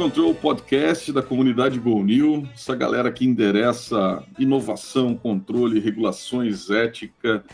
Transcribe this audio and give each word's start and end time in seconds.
Sun 0.00 0.04
Control 0.04 0.34
Podcast 0.34 1.12
da 1.12 1.22
comunidade 1.22 1.78
GoNew, 1.78 2.48
essa 2.54 2.74
galera 2.74 3.12
que 3.12 3.26
endereça 3.26 4.24
inovação, 4.38 5.14
controle, 5.14 5.78
regulações, 5.78 6.70
ética 6.70 7.44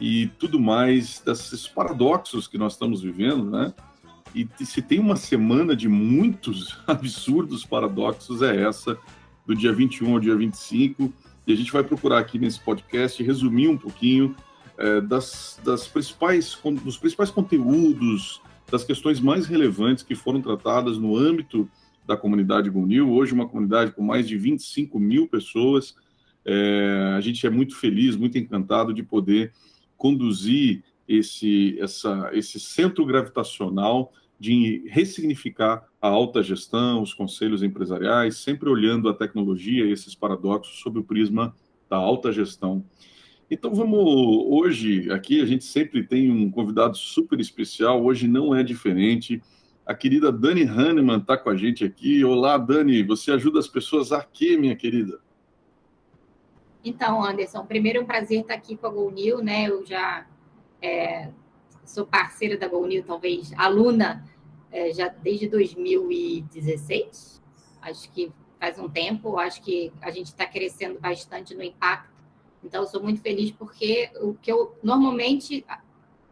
e 0.00 0.28
tudo 0.38 0.60
mais 0.60 1.20
desses 1.26 1.66
paradoxos 1.66 2.46
que 2.46 2.56
nós 2.56 2.74
estamos 2.74 3.02
vivendo, 3.02 3.50
né? 3.50 3.74
E 4.32 4.48
se 4.64 4.80
tem 4.80 5.00
uma 5.00 5.16
semana 5.16 5.74
de 5.74 5.88
muitos 5.88 6.78
absurdos 6.86 7.64
paradoxos, 7.64 8.42
é 8.42 8.62
essa, 8.62 8.96
do 9.44 9.56
dia 9.56 9.72
21 9.72 10.12
ao 10.12 10.20
dia 10.20 10.36
25. 10.36 11.12
E 11.48 11.52
a 11.52 11.56
gente 11.56 11.72
vai 11.72 11.82
procurar 11.82 12.20
aqui 12.20 12.38
nesse 12.38 12.60
podcast 12.60 13.20
resumir 13.24 13.66
um 13.66 13.76
pouquinho 13.76 14.36
é, 14.76 15.00
das, 15.00 15.58
das 15.64 15.88
principais, 15.88 16.56
dos 16.84 16.96
principais 16.96 17.30
conteúdos, 17.30 18.40
das 18.70 18.84
questões 18.84 19.18
mais 19.18 19.46
relevantes 19.46 20.04
que 20.04 20.14
foram 20.14 20.40
tratadas 20.40 20.96
no 20.96 21.16
âmbito 21.16 21.68
da 22.08 22.16
comunidade 22.16 22.70
Gunil. 22.70 23.12
Hoje, 23.12 23.34
uma 23.34 23.46
comunidade 23.46 23.92
com 23.92 24.02
mais 24.02 24.26
de 24.26 24.36
25 24.38 24.98
mil 24.98 25.28
pessoas. 25.28 25.94
É, 26.42 27.12
a 27.14 27.20
gente 27.20 27.46
é 27.46 27.50
muito 27.50 27.76
feliz, 27.76 28.16
muito 28.16 28.38
encantado 28.38 28.94
de 28.94 29.02
poder 29.02 29.52
conduzir 29.94 30.82
esse, 31.06 31.78
essa, 31.78 32.30
esse 32.32 32.58
centro 32.58 33.04
gravitacional 33.04 34.10
de 34.40 34.84
ressignificar 34.88 35.86
a 36.00 36.08
alta 36.08 36.42
gestão, 36.42 37.02
os 37.02 37.12
conselhos 37.12 37.62
empresariais, 37.62 38.38
sempre 38.38 38.70
olhando 38.70 39.08
a 39.08 39.14
tecnologia 39.14 39.84
e 39.84 39.92
esses 39.92 40.14
paradoxos 40.14 40.80
sob 40.80 41.00
o 41.00 41.04
prisma 41.04 41.54
da 41.90 41.96
alta 41.96 42.32
gestão. 42.32 42.82
Então 43.50 43.74
vamos 43.74 43.98
hoje 44.00 45.10
aqui 45.10 45.42
a 45.42 45.46
gente 45.46 45.64
sempre 45.64 46.02
tem 46.02 46.30
um 46.30 46.50
convidado 46.50 46.96
super 46.96 47.38
especial. 47.38 48.02
Hoje 48.02 48.26
não 48.26 48.54
é 48.54 48.62
diferente. 48.62 49.42
A 49.88 49.94
querida 49.94 50.30
Dani 50.30 50.64
Hahnemann 50.64 51.18
está 51.18 51.38
com 51.38 51.48
a 51.48 51.56
gente 51.56 51.84
aqui. 51.84 52.22
Olá, 52.22 52.58
Dani. 52.58 53.02
Você 53.02 53.32
ajuda 53.32 53.58
as 53.58 53.66
pessoas 53.66 54.12
a 54.12 54.22
quê, 54.22 54.54
minha 54.56 54.76
querida? 54.76 55.18
Então, 56.84 57.24
Anderson, 57.24 57.64
primeiro 57.64 57.98
é 57.98 58.02
um 58.02 58.06
prazer 58.06 58.42
estar 58.42 58.52
aqui 58.52 58.76
com 58.76 58.86
a 58.86 58.90
GoNew, 58.90 59.42
né? 59.42 59.68
Eu 59.68 59.86
já 59.86 60.26
é, 60.82 61.30
sou 61.84 62.04
parceira 62.04 62.58
da 62.58 62.68
GoNew, 62.68 63.02
talvez 63.02 63.50
aluna 63.56 64.24
é, 64.70 64.92
já 64.92 65.08
desde 65.08 65.48
2016. 65.48 67.42
Acho 67.80 68.12
que 68.12 68.30
faz 68.60 68.78
um 68.78 68.90
tempo. 68.90 69.38
Acho 69.38 69.62
que 69.62 69.90
a 70.02 70.10
gente 70.10 70.26
está 70.26 70.44
crescendo 70.44 71.00
bastante 71.00 71.54
no 71.54 71.62
impacto 71.62 72.18
então, 72.62 72.86
sou 72.86 73.02
muito 73.02 73.20
feliz 73.20 73.50
porque 73.52 74.10
o 74.20 74.34
que 74.34 74.50
eu 74.50 74.76
normalmente 74.82 75.64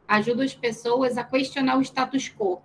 ajudo 0.06 0.42
as 0.42 0.54
pessoas 0.54 1.16
a 1.16 1.24
questionar 1.24 1.78
o 1.78 1.82
status 1.82 2.28
quo, 2.28 2.60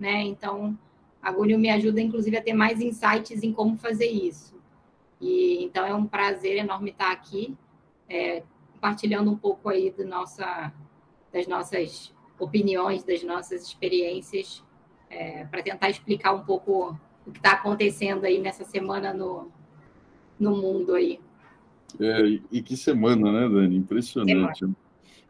né? 0.00 0.22
Então, 0.22 0.76
a 1.22 1.30
me 1.30 1.68
ajuda, 1.68 2.00
inclusive, 2.00 2.36
a 2.36 2.42
ter 2.42 2.54
mais 2.54 2.80
insights 2.80 3.42
em 3.42 3.52
como 3.52 3.76
fazer 3.76 4.06
isso. 4.06 4.58
E 5.20 5.62
então 5.62 5.84
é 5.84 5.94
um 5.94 6.06
prazer 6.06 6.56
enorme 6.56 6.90
estar 6.90 7.12
aqui, 7.12 7.54
é, 8.08 8.42
compartilhando 8.72 9.30
um 9.30 9.36
pouco 9.36 9.68
aí 9.68 9.90
do 9.90 10.06
nossa, 10.06 10.72
das 11.30 11.46
nossas 11.46 12.12
opiniões, 12.38 13.04
das 13.04 13.22
nossas 13.22 13.62
experiências, 13.62 14.64
é, 15.10 15.44
para 15.44 15.62
tentar 15.62 15.90
explicar 15.90 16.32
um 16.32 16.42
pouco 16.42 16.98
o 17.26 17.30
que 17.30 17.38
está 17.38 17.52
acontecendo 17.52 18.24
aí 18.24 18.38
nessa 18.38 18.64
semana 18.64 19.12
no, 19.12 19.52
no 20.38 20.56
mundo 20.56 20.94
aí. 20.94 21.20
É, 22.00 22.40
e 22.50 22.62
que 22.62 22.76
semana, 22.76 23.30
né, 23.30 23.48
Dani? 23.48 23.76
Impressionante. 23.76 24.64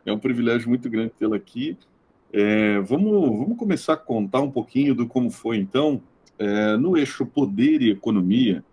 É 0.07 0.13
um 0.13 0.19
privilégio 0.19 0.69
muito 0.69 0.89
grande 0.89 1.11
tê-la 1.19 1.37
aqui. 1.37 1.77
É, 2.33 2.79
vamos, 2.81 3.39
vamos 3.39 3.59
começar 3.59 3.95
a 3.95 3.97
contar 3.97 4.41
um 4.41 4.51
pouquinho 4.51 4.95
do 4.95 5.07
como 5.07 5.31
foi, 5.31 5.57
então, 5.57 6.01
é, 6.39 6.77
no 6.77 6.97
eixo 6.97 7.27
poder 7.27 7.83
e 7.83 7.91
economia. 7.91 8.65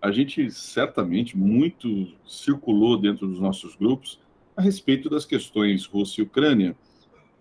A 0.00 0.10
gente 0.10 0.50
certamente 0.50 1.36
muito 1.36 2.08
circulou 2.26 2.98
dentro 2.98 3.26
dos 3.26 3.38
nossos 3.38 3.76
grupos 3.76 4.18
a 4.56 4.62
respeito 4.62 5.08
das 5.08 5.24
questões 5.24 5.84
Rússia 5.84 6.22
e 6.22 6.24
Ucrânia, 6.24 6.76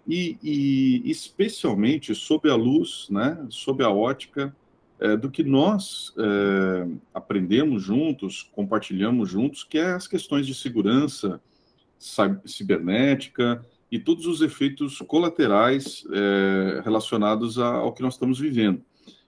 e, 0.08 0.38
e 0.44 1.10
especialmente 1.10 2.14
sob 2.14 2.50
a 2.50 2.56
luz, 2.56 3.08
né, 3.10 3.46
sob 3.50 3.84
a 3.84 3.90
ótica 3.90 4.56
é, 5.00 5.16
do 5.16 5.32
que 5.32 5.44
nós 5.44 6.14
é, 6.18 6.88
aprendemos 7.14 7.82
juntos, 7.82 8.44
compartilhamos 8.54 9.30
juntos, 9.30 9.64
que 9.64 9.78
é 9.78 9.94
as 9.94 10.08
questões 10.08 10.46
de 10.46 10.54
segurança 10.54 11.42
cibernética 12.46 13.64
e 13.92 14.00
todos 14.00 14.26
os 14.26 14.42
efeitos 14.42 15.00
colaterais 15.00 16.04
é, 16.12 16.82
relacionados 16.84 17.60
ao 17.60 17.94
que 17.94 18.02
nós 18.02 18.14
estamos 18.14 18.40
vivendo. 18.40 18.82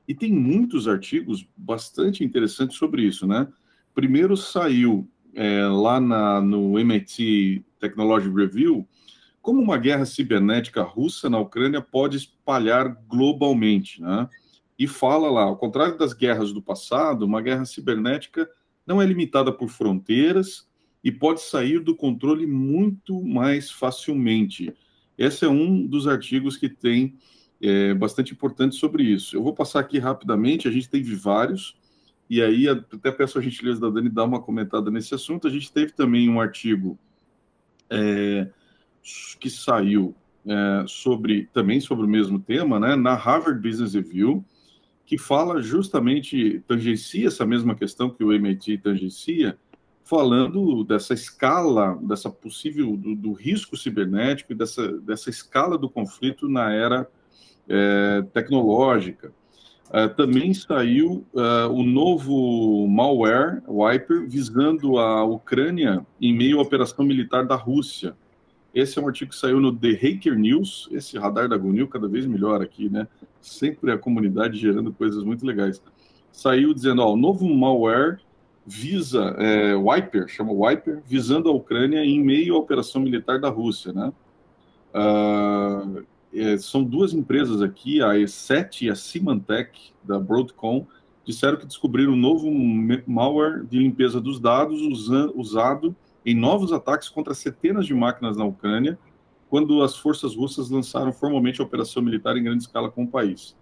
E 0.08 0.16
tem 0.16 0.32
muitos 0.32 0.88
artigos 0.88 1.48
bastante 1.56 2.24
interessantes 2.24 2.78
sobre 2.78 3.04
isso, 3.04 3.28
né? 3.28 3.48
Primeiro 3.94 4.36
saiu 4.38 5.08
é, 5.34 5.66
lá 5.66 6.00
na, 6.00 6.42
no 6.42 6.80
MIT 6.80 7.66
Technology 7.80 8.30
Review 8.30 8.88
como 9.42 9.62
uma 9.62 9.78
guerra 9.78 10.06
cibernética 10.06 10.82
russa 10.82 11.30
na 11.30 11.38
Ucrânia 11.38 11.82
pode 11.82 12.16
espalhar 12.16 12.98
globalmente, 13.08 14.02
né? 14.02 14.30
e 14.78 14.88
fala 14.88 15.30
lá, 15.30 15.44
ao 15.44 15.58
contrário 15.58 15.98
das 15.98 16.14
guerras 16.14 16.52
do 16.52 16.62
passado, 16.62 17.26
uma 17.26 17.42
guerra 17.42 17.66
cibernética 17.66 18.50
não 18.86 19.02
é 19.02 19.06
limitada 19.06 19.52
por 19.52 19.70
fronteiras 19.70 20.68
e 21.04 21.12
pode 21.12 21.42
sair 21.42 21.80
do 21.80 21.96
controle 21.96 22.48
muito 22.48 23.24
mais 23.24 23.70
facilmente. 23.70 24.74
Esse 25.18 25.46
é 25.46 25.50
um 25.50 25.86
dos 25.86 26.08
artigos 26.08 26.56
que 26.56 26.70
tem 26.70 27.16
é, 27.62 27.94
bastante 27.94 28.34
importante 28.34 28.76
sobre 28.76 29.04
isso. 29.04 29.36
Eu 29.36 29.44
vou 29.44 29.54
passar 29.54 29.80
aqui 29.80 30.00
rapidamente, 30.00 30.68
a 30.68 30.72
gente 30.72 30.90
teve 30.90 31.14
vários, 31.16 31.76
e 32.30 32.42
aí 32.42 32.68
até 32.68 33.12
peço 33.12 33.38
a 33.38 33.42
gentileza 33.42 33.82
da 33.82 33.90
Dani 33.90 34.10
dar 34.10 34.24
uma 34.24 34.42
comentada 34.42 34.90
nesse 34.90 35.14
assunto. 35.14 35.48
A 35.48 35.52
gente 35.52 35.72
teve 35.72 35.92
também 35.92 36.30
um 36.30 36.40
artigo 36.40 36.98
é, 37.90 38.48
que 39.40 39.50
saiu 39.50 40.16
é, 40.46 40.86
sobre 40.88 41.50
também 41.54 41.80
sobre 41.80 42.06
o 42.06 42.10
mesmo 42.10 42.40
tema, 42.40 42.80
né, 42.80 42.96
na 42.96 43.14
Harvard 43.14 43.62
Business 43.62 43.94
Review, 43.94 44.44
que 45.06 45.18
fala 45.18 45.62
justamente, 45.62 46.64
tangencia 46.68 47.28
essa 47.28 47.46
mesma 47.46 47.76
questão 47.76 48.10
que 48.10 48.24
o 48.24 48.32
MIT 48.32 48.80
tangencia, 48.80 49.58
falando 50.04 50.84
dessa 50.84 51.14
escala, 51.14 51.98
dessa 52.02 52.30
possível, 52.30 52.98
do, 52.98 53.16
do 53.16 53.34
risco 53.34 53.78
cibernético 53.78 54.52
e 54.52 54.56
dessa, 54.56 55.00
dessa 55.00 55.30
escala 55.30 55.78
do 55.78 55.90
conflito 55.90 56.48
na 56.50 56.72
era 56.72 57.08
é, 57.68 58.22
tecnológica. 58.34 59.34
Uh, 59.90 60.10
também 60.16 60.56
saiu 60.56 61.24
uh, 61.34 61.72
o 61.72 61.84
novo 61.84 62.88
malware, 62.88 63.62
Wiper, 63.68 64.28
visando 64.28 64.98
a 64.98 65.24
Ucrânia 65.24 66.04
em 66.20 66.34
meio 66.36 66.58
à 66.58 66.64
operação 66.64 67.06
militar 67.06 67.46
da 67.46 67.56
Rússia. 67.56 68.16
Esse 68.74 68.98
é 68.98 69.02
um 69.02 69.08
artigo 69.08 69.30
que 69.30 69.38
saiu 69.38 69.60
no 69.60 69.72
The 69.72 69.92
Hacker 69.92 70.36
News, 70.36 70.90
esse 70.92 71.16
radar 71.20 71.48
da 71.48 71.56
Gunil 71.58 71.88
cada 71.88 72.08
vez 72.08 72.26
melhor 72.26 72.60
aqui, 72.60 72.90
né? 72.90 73.08
Sempre 73.40 73.92
a 73.92 73.98
comunidade 73.98 74.58
gerando 74.58 74.92
coisas 74.92 75.24
muito 75.24 75.46
legais. 75.46 75.80
Saiu 76.32 76.74
dizendo, 76.74 77.04
ó, 77.04 77.14
o 77.14 77.18
novo 77.18 77.48
malware 77.54 78.20
visa, 78.66 79.36
é, 79.38 79.76
Wiper, 79.76 80.28
chama 80.28 80.52
Wiper, 80.54 81.02
visando 81.06 81.50
a 81.50 81.52
Ucrânia 81.52 82.04
em 82.04 82.24
meio 82.24 82.56
à 82.56 82.58
operação 82.58 83.02
militar 83.02 83.40
da 83.40 83.50
Rússia, 83.50 83.92
né? 83.92 84.14
Uh, 84.94 86.06
é, 86.34 86.58
são 86.58 86.84
duas 86.84 87.14
empresas 87.14 87.62
aqui, 87.62 88.02
a 88.02 88.14
E7 88.14 88.84
e 88.84 88.90
a 88.90 88.96
Symantec, 88.96 89.92
da 90.04 90.20
Broadcom, 90.20 90.86
disseram 91.26 91.58
que 91.58 91.66
descobriram 91.66 92.14
um 92.14 92.18
novo 92.18 92.50
malware 93.08 93.66
de 93.66 93.80
limpeza 93.80 94.20
dos 94.20 94.40
dados 94.40 94.82
usado 95.36 95.96
em 96.26 96.36
novos 96.36 96.72
ataques 96.72 97.10
contra 97.10 97.34
centenas 97.34 97.86
de 97.86 97.94
máquinas 97.94 98.38
na 98.38 98.46
Ucrânia, 98.46 98.98
quando 99.50 99.84
as 99.84 99.96
forças 99.96 100.36
russas 100.36 100.70
lançaram 100.70 101.14
formalmente 101.14 101.62
a 101.62 101.64
operação 101.64 102.02
militar 102.02 102.36
em 102.38 102.44
grande 102.44 102.64
escala 102.64 102.90
com 102.90 103.04
o 103.04 103.08
país. 103.08 103.56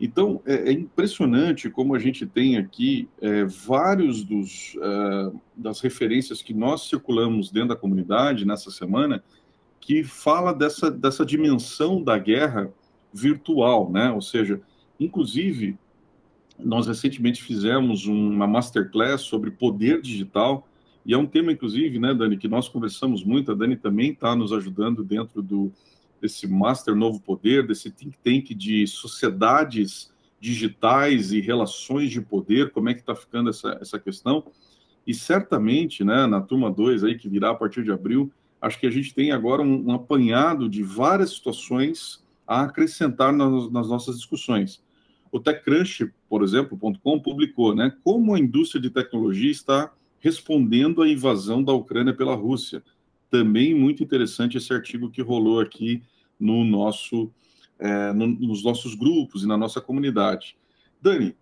Então, 0.00 0.42
é, 0.44 0.70
é 0.70 0.72
impressionante 0.72 1.70
como 1.70 1.94
a 1.94 1.98
gente 1.98 2.26
tem 2.26 2.56
aqui 2.58 3.08
é, 3.20 3.44
vários 3.44 4.22
dos, 4.22 4.76
é, 4.80 5.32
das 5.56 5.80
referências 5.80 6.42
que 6.42 6.52
nós 6.52 6.88
circulamos 6.88 7.50
dentro 7.50 7.70
da 7.70 7.76
comunidade 7.76 8.44
nessa 8.44 8.70
semana, 8.70 9.24
que 9.80 10.04
fala 10.04 10.52
dessa, 10.52 10.90
dessa 10.90 11.24
dimensão 11.24 12.02
da 12.02 12.18
guerra 12.18 12.70
virtual, 13.12 13.90
né? 13.90 14.10
Ou 14.10 14.20
seja, 14.20 14.60
inclusive, 15.00 15.78
nós 16.58 16.86
recentemente 16.86 17.42
fizemos 17.42 18.06
uma 18.06 18.46
masterclass 18.46 19.22
sobre 19.22 19.50
poder 19.50 20.02
digital, 20.02 20.66
e 21.04 21.14
é 21.14 21.18
um 21.18 21.26
tema, 21.26 21.52
inclusive, 21.52 22.00
né, 22.00 22.12
Dani, 22.12 22.36
que 22.36 22.48
nós 22.48 22.68
conversamos 22.68 23.22
muito. 23.22 23.52
A 23.52 23.54
Dani 23.54 23.76
também 23.76 24.10
está 24.10 24.34
nos 24.34 24.52
ajudando 24.52 25.04
dentro 25.04 25.40
do, 25.40 25.72
desse 26.26 26.46
Master 26.48 26.94
Novo 26.96 27.20
Poder, 27.20 27.64
desse 27.64 27.88
think 27.88 28.18
tank 28.18 28.52
de 28.52 28.84
sociedades 28.86 30.12
digitais 30.40 31.32
e 31.32 31.40
relações 31.40 32.10
de 32.10 32.20
poder, 32.20 32.70
como 32.72 32.88
é 32.88 32.94
que 32.94 33.00
está 33.00 33.14
ficando 33.14 33.48
essa, 33.48 33.78
essa 33.80 33.98
questão. 33.98 34.44
E 35.06 35.14
certamente, 35.14 36.02
né, 36.02 36.26
na 36.26 36.40
turma 36.40 36.70
2 36.70 37.04
aí, 37.04 37.16
que 37.16 37.28
virá 37.28 37.50
a 37.50 37.54
partir 37.54 37.84
de 37.84 37.92
abril, 37.92 38.30
acho 38.60 38.78
que 38.78 38.86
a 38.86 38.90
gente 38.90 39.14
tem 39.14 39.30
agora 39.30 39.62
um, 39.62 39.86
um 39.86 39.92
apanhado 39.92 40.68
de 40.68 40.82
várias 40.82 41.30
situações 41.30 42.24
a 42.46 42.62
acrescentar 42.62 43.32
nas, 43.32 43.70
nas 43.70 43.88
nossas 43.88 44.16
discussões. 44.16 44.82
o 45.30 45.38
TechCrunch, 45.38 46.12
por 46.28 46.42
exemplo, 46.42 46.78
.com, 46.78 47.20
publicou, 47.20 47.74
né, 47.74 47.92
como 48.02 48.34
a 48.34 48.38
indústria 48.38 48.80
de 48.80 48.90
tecnologia 48.90 49.50
está 49.50 49.92
respondendo 50.18 51.02
à 51.02 51.08
invasão 51.08 51.62
da 51.62 51.72
Ucrânia 51.72 52.12
pela 52.12 52.34
Rússia. 52.34 52.82
Também 53.30 53.74
muito 53.74 54.02
interessante 54.02 54.56
esse 54.56 54.72
artigo 54.72 55.10
que 55.10 55.22
rolou 55.22 55.60
aqui 55.60 56.02
no 56.38 56.64
nosso, 56.64 57.30
é, 57.78 58.12
no, 58.12 58.26
nos 58.26 58.62
nossos 58.64 58.94
grupos 58.94 59.42
e 59.42 59.46
na 59.46 59.56
nossa 59.56 59.80
comunidade. 59.80 60.56
Dani, 61.00 61.36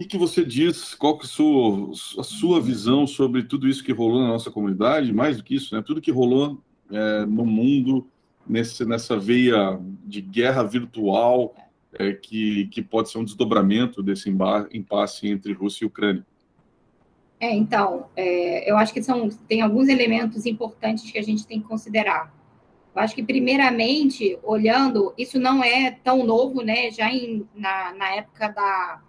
o 0.00 0.06
que, 0.06 0.16
você 0.16 0.44
diz? 0.44 0.94
Qual 0.94 1.18
que 1.18 1.24
é 1.24 1.26
a 1.26 1.28
sua, 1.28 1.90
a 2.18 2.22
sua 2.22 2.60
visão 2.60 3.06
sobre 3.06 3.42
tudo 3.42 3.68
isso 3.68 3.84
que 3.84 3.92
rolou 3.92 4.22
na 4.22 4.28
nossa 4.28 4.50
comunidade? 4.50 5.12
Mais 5.12 5.36
do 5.36 5.44
que 5.44 5.54
isso, 5.54 5.74
né? 5.74 5.82
Tudo 5.82 6.00
que 6.00 6.10
rolou 6.10 6.62
é, 6.90 7.26
no 7.26 7.44
mundo 7.44 8.06
nesse, 8.46 8.84
nessa 8.84 9.18
veia 9.18 9.78
de 10.04 10.20
guerra 10.20 10.62
virtual 10.62 11.54
é, 11.92 12.12
que, 12.12 12.66
que 12.68 12.80
pode 12.80 13.10
ser 13.10 13.18
um 13.18 13.24
desdobramento 13.24 14.02
desse 14.02 14.30
impasse 14.30 15.28
entre 15.28 15.52
Rússia 15.52 15.84
e 15.84 15.86
Ucrânia. 15.86 16.24
É, 17.38 17.54
então, 17.54 18.06
é, 18.16 18.70
eu 18.70 18.76
acho 18.76 18.92
que 18.92 19.02
são, 19.02 19.28
tem 19.48 19.62
alguns 19.62 19.88
elementos 19.88 20.44
importantes 20.44 21.10
que 21.10 21.18
a 21.18 21.22
gente 21.22 21.46
tem 21.46 21.60
que 21.60 21.66
considerar. 21.66 22.32
Eu 22.94 23.02
acho 23.02 23.14
que, 23.14 23.22
primeiramente, 23.22 24.38
olhando, 24.42 25.14
isso 25.16 25.38
não 25.38 25.62
é 25.62 25.92
tão 26.02 26.24
novo, 26.24 26.62
né? 26.62 26.90
Já 26.90 27.12
em, 27.12 27.48
na, 27.54 27.92
na 27.94 28.16
época 28.16 28.48
da, 28.48 29.00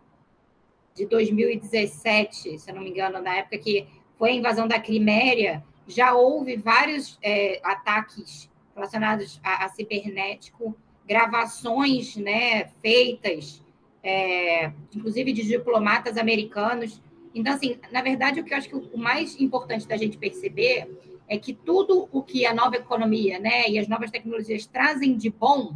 de 0.94 1.06
2017, 1.06 2.60
se 2.60 2.70
eu 2.70 2.76
não 2.76 2.84
me 2.84 2.92
engano, 2.92 3.22
na 3.22 3.38
época 3.38 3.58
que 3.58 3.88
foi 4.18 4.32
a 4.32 4.36
invasão 4.36 4.68
da 4.68 4.80
Crimeia, 4.80 5.64
já 5.88 6.14
houve 6.14 6.58
vários 6.58 7.18
é, 7.24 7.60
ataques 7.64 8.50
relacionados 8.76 9.40
a, 9.44 9.66
a, 9.66 9.70
cibernético, 9.70 10.78
gravações 11.08 12.16
né, 12.16 12.66
feitas, 12.82 13.64
é, 14.04 14.72
inclusive 14.96 15.34
de 15.34 15.44
diplomatas 15.44 16.18
americanos. 16.18 17.02
Então, 17.34 17.54
assim, 17.54 17.80
na 17.92 18.02
verdade, 18.02 18.40
o 18.40 18.44
que 18.44 18.54
eu 18.54 18.58
acho 18.58 18.70
que 18.70 18.76
o 18.76 18.98
mais 18.98 19.40
importante 19.40 19.88
da 19.88 19.98
gente 19.98 20.18
perceber 20.18 20.88
é 21.32 21.38
que 21.38 21.54
tudo 21.54 22.10
o 22.12 22.22
que 22.22 22.46
a 22.46 22.54
nova 22.54 22.76
economia 22.76 23.40
né, 23.40 23.70
e 23.70 23.80
as 23.80 23.88
novas 23.88 24.12
tecnologias 24.12 24.66
trazem 24.66 25.16
de 25.16 25.30
bom, 25.30 25.74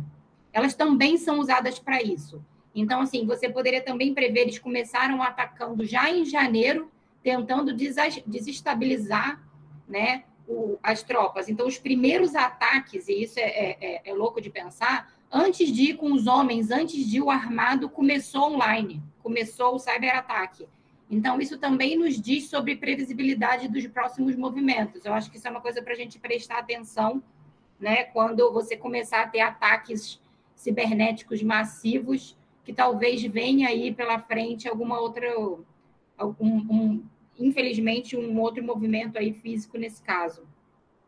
elas 0.52 0.76
também 0.76 1.16
são 1.16 1.40
usadas 1.40 1.80
para 1.80 2.04
isso. 2.04 2.44
Então, 2.76 3.00
assim, 3.00 3.26
você 3.26 3.48
poderia 3.48 3.82
também 3.82 4.14
prever, 4.14 4.42
eles 4.42 4.60
começaram 4.60 5.24
atacando 5.24 5.86
já 5.86 6.12
em 6.12 6.26
janeiro, 6.26 6.92
tentando 7.24 7.74
desestabilizar 7.74 9.42
né, 9.88 10.26
o, 10.46 10.78
as 10.84 11.02
tropas. 11.02 11.48
Então, 11.48 11.66
os 11.66 11.78
primeiros 11.78 12.36
ataques, 12.36 13.08
e 13.08 13.24
isso 13.24 13.40
é, 13.40 13.44
é, 13.44 13.78
é, 13.80 14.10
é 14.10 14.14
louco 14.14 14.42
de 14.42 14.50
pensar, 14.50 15.10
antes 15.32 15.72
de 15.72 15.92
ir 15.92 15.94
com 15.96 16.12
os 16.12 16.28
homens, 16.28 16.70
antes 16.70 17.10
de 17.10 17.16
ir 17.16 17.22
o 17.22 17.32
armado, 17.32 17.88
começou 17.88 18.56
online, 18.56 19.02
começou 19.24 19.76
o 19.76 19.80
cyberataque. 19.80 20.68
Então, 21.10 21.40
isso 21.40 21.58
também 21.58 21.98
nos 21.98 22.20
diz 22.20 22.50
sobre 22.50 22.76
previsibilidade 22.76 23.68
dos 23.68 23.86
próximos 23.88 24.36
movimentos. 24.36 25.06
Eu 25.06 25.14
acho 25.14 25.30
que 25.30 25.38
isso 25.38 25.48
é 25.48 25.52
uma 25.52 25.62
coisa 25.62 25.82
para 25.82 25.94
a 25.94 25.96
gente 25.96 26.20
prestar 26.20 26.58
atenção, 26.58 27.22
né? 27.80 28.06
Quando 28.06 28.52
você 28.52 28.76
começar 28.76 29.22
a 29.22 29.28
ter 29.28 29.42
ataques 29.42 30.20
cibernéticos 30.56 31.44
massivos, 31.44 32.36
que 32.64 32.74
talvez 32.74 33.22
venha 33.24 33.70
aí 33.70 33.94
pela 33.94 34.18
frente 34.18 34.68
alguma 34.68 35.00
outra, 35.00 35.28
algum, 36.18 36.58
um, 36.70 37.04
infelizmente, 37.38 38.18
um 38.18 38.40
outro 38.40 38.64
movimento 38.64 39.20
aí 39.20 39.32
físico 39.34 39.78
nesse 39.78 40.02
caso. 40.02 40.48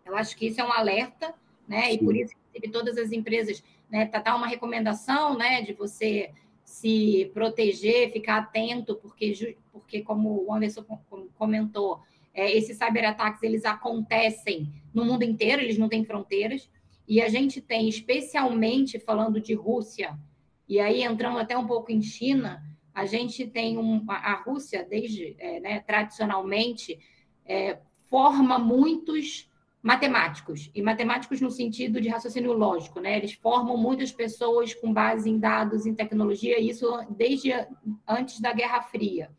Eu 0.05 0.15
acho 0.15 0.37
que 0.37 0.47
isso 0.47 0.61
é 0.61 0.63
um 0.63 0.71
alerta, 0.71 1.33
né? 1.67 1.87
Sim. 1.87 1.93
E 1.93 1.97
por 1.97 2.15
isso, 2.15 2.33
todas 2.71 2.97
as 2.97 3.11
empresas, 3.11 3.63
né? 3.89 4.05
Tá, 4.05 4.21
tá 4.21 4.35
uma 4.35 4.47
recomendação, 4.47 5.35
né? 5.35 5.63
De 5.63 5.73
você 5.73 6.31
se 6.67 7.31
proteger, 7.33 8.11
ficar 8.11 8.39
atento, 8.39 8.97
porque, 8.97 9.57
porque 9.71 10.01
como 10.01 10.43
o 10.45 10.53
Anderson 10.53 10.83
comentou, 11.37 12.01
é, 12.33 12.51
esses 12.51 12.77
cyberataques 12.77 13.41
eles 13.41 13.63
acontecem 13.63 14.69
no 14.93 15.05
mundo 15.05 15.23
inteiro, 15.23 15.61
eles 15.61 15.77
não 15.77 15.87
têm 15.87 16.03
fronteiras, 16.03 16.69
e 17.07 17.21
a 17.21 17.29
gente 17.29 17.61
tem, 17.61 17.87
especialmente 17.87 18.99
falando 18.99 19.39
de 19.39 19.53
Rússia, 19.53 20.19
e 20.67 20.77
aí 20.77 21.03
entrando 21.03 21.39
até 21.39 21.57
um 21.57 21.65
pouco 21.65 21.89
em 21.89 22.01
China, 22.01 22.61
a 22.93 23.05
gente 23.05 23.47
tem 23.47 23.77
um, 23.77 24.03
a 24.09 24.33
Rússia, 24.33 24.85
desde 24.87 25.37
é, 25.39 25.61
né, 25.61 25.79
tradicionalmente, 25.79 26.99
é, 27.45 27.79
forma 28.09 28.59
muitos 28.59 29.49
matemáticos, 29.87 30.69
e 30.75 30.81
matemáticos 30.81 31.39
no 31.39 31.49
sentido 31.49 32.01
de 32.01 32.09
raciocínio 32.09 32.51
lógico, 32.51 32.99
né? 32.99 33.15
Eles 33.15 33.31
formam 33.31 33.77
muitas 33.77 34.11
pessoas 34.11 34.73
com 34.73 34.91
base 34.91 35.29
em 35.29 35.39
dados, 35.39 35.85
em 35.85 35.95
tecnologia, 35.95 36.59
isso 36.59 36.85
desde 37.09 37.53
antes 38.05 38.41
da 38.41 38.51
Guerra 38.51 38.81
Fria. 38.81 39.31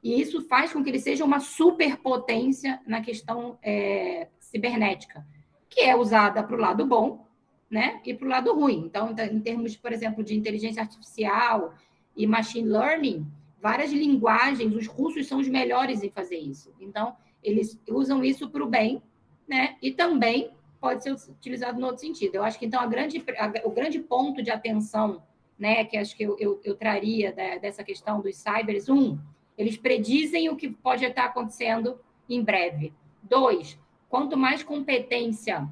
E 0.00 0.20
isso 0.20 0.42
faz 0.42 0.72
com 0.72 0.80
que 0.80 0.90
eles 0.90 1.02
sejam 1.02 1.26
uma 1.26 1.40
superpotência 1.40 2.80
na 2.86 3.00
questão 3.00 3.58
é, 3.64 4.28
cibernética, 4.38 5.26
que 5.68 5.80
é 5.80 5.96
usada 5.96 6.40
para 6.44 6.54
o 6.54 6.60
lado 6.60 6.86
bom, 6.86 7.26
né? 7.68 8.00
E 8.06 8.14
para 8.14 8.26
o 8.26 8.30
lado 8.30 8.54
ruim. 8.54 8.84
Então, 8.86 9.10
em 9.10 9.40
termos, 9.40 9.76
por 9.76 9.92
exemplo, 9.92 10.22
de 10.22 10.38
inteligência 10.38 10.82
artificial 10.82 11.74
e 12.16 12.28
machine 12.28 12.68
learning, 12.68 13.26
várias 13.60 13.90
linguagens, 13.90 14.72
os 14.72 14.86
russos 14.86 15.26
são 15.26 15.40
os 15.40 15.48
melhores 15.48 16.04
em 16.04 16.10
fazer 16.10 16.38
isso. 16.38 16.72
Então, 16.78 17.16
eles 17.42 17.76
usam 17.88 18.22
isso 18.22 18.48
para 18.48 18.62
o 18.62 18.68
bem 18.68 19.02
né? 19.50 19.76
E 19.82 19.90
também 19.90 20.52
pode 20.80 21.02
ser 21.02 21.12
utilizado 21.12 21.80
no 21.80 21.86
outro 21.88 22.00
sentido. 22.00 22.36
Eu 22.36 22.44
acho 22.44 22.56
que 22.56 22.64
então 22.64 22.80
a 22.80 22.86
grande, 22.86 23.22
a, 23.36 23.66
o 23.66 23.70
grande 23.70 23.98
ponto 23.98 24.40
de 24.40 24.50
atenção, 24.50 25.22
né, 25.58 25.84
que 25.84 25.96
acho 25.96 26.16
que 26.16 26.22
eu, 26.22 26.36
eu, 26.38 26.60
eu 26.62 26.76
traria 26.76 27.32
da, 27.32 27.58
dessa 27.58 27.82
questão 27.82 28.20
dos 28.20 28.36
cybers, 28.36 28.88
um, 28.88 29.18
eles 29.58 29.76
predizem 29.76 30.48
o 30.48 30.56
que 30.56 30.70
pode 30.70 31.04
estar 31.04 31.24
acontecendo 31.24 31.98
em 32.28 32.42
breve. 32.42 32.94
Dois, 33.24 33.76
quanto 34.08 34.36
mais 34.36 34.62
competência 34.62 35.68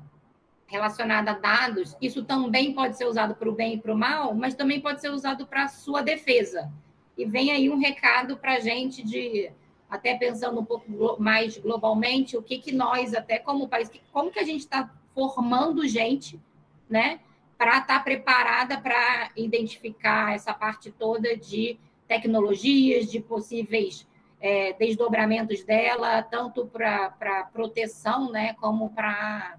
relacionada 0.66 1.30
a 1.30 1.38
dados, 1.38 1.97
isso 2.02 2.25
também 2.25 2.75
pode 2.75 2.99
ser 2.99 3.06
usado 3.06 3.37
para 3.37 3.49
o 3.49 3.54
bem 3.54 3.75
e 3.75 3.78
para 3.78 3.94
o 3.94 3.97
mal, 3.97 4.35
mas 4.35 4.54
também 4.54 4.80
pode 4.80 5.00
ser 5.00 5.11
usado 5.11 5.47
para 5.47 5.62
a 5.62 5.68
sua 5.68 6.02
defesa. 6.02 6.70
E 7.16 7.25
vem 7.25 7.52
aí 7.52 7.70
um 7.70 7.78
recado 7.78 8.37
para 8.37 8.54
a 8.54 8.61
gente 8.61 9.02
de 9.02 9.50
até 9.88 10.14
pensando 10.16 10.61
um 10.61 10.64
pouco 10.64 11.21
mais 11.21 11.57
globalmente, 11.57 12.37
o 12.37 12.42
que, 12.42 12.59
que 12.59 12.73
nós, 12.73 13.14
até 13.14 13.38
como 13.38 13.68
país, 13.68 13.90
como 14.12 14.30
que 14.30 14.38
a 14.38 14.45
gente 14.45 14.61
está 14.61 14.90
formando 15.14 15.87
gente, 15.87 16.40
né, 16.88 17.21
para 17.57 17.78
estar 17.78 17.99
tá 17.99 18.00
preparada 18.00 18.80
para 18.80 19.30
identificar 19.37 20.35
essa 20.35 20.54
parte 20.54 20.90
toda 20.90 21.37
de 21.37 21.78
tecnologias, 22.07 23.11
de 23.11 23.21
possíveis 23.21 24.07
é, 24.40 24.73
desdobramentos 24.75 25.64
dela, 25.64 26.23
tanto 26.23 26.66
para 26.66 27.50
proteção, 27.52 28.30
né, 28.30 28.54
como 28.54 28.90
para, 28.90 29.59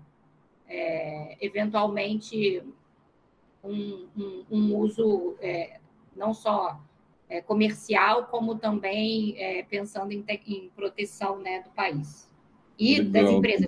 é, 0.67 1.37
eventualmente, 1.41 2.63
um, 3.63 4.07
um, 4.17 4.45
um 4.49 4.75
uso 4.77 5.35
é, 5.41 5.79
não 6.15 6.33
só 6.33 6.79
é, 7.29 7.41
comercial, 7.41 8.25
como 8.25 8.55
também 8.55 9.35
é, 9.37 9.63
pensando 9.63 10.11
em, 10.11 10.25
em, 10.47 10.69
proteção 10.75 11.39
né, 11.39 11.61
do 11.61 11.69
país 11.69 12.29
e 12.77 12.99
Legal. 12.99 13.23
das 13.23 13.33
empresas. 13.33 13.67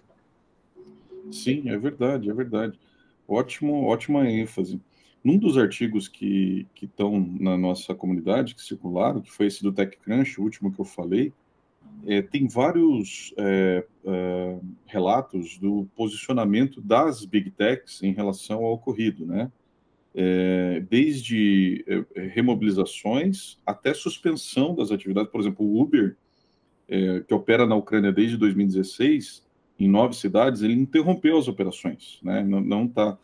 Sim, 1.32 1.70
é 1.70 1.78
verdade, 1.78 2.30
é 2.30 2.34
verdade. 2.34 2.80
Ótimo, 3.28 3.86
ótima 3.86 4.30
ênfase. 4.30 4.82
Num 5.24 5.38
dos 5.38 5.58
artigos 5.58 6.08
que 6.08 6.68
estão 6.82 7.20
na 7.40 7.56
nossa 7.56 7.94
comunidade, 7.94 8.56
que 8.56 8.62
circularam, 8.62 9.22
que 9.22 9.32
foi 9.32 9.46
esse 9.46 9.62
do 9.62 9.72
TechCrunch, 9.72 10.40
o 10.40 10.44
último 10.44 10.74
que 10.74 10.82
eu 10.82 10.86
falei, 10.86 11.32
é, 12.08 12.22
tem 12.22 12.48
vários 12.48 13.34
é, 13.38 13.86
é, 14.04 14.60
relatos 14.88 15.58
do 15.60 15.88
posicionamento 15.96 16.82
das 16.82 17.24
big 17.24 17.52
techs 17.52 18.02
em 18.02 18.14
relação 18.14 18.64
ao 18.64 18.74
ocorrido, 18.74 19.26
né? 19.26 19.52
É, 20.14 20.84
desde 20.90 21.86
é, 21.88 22.28
remobilizações 22.28 23.58
até 23.66 23.94
suspensão 23.94 24.76
das 24.76 24.92
atividades. 24.92 25.32
Por 25.32 25.42
exemplo, 25.42 25.66
o 25.66 25.82
Uber, 25.82 26.18
é, 26.88 27.22
que 27.22 27.34
opera 27.34 27.66
na 27.66 27.76
Ucrânia 27.76 28.12
desde 28.12 28.38
2016, 28.38 29.44
em 29.80 29.90
nove 29.90 30.16
cidades, 30.16 30.62
ele 30.62 30.74
interrompeu 30.74 31.38
as 31.38 31.48
operações, 31.48 32.20
né? 32.22 32.44
não, 32.44 32.62
não, 32.62 32.88
tá, 32.88 33.18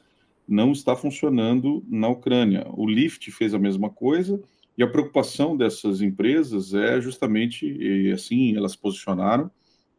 não 0.48 0.72
está 0.72 0.96
funcionando 0.96 1.86
na 1.88 2.08
Ucrânia. 2.08 2.66
O 2.70 2.88
Lyft 2.88 3.30
fez 3.32 3.54
a 3.54 3.60
mesma 3.60 3.90
coisa, 3.90 4.42
e 4.78 4.84
a 4.84 4.88
preocupação 4.88 5.58
dessas 5.58 6.02
empresas 6.02 6.74
é 6.74 7.02
justamente, 7.02 8.12
assim, 8.14 8.56
elas 8.56 8.76
posicionaram 8.76 9.50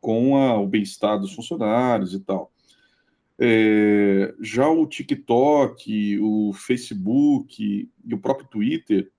com 0.00 0.36
a, 0.36 0.56
o 0.56 0.66
bem-estar 0.66 1.18
dos 1.18 1.34
funcionários 1.34 2.14
e 2.14 2.20
tal. 2.20 2.52
É, 3.40 4.34
já 4.40 4.68
o 4.68 4.86
TikTok, 4.86 6.18
o 6.20 6.52
Facebook 6.52 7.88
e 8.04 8.14
o 8.14 8.18
próprio 8.18 8.48
Twitter 8.48 9.10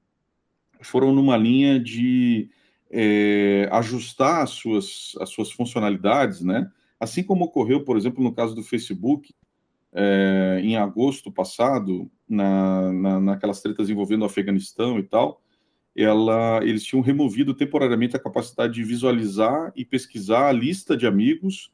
foram 0.81 1.13
numa 1.13 1.37
linha 1.37 1.79
de 1.79 2.49
é, 2.91 3.69
ajustar 3.71 4.43
as 4.43 4.51
suas, 4.51 5.13
as 5.19 5.29
suas 5.29 5.51
funcionalidades, 5.51 6.41
né? 6.41 6.69
Assim 6.99 7.23
como 7.23 7.45
ocorreu, 7.45 7.83
por 7.83 7.95
exemplo, 7.95 8.23
no 8.23 8.33
caso 8.33 8.53
do 8.53 8.63
Facebook, 8.63 9.33
é, 9.93 10.59
em 10.61 10.75
agosto 10.75 11.31
passado, 11.31 12.11
na, 12.27 12.91
na, 12.91 13.19
naquelas 13.19 13.61
tretas 13.61 13.89
envolvendo 13.89 14.23
o 14.23 14.25
Afeganistão 14.25 14.99
e 14.99 15.03
tal, 15.03 15.41
ela, 15.95 16.59
eles 16.63 16.83
tinham 16.83 17.01
removido 17.01 17.53
temporariamente 17.53 18.15
a 18.15 18.19
capacidade 18.19 18.73
de 18.73 18.83
visualizar 18.83 19.71
e 19.75 19.83
pesquisar 19.83 20.47
a 20.47 20.51
lista 20.51 20.95
de 20.95 21.07
amigos 21.07 21.71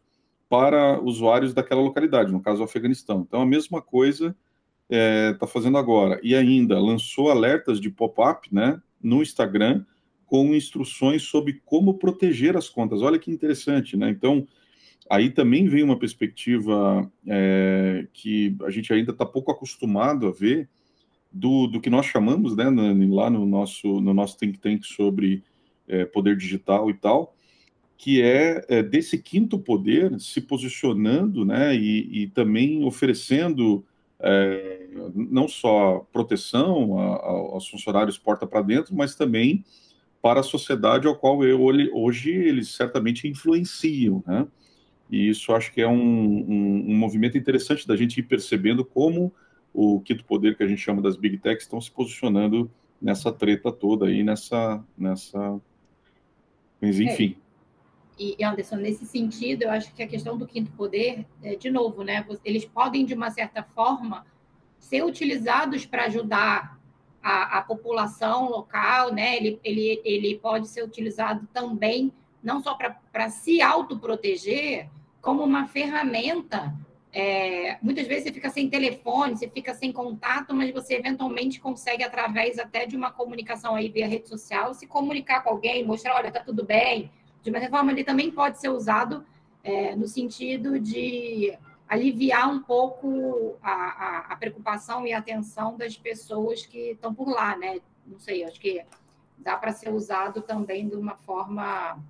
para 0.50 1.02
usuários 1.02 1.54
daquela 1.54 1.82
localidade, 1.82 2.32
no 2.32 2.42
caso 2.42 2.62
o 2.62 2.66
Afeganistão. 2.66 3.26
Então, 3.28 3.42
a 3.42 3.46
mesma 3.46 3.82
coisa 3.82 4.36
está 4.90 4.90
é, 4.90 5.34
tá 5.34 5.48
fazendo 5.48 5.78
agora. 5.78 6.20
E 6.24 6.36
ainda 6.36 6.80
lançou 6.80 7.30
alertas 7.30 7.80
de 7.80 7.90
pop-up 7.90 8.48
né, 8.54 8.80
no 9.02 9.22
Instagram 9.22 9.84
com 10.26 10.56
instruções 10.56 11.24
sobre 11.24 11.62
como 11.66 11.96
proteger 11.96 12.58
as 12.58 12.70
contas. 12.70 13.02
Olha 13.02 13.20
que 13.20 13.32
interessante, 13.32 13.96
né? 13.96 14.10
Então, 14.10 14.48
aí 15.10 15.30
também 15.30 15.68
vem 15.68 15.84
uma 15.84 15.98
perspectiva 15.98 17.10
é, 17.28 18.08
que 18.14 18.56
a 18.64 18.70
gente 18.70 18.92
ainda 18.92 19.12
está 19.12 19.26
pouco 19.26 19.52
acostumado 19.52 20.28
a 20.28 20.32
ver 20.32 20.68
do, 21.32 21.68
do 21.68 21.82
que 21.82 21.90
nós 21.90 22.06
chamamos, 22.06 22.56
né, 22.56 22.66
lá 23.10 23.30
no 23.30 23.46
nosso, 23.46 24.00
no 24.00 24.14
nosso 24.14 24.38
think 24.38 24.58
tank 24.58 24.84
sobre 24.86 25.44
é, 25.88 26.06
poder 26.06 26.38
digital 26.38 26.90
e 26.90 26.94
tal, 26.94 27.35
que 27.98 28.22
é, 28.22 28.66
é, 28.68 28.84
desse 28.84 29.18
quinto 29.18 29.58
poder 29.58 30.20
se 30.20 30.42
posicionando, 30.42 31.46
né, 31.46 31.76
e, 31.76 32.24
e 32.24 32.28
também 32.28 32.84
oferecendo 32.84 33.86
é, 34.20 34.88
não 35.14 35.48
só 35.48 36.06
proteção 36.12 37.00
a, 37.00 37.16
a, 37.16 37.30
aos 37.30 37.68
funcionários 37.68 38.18
porta 38.18 38.46
para 38.46 38.62
dentro, 38.62 38.96
mas 38.96 39.16
também 39.16 39.64
para 40.22 40.40
a 40.40 40.44
sociedade 40.44 41.08
ao 41.08 41.16
qual 41.16 41.44
eu, 41.44 41.62
hoje 41.94 42.32
eles 42.32 42.70
certamente 42.70 43.28
influenciam, 43.28 44.24
né? 44.26 44.48
E 45.10 45.30
isso 45.30 45.54
acho 45.54 45.72
que 45.72 45.82
é 45.82 45.88
um, 45.88 45.94
um, 45.94 46.86
um, 46.90 46.96
movimento 46.96 47.38
interessante 47.38 47.88
da 47.88 47.96
gente 47.96 48.20
ir 48.20 48.24
percebendo 48.24 48.84
como 48.84 49.32
o 49.72 50.02
quinto 50.02 50.26
poder 50.26 50.58
que 50.58 50.64
a 50.64 50.68
gente 50.68 50.82
chama 50.82 51.00
das 51.00 51.16
big 51.16 51.38
techs 51.38 51.66
estão 51.66 51.80
se 51.80 51.92
posicionando 51.92 52.72
nessa 53.00 53.32
treta 53.32 53.72
toda 53.72 54.08
aí, 54.08 54.24
nessa, 54.24 54.84
nessa, 54.98 55.62
mas 56.82 57.00
enfim. 57.00 57.36
E 58.18 58.42
Anderson, 58.44 58.78
nesse 58.78 59.06
sentido, 59.06 59.64
eu 59.64 59.72
acho 59.72 59.94
que 59.94 60.02
a 60.02 60.08
questão 60.08 60.38
do 60.38 60.48
quinto 60.48 60.72
poder, 60.72 61.26
é, 61.44 61.56
de 61.56 61.70
novo, 61.70 62.04
né? 62.04 62.26
Eles 62.46 62.64
podem 62.64 63.06
de 63.06 63.14
uma 63.14 63.30
certa 63.30 63.62
forma 63.62 64.26
ser 64.80 65.04
utilizados 65.04 65.86
para 65.86 66.06
ajudar 66.06 66.80
a, 67.22 67.58
a, 67.58 67.62
população 67.62 68.50
local, 68.50 69.14
né? 69.14 69.36
Ele, 69.36 69.60
ele, 69.64 70.02
ele 70.06 70.40
pode 70.40 70.68
ser 70.70 70.84
utilizado 70.84 71.48
também 71.52 72.14
não 72.42 72.62
só 72.62 72.76
para 72.76 73.30
se 73.30 73.62
autoproteger, 73.62 74.88
como 75.20 75.44
uma 75.44 75.66
ferramenta. 75.66 76.74
É, 77.12 77.80
muitas 77.82 78.06
vezes 78.06 78.26
você 78.26 78.32
fica 78.32 78.50
sem 78.52 78.70
telefone, 78.70 79.36
você 79.36 79.50
fica 79.50 79.74
sem 79.74 79.92
contato, 79.92 80.54
mas 80.54 80.72
você 80.72 80.96
eventualmente 80.96 81.60
consegue, 81.60 82.04
através 82.04 82.60
até 82.60 82.86
de 82.86 82.96
uma 82.96 83.12
comunicação 83.12 83.74
aí 83.74 83.90
via 83.90 84.08
rede 84.08 84.30
social, 84.30 84.74
se 84.76 84.86
comunicar 84.86 85.42
com 85.42 85.50
alguém, 85.50 85.84
mostrar, 85.84 86.16
olha, 86.16 86.32
tá 86.32 86.42
tudo 86.42 86.64
bem. 86.64 87.10
De 87.46 87.52
uma 87.52 87.70
forma, 87.70 87.92
ele 87.92 88.04
também 88.04 88.32
pode 88.32 88.60
ser 88.60 88.70
usado 88.70 89.24
é, 89.64 89.96
no 89.96 90.08
sentido 90.08 90.80
de 90.80 91.56
aliviar 91.88 92.52
um 92.52 92.60
pouco 92.60 93.56
a, 93.62 93.72
a, 93.72 94.20
a, 94.32 94.36
preocupação 94.36 95.06
e 95.06 95.14
a 95.14 95.20
atenção 95.20 95.78
das 95.78 95.96
pessoas 95.96 96.66
que 96.66 96.94
estão 96.94 97.14
por 97.14 97.30
lá, 97.30 97.56
né? 97.56 97.80
Não 98.04 98.18
sei, 98.18 98.44
acho 98.44 98.60
que 98.60 98.84
dá 99.38 99.56
para 99.56 99.72
ser 99.74 99.94
usado 99.94 100.42
também 100.42 100.90
de 100.90 100.96
uma 100.96 101.16
forma 101.18 102.04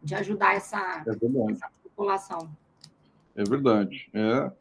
de 0.00 0.14
ajudar 0.14 0.54
essa, 0.54 1.04
é 1.04 1.50
essa 1.50 1.68
população. 1.82 2.48
É 3.34 3.42
verdade. 3.42 4.08
É. 4.14 4.52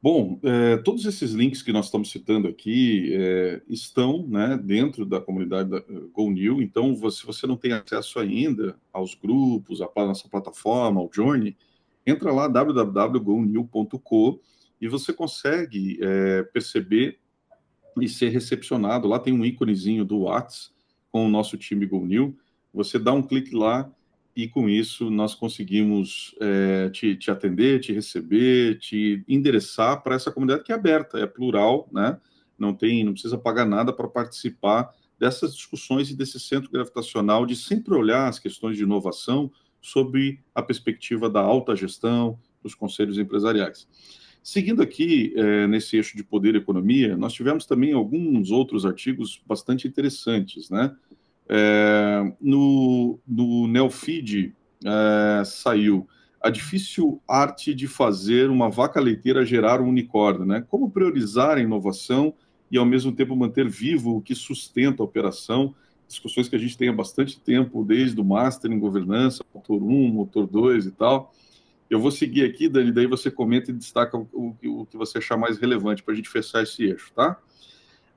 Bom, 0.00 0.38
é, 0.44 0.76
todos 0.76 1.04
esses 1.04 1.32
links 1.32 1.60
que 1.60 1.72
nós 1.72 1.86
estamos 1.86 2.10
citando 2.10 2.46
aqui 2.46 3.12
é, 3.12 3.60
estão 3.68 4.24
né, 4.28 4.56
dentro 4.56 5.04
da 5.04 5.20
comunidade 5.20 5.70
da 5.70 5.82
GoNew, 6.12 6.62
então 6.62 6.94
se 7.10 7.26
você 7.26 7.48
não 7.48 7.56
tem 7.56 7.72
acesso 7.72 8.20
ainda 8.20 8.78
aos 8.92 9.16
grupos, 9.16 9.82
à 9.82 9.90
nossa 9.96 10.28
plataforma, 10.28 11.00
ao 11.00 11.10
Journey, 11.12 11.56
entra 12.06 12.32
lá 12.32 12.46
www.gonew.co 12.46 14.40
e 14.80 14.86
você 14.86 15.12
consegue 15.12 15.98
é, 16.00 16.44
perceber 16.44 17.18
e 18.00 18.08
ser 18.08 18.28
recepcionado. 18.28 19.08
Lá 19.08 19.18
tem 19.18 19.32
um 19.32 19.44
íconezinho 19.44 20.04
do 20.04 20.20
Whats 20.20 20.72
com 21.10 21.26
o 21.26 21.28
nosso 21.28 21.56
time 21.56 21.84
GoNew. 21.86 22.38
Você 22.72 23.00
dá 23.00 23.12
um 23.12 23.22
clique 23.22 23.52
lá 23.52 23.90
e 24.38 24.46
com 24.46 24.68
isso 24.68 25.10
nós 25.10 25.34
conseguimos 25.34 26.32
é, 26.40 26.88
te, 26.90 27.16
te, 27.16 27.28
atender, 27.28 27.80
te 27.80 27.92
receber, 27.92 28.78
te 28.78 29.24
endereçar 29.26 30.00
para 30.00 30.14
essa 30.14 30.30
comunidade 30.30 30.62
que 30.62 30.70
é 30.70 30.76
aberta, 30.76 31.18
é 31.18 31.26
plural, 31.26 31.88
né? 31.90 32.20
Não 32.56 32.72
tem, 32.72 33.02
não 33.02 33.12
precisa 33.12 33.36
pagar 33.36 33.66
nada 33.66 33.92
para 33.92 34.06
participar 34.06 34.94
dessas 35.18 35.56
discussões 35.56 36.08
e 36.08 36.16
desse 36.16 36.38
centro 36.38 36.70
gravitacional 36.70 37.44
de 37.44 37.56
sempre 37.56 37.92
olhar 37.94 38.28
as 38.28 38.38
questões 38.38 38.76
de 38.76 38.84
inovação 38.84 39.50
sobre 39.80 40.40
a 40.54 40.62
perspectiva 40.62 41.28
da 41.28 41.40
alta 41.40 41.74
gestão, 41.74 42.38
dos 42.62 42.76
conselhos 42.76 43.18
empresariais. 43.18 43.88
Seguindo 44.40 44.80
aqui, 44.80 45.32
é, 45.34 45.66
nesse 45.66 45.96
eixo 45.96 46.16
de 46.16 46.22
poder 46.22 46.54
e 46.54 46.58
economia, 46.58 47.16
nós 47.16 47.32
tivemos 47.32 47.66
também 47.66 47.92
alguns 47.92 48.52
outros 48.52 48.86
artigos 48.86 49.42
bastante 49.44 49.88
interessantes, 49.88 50.70
né? 50.70 50.94
É, 51.48 52.32
no, 52.40 53.18
no 53.26 53.66
Neofeed 53.66 54.54
é, 54.84 55.42
saiu 55.44 56.06
a 56.40 56.50
difícil 56.50 57.20
arte 57.26 57.74
de 57.74 57.88
fazer 57.88 58.50
uma 58.50 58.70
vaca 58.70 59.00
leiteira 59.00 59.44
gerar 59.44 59.80
um 59.80 59.88
unicórnio, 59.88 60.44
né? 60.44 60.64
Como 60.68 60.90
priorizar 60.90 61.56
a 61.56 61.60
inovação 61.60 62.34
e 62.70 62.78
ao 62.78 62.84
mesmo 62.84 63.12
tempo 63.12 63.34
manter 63.34 63.68
vivo 63.68 64.16
o 64.16 64.22
que 64.22 64.34
sustenta 64.34 65.02
a 65.02 65.06
operação 65.06 65.74
discussões 66.08 66.48
que 66.48 66.56
a 66.56 66.58
gente 66.58 66.76
tem 66.76 66.88
há 66.88 66.92
bastante 66.92 67.38
tempo, 67.38 67.84
desde 67.84 68.18
o 68.20 68.24
Master 68.24 68.72
em 68.72 68.78
Governança, 68.78 69.44
Motor 69.54 69.82
1, 69.82 70.08
Motor 70.08 70.46
2 70.46 70.86
e 70.86 70.90
tal. 70.90 71.32
Eu 71.88 72.00
vou 72.00 72.10
seguir 72.10 72.44
aqui, 72.44 72.68
Dani, 72.68 72.90
daí 72.90 73.06
você 73.06 73.30
comenta 73.30 73.70
e 73.70 73.74
destaca 73.74 74.16
o, 74.16 74.26
o, 74.32 74.80
o 74.80 74.86
que 74.86 74.96
você 74.96 75.18
achar 75.18 75.36
mais 75.36 75.58
relevante 75.58 76.02
para 76.02 76.14
a 76.14 76.16
gente 76.16 76.28
fechar 76.28 76.62
esse 76.62 76.84
eixo, 76.84 77.12
tá? 77.14 77.38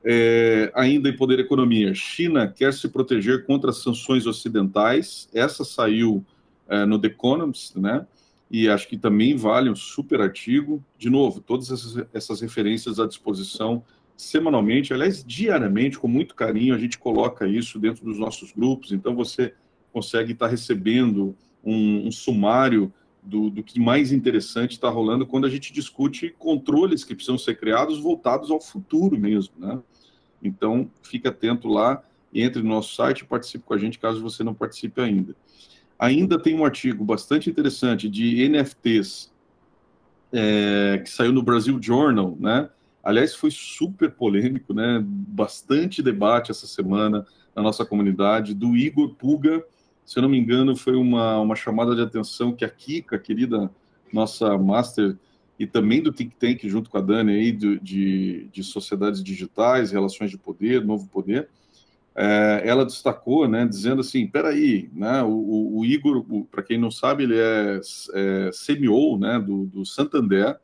É, 0.04 0.72
ainda 0.74 1.10
em 1.10 1.16
poder 1.16 1.40
economia, 1.40 1.94
China 1.94 2.48
quer 2.48 2.74
se 2.74 2.90
proteger 2.90 3.46
contra 3.46 3.72
sanções 3.72 4.26
ocidentais. 4.26 5.30
Essa 5.34 5.64
saiu 5.64 6.26
é, 6.68 6.86
no 6.86 6.98
The 6.98 7.08
Economist, 7.08 7.78
né? 7.80 8.06
E 8.50 8.68
acho 8.68 8.88
que 8.88 8.98
também 8.98 9.36
vale 9.36 9.70
um 9.70 9.76
super 9.76 10.20
artigo. 10.20 10.84
De 10.98 11.10
novo, 11.10 11.40
todas 11.40 11.72
essas, 11.72 12.06
essas 12.14 12.42
referências 12.42 13.00
à 13.00 13.08
disposição 13.08 13.84
semanalmente, 14.22 14.94
aliás, 14.94 15.24
diariamente, 15.26 15.98
com 15.98 16.08
muito 16.08 16.36
carinho, 16.36 16.76
a 16.76 16.78
gente 16.78 16.98
coloca 17.00 17.48
isso 17.48 17.80
dentro 17.80 18.06
dos 18.06 18.20
nossos 18.20 18.52
grupos, 18.52 18.92
então 18.92 19.16
você 19.16 19.54
consegue 19.92 20.34
estar 20.34 20.48
recebendo 20.48 21.36
um, 21.64 22.08
um 22.08 22.12
sumário 22.12 22.94
do, 23.24 23.50
do, 23.50 23.64
que 23.64 23.80
mais 23.80 24.12
interessante 24.12 24.74
está 24.74 24.90
rolando 24.90 25.26
quando 25.26 25.46
a 25.46 25.50
gente 25.50 25.74
discute 25.74 26.34
controles 26.38 27.04
que 27.04 27.16
precisam 27.16 27.38
ser 27.38 27.56
criados 27.56 28.00
voltados 28.00 28.52
ao 28.52 28.62
futuro 28.62 29.18
mesmo, 29.18 29.54
né? 29.58 29.80
Então, 30.42 30.90
fique 31.02 31.28
atento 31.28 31.68
lá, 31.68 32.04
entre 32.34 32.62
no 32.62 32.70
nosso 32.70 32.96
site 32.96 33.22
e 33.22 33.26
participe 33.26 33.66
com 33.66 33.74
a 33.74 33.78
gente, 33.78 34.00
caso 34.00 34.22
você 34.22 34.44
não 34.44 34.54
participe 34.54 35.02
ainda. 35.02 35.36
Ainda 36.00 36.40
tem 36.40 36.56
um 36.56 36.66
artigo 36.66 37.04
bastante 37.04 37.50
interessante 37.50 38.10
de 38.10 38.48
NFTs, 38.50 39.32
é, 40.32 41.02
que 41.04 41.10
saiu 41.10 41.32
no 41.32 41.44
Brasil 41.44 41.78
Journal, 41.82 42.36
né? 42.40 42.70
Aliás, 43.04 43.36
foi 43.36 43.52
super 43.52 44.12
polêmico, 44.12 44.74
né? 44.74 45.04
Bastante 45.04 46.02
debate 46.02 46.52
essa 46.52 46.68
semana 46.68 47.26
na 47.56 47.62
nossa 47.62 47.86
comunidade, 47.86 48.54
do 48.54 48.76
Igor 48.78 49.16
Puga. 49.16 49.64
Se 50.06 50.18
eu 50.18 50.24
não 50.24 50.30
me 50.30 50.38
engano, 50.38 50.76
foi 50.76 50.96
uma, 50.96 51.40
uma 51.40 51.56
chamada 51.56 51.96
de 51.96 52.02
atenção 52.02 52.54
que 52.54 52.64
a 52.64 52.70
Kika, 52.70 53.20
querida 53.20 53.70
nossa 54.14 54.58
master, 54.58 55.18
e 55.62 55.68
também 55.68 56.02
do 56.02 56.12
Think 56.12 56.36
Tank, 56.38 56.68
junto 56.68 56.90
com 56.90 56.98
a 56.98 57.02
Dani, 57.02 57.34
aí, 57.34 57.52
de, 57.52 57.80
de, 57.80 58.48
de 58.52 58.64
sociedades 58.64 59.24
digitais, 59.24 59.92
relações 59.92 60.32
de 60.32 60.38
poder, 60.38 60.84
novo 60.84 61.08
poder, 61.08 61.50
é, 62.16 62.64
ela 62.66 62.84
destacou, 62.84 63.48
né, 63.48 63.64
dizendo 63.68 64.02
assim, 64.02 64.26
peraí, 64.26 64.90
né, 64.92 65.22
o, 65.22 65.78
o 65.78 65.86
Igor, 65.86 66.26
para 66.50 66.64
quem 66.64 66.80
não 66.80 66.90
sabe, 66.90 67.26
ele 67.26 67.38
é, 67.38 67.80
é 68.16 68.50
CMO, 68.50 69.20
né, 69.20 69.40
do, 69.40 69.68
do 69.68 69.86
Santander, 69.86 70.58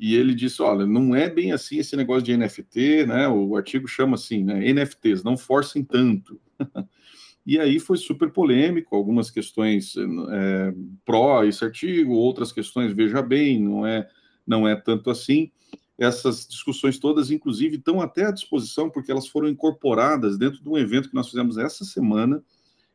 e 0.00 0.16
ele 0.16 0.34
disse: 0.34 0.60
olha, 0.60 0.84
não 0.84 1.14
é 1.14 1.30
bem 1.30 1.52
assim 1.52 1.78
esse 1.78 1.94
negócio 1.94 2.24
de 2.24 2.36
NFT, 2.36 3.06
né? 3.06 3.28
O 3.28 3.54
artigo 3.54 3.86
chama 3.86 4.16
assim, 4.16 4.42
né? 4.42 4.72
NFTs, 4.72 5.22
não 5.22 5.36
forcem 5.36 5.84
tanto. 5.84 6.40
e 7.46 7.60
aí 7.60 7.78
foi 7.78 7.96
super 7.96 8.32
polêmico, 8.32 8.96
algumas 8.96 9.30
questões 9.30 9.94
é, 9.96 10.74
pró 11.04 11.44
esse 11.44 11.64
artigo, 11.64 12.12
outras 12.14 12.50
questões, 12.50 12.92
veja 12.92 13.22
bem, 13.22 13.62
não 13.62 13.86
é, 13.86 14.08
não 14.46 14.66
é 14.66 14.76
tanto 14.76 15.10
assim. 15.10 15.50
Essas 15.98 16.46
discussões 16.46 16.98
todas, 16.98 17.30
inclusive, 17.30 17.76
estão 17.76 18.00
até 18.00 18.26
à 18.26 18.30
disposição, 18.30 18.90
porque 18.90 19.12
elas 19.12 19.28
foram 19.28 19.48
incorporadas 19.48 20.36
dentro 20.36 20.62
de 20.62 20.68
um 20.68 20.76
evento 20.76 21.08
que 21.08 21.14
nós 21.14 21.28
fizemos 21.28 21.56
essa 21.56 21.84
semana. 21.84 22.42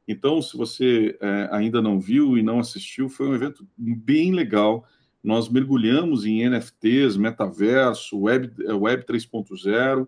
Então, 0.07 0.41
se 0.41 0.57
você 0.57 1.17
é, 1.21 1.49
ainda 1.51 1.81
não 1.81 1.99
viu 1.99 2.37
e 2.37 2.43
não 2.43 2.59
assistiu, 2.59 3.07
foi 3.07 3.27
um 3.27 3.35
evento 3.35 3.65
bem 3.77 4.33
legal 4.33 4.85
nós 5.23 5.49
mergulhamos 5.49 6.25
em 6.25 6.47
NFTs, 6.49 7.17
metaverso, 7.17 8.17
Web, 8.17 8.53
Web 8.67 9.03
3.0, 9.05 10.07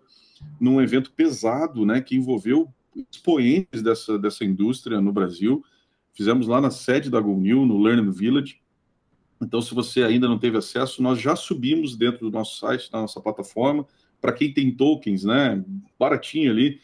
num 0.58 0.80
evento 0.80 1.12
pesado, 1.12 1.84
né, 1.84 2.00
que 2.00 2.16
envolveu 2.16 2.72
expoentes 3.10 3.82
dessa, 3.82 4.18
dessa 4.18 4.44
indústria 4.44 5.00
no 5.00 5.12
Brasil. 5.12 5.62
Fizemos 6.14 6.46
lá 6.46 6.60
na 6.60 6.70
sede 6.70 7.10
da 7.10 7.20
GoNew, 7.20 7.66
no 7.66 7.78
Learning 7.78 8.10
Village. 8.10 8.60
Então, 9.42 9.60
se 9.60 9.74
você 9.74 10.04
ainda 10.04 10.28
não 10.28 10.38
teve 10.38 10.56
acesso, 10.56 11.02
nós 11.02 11.20
já 11.20 11.34
subimos 11.34 11.96
dentro 11.96 12.30
do 12.30 12.30
nosso 12.30 12.58
site, 12.58 12.88
na 12.92 13.00
nossa 13.00 13.20
plataforma. 13.20 13.84
Para 14.20 14.32
quem 14.32 14.52
tem 14.52 14.70
tokens, 14.70 15.24
né, 15.24 15.62
baratinho 15.98 16.50
ali, 16.52 16.80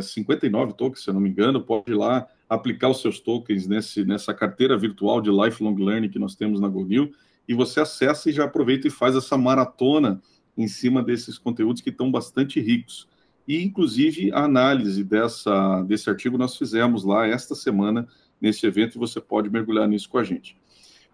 59 0.00 0.72
é, 0.72 0.74
tokens, 0.74 1.04
se 1.04 1.10
eu 1.10 1.14
não 1.14 1.20
me 1.20 1.28
engano, 1.28 1.60
pode 1.62 1.92
ir 1.92 1.94
lá 1.94 2.26
aplicar 2.48 2.88
os 2.88 3.00
seus 3.00 3.20
tokens 3.20 3.66
nesse, 3.66 4.04
nessa 4.04 4.34
carteira 4.34 4.76
virtual 4.76 5.20
de 5.20 5.30
lifelong 5.30 5.76
learning 5.76 6.08
que 6.08 6.18
nós 6.18 6.34
temos 6.34 6.58
na 6.58 6.68
GoNew 6.68 7.12
e 7.46 7.54
você 7.54 7.80
acessa 7.80 8.30
e 8.30 8.32
já 8.32 8.44
aproveita 8.44 8.88
e 8.88 8.90
faz 8.90 9.14
essa 9.14 9.36
maratona 9.36 10.20
em 10.56 10.66
cima 10.66 11.02
desses 11.02 11.38
conteúdos 11.38 11.82
que 11.82 11.90
estão 11.90 12.10
bastante 12.10 12.60
ricos. 12.60 13.06
E, 13.46 13.62
inclusive, 13.62 14.32
a 14.32 14.44
análise 14.44 15.04
dessa, 15.04 15.82
desse 15.82 16.08
artigo 16.08 16.38
nós 16.38 16.56
fizemos 16.56 17.04
lá 17.04 17.26
esta 17.26 17.54
semana 17.54 18.08
nesse 18.40 18.66
evento 18.66 18.96
e 18.96 18.98
você 18.98 19.20
pode 19.20 19.50
mergulhar 19.50 19.86
nisso 19.86 20.08
com 20.08 20.18
a 20.18 20.24
gente. 20.24 20.56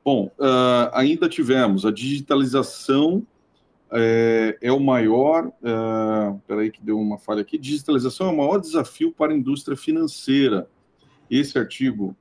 Bom, 0.07 0.31
uh, 0.39 0.89
ainda 0.93 1.29
tivemos 1.29 1.85
a 1.85 1.91
digitalização 1.91 3.27
é, 3.91 4.57
é 4.63 4.71
o 4.71 4.79
maior. 4.79 5.49
Uh, 5.49 6.41
peraí, 6.47 6.71
que 6.71 6.81
deu 6.81 6.97
uma 6.97 7.19
falha 7.19 7.41
aqui. 7.41 7.59
Digitalização 7.59 8.29
é 8.29 8.31
o 8.31 8.37
maior 8.37 8.61
desafio 8.61 9.11
para 9.11 9.33
a 9.33 9.37
indústria 9.37 9.77
financeira. 9.77 10.71
Esse 11.29 11.59
artigo 11.59 12.15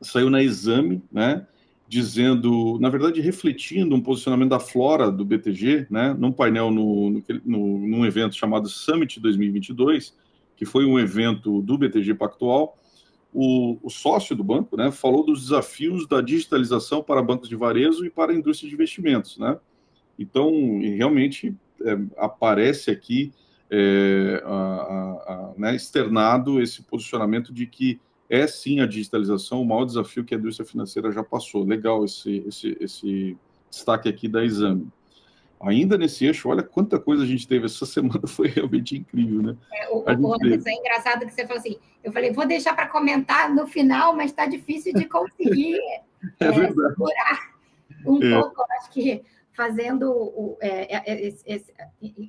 saiu 0.00 0.30
na 0.30 0.40
Exame, 0.40 1.02
né? 1.10 1.44
Dizendo, 1.88 2.78
na 2.78 2.90
verdade, 2.90 3.20
refletindo 3.20 3.92
um 3.96 4.00
posicionamento 4.00 4.50
da 4.50 4.60
Flora 4.60 5.10
do 5.10 5.24
BTG, 5.24 5.88
né? 5.90 6.14
Num 6.16 6.30
painel 6.30 6.70
no, 6.70 7.10
no, 7.10 7.24
no, 7.44 7.78
num 7.88 8.06
evento 8.06 8.36
chamado 8.36 8.68
Summit 8.68 9.18
2022, 9.18 10.16
que 10.56 10.64
foi 10.64 10.84
um 10.84 10.96
evento 10.96 11.60
do 11.60 11.76
BTG 11.76 12.14
Pactual. 12.14 12.78
O, 13.34 13.76
o, 13.82 13.90
sócio 13.90 14.36
do 14.36 14.44
banco, 14.44 14.76
né, 14.76 14.92
falou 14.92 15.26
dos 15.26 15.42
desafios 15.42 16.06
da 16.06 16.20
digitalização 16.20 17.02
para 17.02 17.20
bancos 17.20 17.48
de 17.48 17.56
varejo 17.56 18.06
e 18.06 18.10
para 18.10 18.32
a 18.32 18.34
indústria 18.34 18.68
de 18.68 18.74
investimentos, 18.76 19.38
né? 19.38 19.58
Então, 20.16 20.52
realmente 20.80 21.52
é, 21.84 21.98
aparece 22.16 22.92
aqui 22.92 23.32
é, 23.68 24.40
a, 24.44 24.52
a, 24.52 25.32
a, 25.32 25.52
né, 25.56 25.74
externado 25.74 26.62
esse 26.62 26.82
posicionamento 26.82 27.52
de 27.52 27.66
que 27.66 28.00
é 28.30 28.46
sim 28.46 28.80
a 28.80 28.86
digitalização 28.86 29.60
o 29.60 29.66
maior 29.66 29.84
desafio 29.84 30.24
que 30.24 30.34
a 30.34 30.38
indústria 30.38 30.66
financeira 30.66 31.10
já 31.10 31.22
passou. 31.22 31.64
Legal 31.64 32.04
esse, 32.04 32.44
esse, 32.46 32.76
esse 32.80 33.36
destaque 33.70 34.08
aqui 34.08 34.28
da 34.28 34.44
Exame. 34.44 34.86
Ainda 35.60 35.96
nesse 35.96 36.26
eixo, 36.26 36.48
olha 36.48 36.62
quanta 36.62 36.98
coisa 36.98 37.22
a 37.22 37.26
gente 37.26 37.48
teve 37.48 37.66
essa 37.66 37.86
semana, 37.86 38.26
foi 38.26 38.48
realmente 38.48 38.96
incrível, 38.96 39.42
né? 39.42 39.56
É, 39.72 39.88
o, 39.90 39.98
o, 39.98 40.34
é 40.34 40.72
engraçado 40.72 41.26
que 41.26 41.32
você 41.32 41.46
falou 41.46 41.58
assim, 41.58 41.78
eu 42.02 42.12
falei, 42.12 42.32
vou 42.32 42.46
deixar 42.46 42.74
para 42.74 42.88
comentar 42.88 43.52
no 43.54 43.66
final, 43.66 44.14
mas 44.14 44.30
está 44.30 44.46
difícil 44.46 44.92
de 44.92 45.06
conseguir 45.06 45.78
é, 46.40 46.46
é, 46.46 46.52
segurar 46.52 47.54
um 48.06 48.22
é. 48.22 48.40
pouco, 48.40 48.64
acho 48.78 48.90
que 48.90 49.22
fazendo 49.54 50.10
o, 50.10 50.58
é, 50.60 50.96
é, 50.96 51.28
é, 51.28 51.62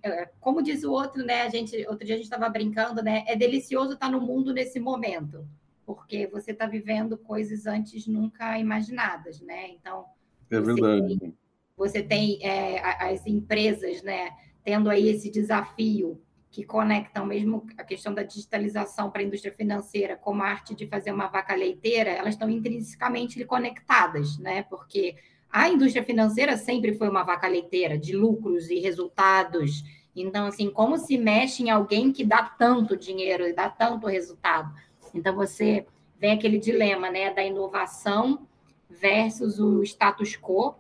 é, 0.04 0.30
como 0.40 0.62
diz 0.62 0.84
o 0.84 0.92
outro, 0.92 1.26
né? 1.26 1.42
A 1.42 1.50
gente 1.50 1.76
outro 1.88 2.06
dia 2.06 2.16
a 2.16 2.18
gente 2.18 2.26
estava 2.26 2.48
brincando, 2.50 3.02
né? 3.02 3.24
É 3.28 3.36
delicioso 3.36 3.94
estar 3.94 4.10
no 4.10 4.22
mundo 4.22 4.54
nesse 4.54 4.80
momento, 4.80 5.46
porque 5.86 6.28
você 6.28 6.52
está 6.52 6.68
vivendo 6.68 7.18
coisas 7.18 7.66
antes 7.66 8.08
nunca 8.08 8.58
imaginadas, 8.60 9.42
né? 9.42 9.70
Então 9.70 10.06
é 10.52 10.62
verdade. 10.62 11.34
Você 11.78 12.02
tem 12.02 12.40
é, 12.42 12.80
as 13.12 13.26
empresas, 13.26 14.02
né? 14.02 14.32
Tendo 14.64 14.90
aí 14.90 15.10
esse 15.10 15.30
desafio 15.30 16.22
que 16.50 16.64
conectam 16.64 17.26
mesmo 17.26 17.68
a 17.78 17.84
questão 17.84 18.14
da 18.14 18.24
digitalização 18.24 19.12
para 19.12 19.22
a 19.22 19.26
indústria 19.26 19.54
financeira 19.54 20.16
como 20.16 20.42
a 20.42 20.48
arte 20.48 20.74
de 20.74 20.88
fazer 20.88 21.12
uma 21.12 21.28
vaca 21.28 21.54
leiteira, 21.54 22.10
elas 22.10 22.36
estão 22.36 22.50
intrinsecamente 22.50 23.44
conectadas, 23.44 24.38
né? 24.38 24.64
Porque 24.64 25.16
a 25.52 25.68
indústria 25.70 26.04
financeira 26.04 26.56
sempre 26.56 26.94
foi 26.94 27.10
uma 27.10 27.24
vaca 27.24 27.48
leiteira 27.48 27.98
de 27.98 28.16
lucros 28.16 28.70
e 28.70 28.80
resultados. 28.80 29.84
Então, 30.16 30.46
assim, 30.48 30.70
como 30.70 30.98
se 30.98 31.18
mexe 31.18 31.64
em 31.64 31.70
alguém 31.70 32.12
que 32.14 32.24
dá 32.24 32.44
tanto 32.44 32.96
dinheiro 32.96 33.46
e 33.46 33.54
dá 33.54 33.70
tanto 33.70 34.08
resultado? 34.08 34.74
Então, 35.14 35.36
você 35.36 35.86
vem 36.18 36.32
aquele 36.32 36.58
dilema, 36.58 37.12
né, 37.12 37.34
da 37.34 37.44
inovação 37.44 38.48
versus 38.90 39.60
o 39.60 39.84
status 39.84 40.38
quo, 40.38 40.76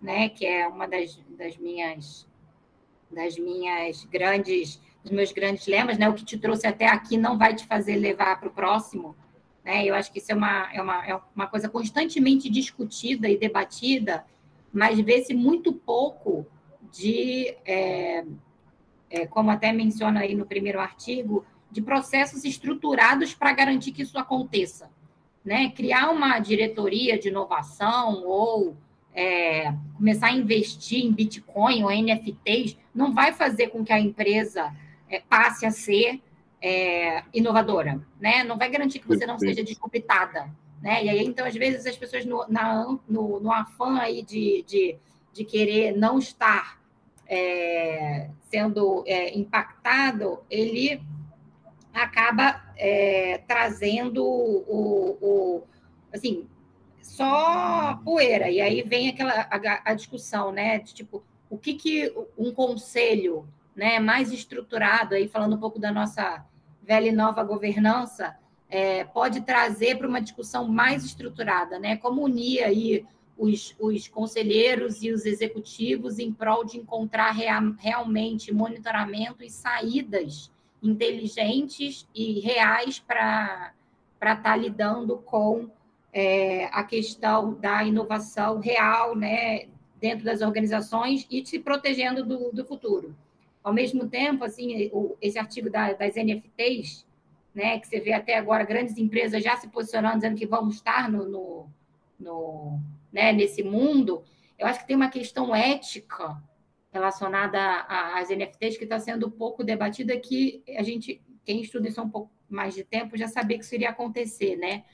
né, 0.00 0.28
que 0.28 0.46
é 0.46 0.66
uma 0.66 0.86
das, 0.86 1.18
das 1.30 1.56
minhas 1.56 2.26
das 3.10 3.38
minhas 3.38 4.04
grandes 4.04 4.80
dos 5.02 5.12
meus 5.12 5.32
grandes 5.32 5.66
lemas, 5.66 5.96
né? 5.96 6.08
O 6.08 6.14
que 6.14 6.24
te 6.24 6.36
trouxe 6.36 6.66
até 6.66 6.86
aqui 6.86 7.16
não 7.16 7.38
vai 7.38 7.54
te 7.54 7.66
fazer 7.66 7.96
levar 7.96 8.38
para 8.38 8.48
o 8.48 8.52
próximo. 8.52 9.16
Né? 9.64 9.84
Eu 9.84 9.94
acho 9.94 10.12
que 10.12 10.18
isso 10.18 10.32
é 10.32 10.34
uma, 10.34 10.72
é, 10.72 10.82
uma, 10.82 11.06
é 11.06 11.20
uma 11.34 11.46
coisa 11.46 11.68
constantemente 11.68 12.50
discutida 12.50 13.28
e 13.28 13.38
debatida, 13.38 14.24
mas 14.72 14.98
vê-se 15.00 15.34
muito 15.34 15.72
pouco 15.72 16.46
de, 16.92 17.54
é, 17.64 18.24
é, 19.10 19.26
como 19.26 19.50
até 19.50 19.72
menciona 19.72 20.20
aí 20.20 20.34
no 20.34 20.46
primeiro 20.46 20.80
artigo, 20.80 21.44
de 21.70 21.82
processos 21.82 22.44
estruturados 22.44 23.34
para 23.34 23.52
garantir 23.52 23.92
que 23.92 24.02
isso 24.02 24.18
aconteça. 24.18 24.90
Né? 25.44 25.70
Criar 25.70 26.10
uma 26.10 26.38
diretoria 26.38 27.18
de 27.18 27.28
inovação 27.28 28.24
ou 28.24 28.76
é, 29.14 29.72
começar 29.96 30.28
a 30.28 30.32
investir 30.32 31.04
em 31.04 31.12
Bitcoin 31.12 31.82
ou 31.82 31.90
NFTs 31.90 32.76
não 32.94 33.12
vai 33.12 33.32
fazer 33.32 33.68
com 33.68 33.84
que 33.84 33.92
a 33.92 34.00
empresa 34.00 34.72
é, 35.08 35.20
passe 35.20 35.66
a 35.66 35.70
ser 35.70 36.20
é, 36.60 37.22
inovadora, 37.32 38.00
né? 38.20 38.44
Não 38.44 38.58
vai 38.58 38.70
garantir 38.70 38.98
que 38.98 39.08
você 39.08 39.26
não 39.26 39.38
seja 39.38 39.62
disruptada, 39.62 40.50
né? 40.82 41.04
E 41.04 41.08
aí, 41.08 41.24
então, 41.24 41.46
às 41.46 41.54
vezes, 41.54 41.86
as 41.86 41.96
pessoas 41.96 42.24
no, 42.24 42.44
na, 42.48 42.98
no, 43.08 43.40
no 43.40 43.52
afã 43.52 43.98
aí 43.98 44.22
de, 44.22 44.64
de, 44.66 44.96
de 45.32 45.44
querer 45.44 45.96
não 45.96 46.18
estar 46.18 46.78
é, 47.26 48.30
sendo 48.42 49.04
é, 49.06 49.36
impactado, 49.36 50.40
ele 50.50 51.00
acaba 51.92 52.62
é, 52.76 53.38
trazendo 53.46 54.24
o, 54.24 55.18
o, 55.20 55.62
assim, 56.12 56.48
só 57.08 58.00
poeira. 58.04 58.50
E 58.50 58.60
aí 58.60 58.82
vem 58.82 59.08
aquela 59.08 59.48
a, 59.50 59.90
a 59.90 59.94
discussão, 59.94 60.52
né? 60.52 60.78
De, 60.78 60.94
tipo, 60.94 61.22
o 61.50 61.56
que, 61.56 61.74
que 61.74 62.12
um 62.36 62.52
conselho 62.52 63.48
né, 63.74 63.98
mais 63.98 64.32
estruturado, 64.32 65.14
aí 65.14 65.28
falando 65.28 65.56
um 65.56 65.60
pouco 65.60 65.78
da 65.78 65.92
nossa 65.92 66.44
velha 66.82 67.08
e 67.08 67.12
nova 67.12 67.42
governança, 67.42 68.36
é, 68.68 69.04
pode 69.04 69.40
trazer 69.40 69.96
para 69.96 70.08
uma 70.08 70.20
discussão 70.20 70.68
mais 70.68 71.04
estruturada, 71.04 71.78
né? 71.78 71.96
Como 71.96 72.22
unir 72.22 72.62
aí 72.62 73.06
os, 73.36 73.74
os 73.78 74.08
conselheiros 74.08 75.02
e 75.02 75.10
os 75.10 75.24
executivos 75.24 76.18
em 76.18 76.32
prol 76.32 76.64
de 76.64 76.76
encontrar 76.76 77.30
rea, 77.30 77.58
realmente 77.78 78.52
monitoramento 78.52 79.42
e 79.42 79.50
saídas 79.50 80.50
inteligentes 80.82 82.06
e 82.14 82.40
reais 82.40 82.98
para 82.98 83.72
estar 84.20 84.42
tá 84.42 84.56
lidando 84.56 85.18
com 85.18 85.70
é, 86.12 86.66
a 86.66 86.82
questão 86.84 87.54
da 87.54 87.84
inovação 87.84 88.58
real, 88.58 89.14
né, 89.16 89.66
dentro 90.00 90.24
das 90.24 90.40
organizações 90.40 91.26
e 91.30 91.44
se 91.44 91.58
protegendo 91.58 92.24
do, 92.24 92.50
do 92.52 92.64
futuro. 92.64 93.14
Ao 93.62 93.72
mesmo 93.72 94.08
tempo, 94.08 94.44
assim, 94.44 94.90
esse 95.20 95.38
artigo 95.38 95.68
das 95.70 96.14
NFTs, 96.14 97.06
né, 97.54 97.78
que 97.78 97.86
você 97.86 98.00
vê 98.00 98.12
até 98.12 98.36
agora 98.36 98.64
grandes 98.64 98.96
empresas 98.96 99.42
já 99.42 99.56
se 99.56 99.68
posicionando, 99.68 100.16
dizendo 100.16 100.36
que 100.36 100.46
vão 100.46 100.68
estar 100.68 101.10
no, 101.10 101.28
no, 101.28 101.66
no 102.18 102.80
né, 103.12 103.32
nesse 103.32 103.62
mundo, 103.62 104.22
eu 104.58 104.66
acho 104.66 104.80
que 104.80 104.86
tem 104.86 104.96
uma 104.96 105.10
questão 105.10 105.54
ética 105.54 106.40
relacionada 106.90 107.58
às 107.88 108.28
NFTs 108.28 108.76
que 108.76 108.84
está 108.84 108.98
sendo 108.98 109.30
pouco 109.30 109.62
debatida, 109.62 110.18
que 110.18 110.62
a 110.76 110.82
gente, 110.82 111.20
quem 111.44 111.60
estuda 111.60 111.88
isso 111.88 112.00
há 112.00 112.04
um 112.04 112.10
pouco 112.10 112.30
mais 112.48 112.74
de 112.74 112.82
tempo, 112.82 113.16
já 113.16 113.28
sabia 113.28 113.58
que 113.58 113.64
isso 113.64 113.74
iria 113.74 113.90
acontecer, 113.90 114.56
né? 114.56 114.84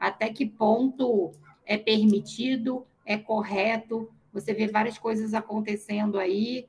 Até 0.00 0.30
que 0.30 0.46
ponto 0.46 1.30
é 1.66 1.76
permitido, 1.76 2.86
é 3.04 3.18
correto, 3.18 4.10
você 4.32 4.54
vê 4.54 4.66
várias 4.66 4.98
coisas 4.98 5.34
acontecendo 5.34 6.18
aí, 6.18 6.66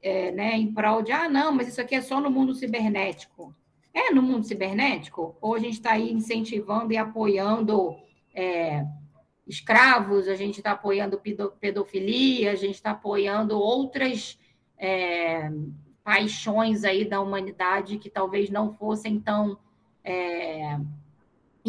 é, 0.00 0.30
né, 0.30 0.56
em 0.56 0.72
prol 0.72 1.02
de, 1.02 1.10
ah, 1.10 1.28
não, 1.28 1.50
mas 1.52 1.68
isso 1.68 1.80
aqui 1.80 1.94
é 1.94 2.00
só 2.00 2.20
no 2.20 2.30
mundo 2.30 2.54
cibernético. 2.54 3.52
É 3.92 4.12
no 4.12 4.22
mundo 4.22 4.44
cibernético? 4.44 5.36
Ou 5.40 5.56
a 5.56 5.58
gente 5.58 5.74
está 5.74 5.92
aí 5.92 6.12
incentivando 6.12 6.92
e 6.92 6.96
apoiando 6.96 7.96
é, 8.32 8.86
escravos, 9.46 10.28
a 10.28 10.36
gente 10.36 10.58
está 10.58 10.72
apoiando 10.72 11.20
pedofilia, 11.58 12.52
a 12.52 12.54
gente 12.54 12.74
está 12.74 12.92
apoiando 12.92 13.58
outras 13.58 14.38
é, 14.78 15.50
paixões 16.04 16.84
aí 16.84 17.04
da 17.04 17.20
humanidade 17.20 17.98
que 17.98 18.08
talvez 18.08 18.50
não 18.50 18.72
fossem 18.72 19.18
tão 19.18 19.58
é, 20.04 20.78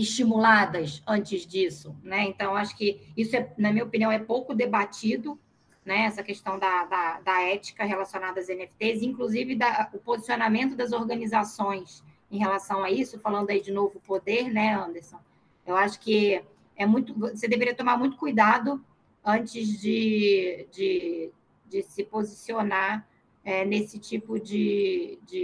estimuladas 0.02 1.02
antes 1.08 1.46
disso, 1.46 1.96
né? 2.04 2.24
Então, 2.24 2.56
acho 2.56 2.76
que 2.76 3.02
isso, 3.16 3.36
é, 3.36 3.54
na 3.58 3.72
minha 3.72 3.86
opinião, 3.86 4.12
é 4.12 4.20
pouco 4.20 4.54
debatido, 4.54 5.40
né, 5.86 6.02
essa 6.02 6.22
questão 6.22 6.60
da, 6.60 6.86
da, 6.86 7.20
da, 7.22 7.42
ética 7.42 7.84
relacionada 7.84 8.40
às 8.40 8.48
NFTs, 8.48 9.02
inclusive 9.02 9.56
da, 9.56 9.90
o 9.94 9.98
posicionamento 9.98 10.76
das 10.76 10.92
organizações 10.92 12.04
em 12.30 12.38
relação 12.38 12.84
a 12.84 12.92
isso, 12.92 13.18
falando 13.20 13.50
aí 13.50 13.62
de 13.62 13.72
novo 13.72 14.00
poder, 14.02 14.54
né, 14.54 14.76
Anderson? 14.76 15.20
Eu 15.66 15.76
acho 15.76 16.00
que 16.00 16.44
é 16.76 16.86
muito, 16.86 17.14
você 17.14 17.48
deveria 17.48 17.74
tomar 17.74 17.98
muito 17.98 18.18
cuidado 18.18 18.84
antes 19.24 19.80
de, 19.80 20.68
de, 20.72 21.32
de 21.68 21.84
se 21.84 22.04
posicionar 22.04 23.08
é, 23.44 23.66
nesse 23.66 24.00
tipo 24.00 24.40
de, 24.40 25.20
de, 25.26 25.44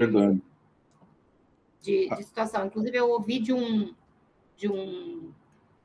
de, 1.82 2.10
de, 2.10 2.24
situação. 2.24 2.66
Inclusive, 2.66 2.98
eu 2.98 3.10
ouvi 3.10 3.40
de 3.40 3.54
um, 3.54 3.94
de 4.58 4.70
um 4.70 5.32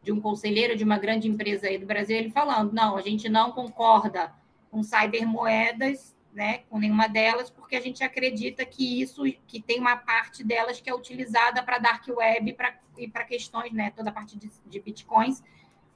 de 0.03 0.13
um 0.13 0.21
conselheiro 0.21 0.77
de 0.77 0.83
uma 0.83 0.99
grande 0.99 1.29
empresa 1.29 1.67
aí 1.67 1.77
do 1.77 1.85
Brasil, 1.85 2.17
ele 2.17 2.31
falando, 2.31 2.73
não, 2.73 2.97
a 2.97 3.03
gente 3.03 3.29
não 3.29 3.53
concorda 3.53 4.33
com 4.71 4.83
cybermoedas, 4.83 6.17
né, 6.33 6.59
com 6.71 6.79
nenhuma 6.79 7.09
delas, 7.09 7.51
porque 7.51 7.77
a 7.77 7.81
gente 7.81 8.03
acredita 8.03 8.65
que 8.65 9.03
isso, 9.03 9.23
que 9.47 9.61
tem 9.61 9.81
uma 9.81 9.97
parte 9.97 10.45
delas 10.45 10.81
que 10.81 10.89
é 10.89 10.95
utilizada 10.95 11.63
para 11.63 11.79
dark 11.79 12.07
web 12.09 12.53
pra, 12.55 12.79
e 12.97 13.09
para 13.09 13.25
questões, 13.25 13.73
né, 13.73 13.91
toda 13.91 14.11
a 14.11 14.13
parte 14.13 14.39
de, 14.39 14.51
de 14.67 14.81
bitcoins, 14.81 15.43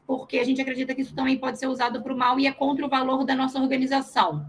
porque 0.07 0.39
a 0.39 0.45
gente 0.45 0.61
acredita 0.61 0.95
que 0.95 1.01
isso 1.01 1.15
também 1.15 1.39
pode 1.39 1.59
ser 1.59 1.67
usado 1.67 2.03
para 2.03 2.13
o 2.13 2.17
mal 2.17 2.39
e 2.39 2.47
é 2.47 2.53
contra 2.53 2.85
o 2.85 2.89
valor 2.89 3.25
da 3.25 3.35
nossa 3.35 3.59
organização. 3.59 4.47